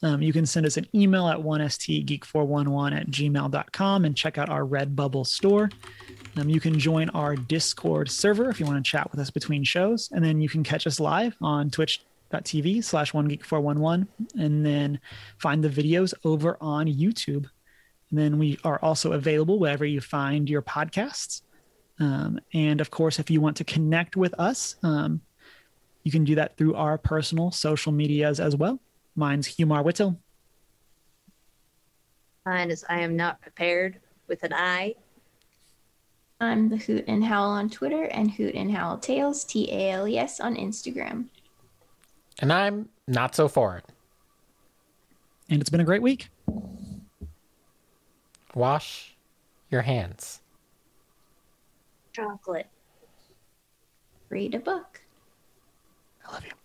Um, 0.03 0.21
you 0.21 0.33
can 0.33 0.45
send 0.45 0.65
us 0.65 0.77
an 0.77 0.87
email 0.95 1.27
at 1.27 1.37
1stgeek411 1.37 2.99
at 2.99 3.07
gmail.com 3.07 4.05
and 4.05 4.17
check 4.17 4.37
out 4.37 4.49
our 4.49 4.65
Redbubble 4.65 5.27
store. 5.27 5.69
Um, 6.37 6.49
you 6.49 6.59
can 6.59 6.79
join 6.79 7.09
our 7.09 7.35
Discord 7.35 8.09
server 8.09 8.49
if 8.49 8.59
you 8.59 8.65
want 8.65 8.83
to 8.83 8.89
chat 8.89 9.11
with 9.11 9.19
us 9.19 9.29
between 9.29 9.63
shows. 9.63 10.09
And 10.11 10.23
then 10.23 10.41
you 10.41 10.49
can 10.49 10.63
catch 10.63 10.87
us 10.87 10.99
live 10.99 11.35
on 11.41 11.69
twitch.tv 11.69 12.83
slash 12.83 13.11
1geek411 13.11 14.07
and 14.39 14.65
then 14.65 14.99
find 15.37 15.63
the 15.63 15.69
videos 15.69 16.13
over 16.23 16.57
on 16.59 16.87
YouTube. 16.87 17.45
And 18.09 18.19
then 18.19 18.39
we 18.39 18.57
are 18.63 18.79
also 18.81 19.13
available 19.13 19.59
wherever 19.59 19.85
you 19.85 20.01
find 20.01 20.49
your 20.49 20.63
podcasts. 20.63 21.41
Um, 22.01 22.39
and 22.53 22.81
of 22.81 22.89
course, 22.89 23.19
if 23.19 23.29
you 23.29 23.39
want 23.39 23.55
to 23.57 23.63
connect 23.63 24.17
with 24.17 24.33
us, 24.39 24.75
um, 24.81 25.21
you 26.01 26.11
can 26.11 26.23
do 26.23 26.33
that 26.33 26.57
through 26.57 26.73
our 26.73 26.97
personal 26.97 27.51
social 27.51 27.91
medias 27.91 28.39
as 28.39 28.55
well. 28.55 28.79
Mine's 29.15 29.47
Humar 29.47 29.83
Whittle. 29.83 30.19
Mine 32.43 32.71
is 32.71 32.83
I 32.89 33.01
am 33.01 33.15
not 33.15 33.39
prepared 33.39 33.99
with 34.27 34.41
an 34.41 34.51
I. 34.51 34.95
I'm 36.39 36.69
the 36.69 36.77
Hoot 36.77 37.05
and 37.07 37.23
Howl 37.23 37.51
on 37.51 37.69
Twitter 37.69 38.05
and 38.05 38.31
Hoot 38.31 38.55
and 38.55 38.71
Howl 38.71 38.97
Tales, 38.97 39.43
T 39.43 39.71
A 39.71 39.91
L 39.91 40.07
E 40.07 40.17
S, 40.17 40.39
on 40.39 40.55
Instagram. 40.55 41.25
And 42.39 42.51
I'm 42.51 42.89
not 43.07 43.35
so 43.35 43.47
for 43.47 43.77
it. 43.77 43.85
And 45.51 45.61
it's 45.61 45.69
been 45.69 45.81
a 45.81 45.85
great 45.85 46.01
week. 46.01 46.29
Wash 48.55 49.15
your 49.69 49.83
hands. 49.83 50.40
Chocolate. 52.13 52.67
Read 54.29 54.55
a 54.55 54.59
book. 54.59 55.01
I 56.27 56.33
love 56.33 56.45
you. 56.45 56.60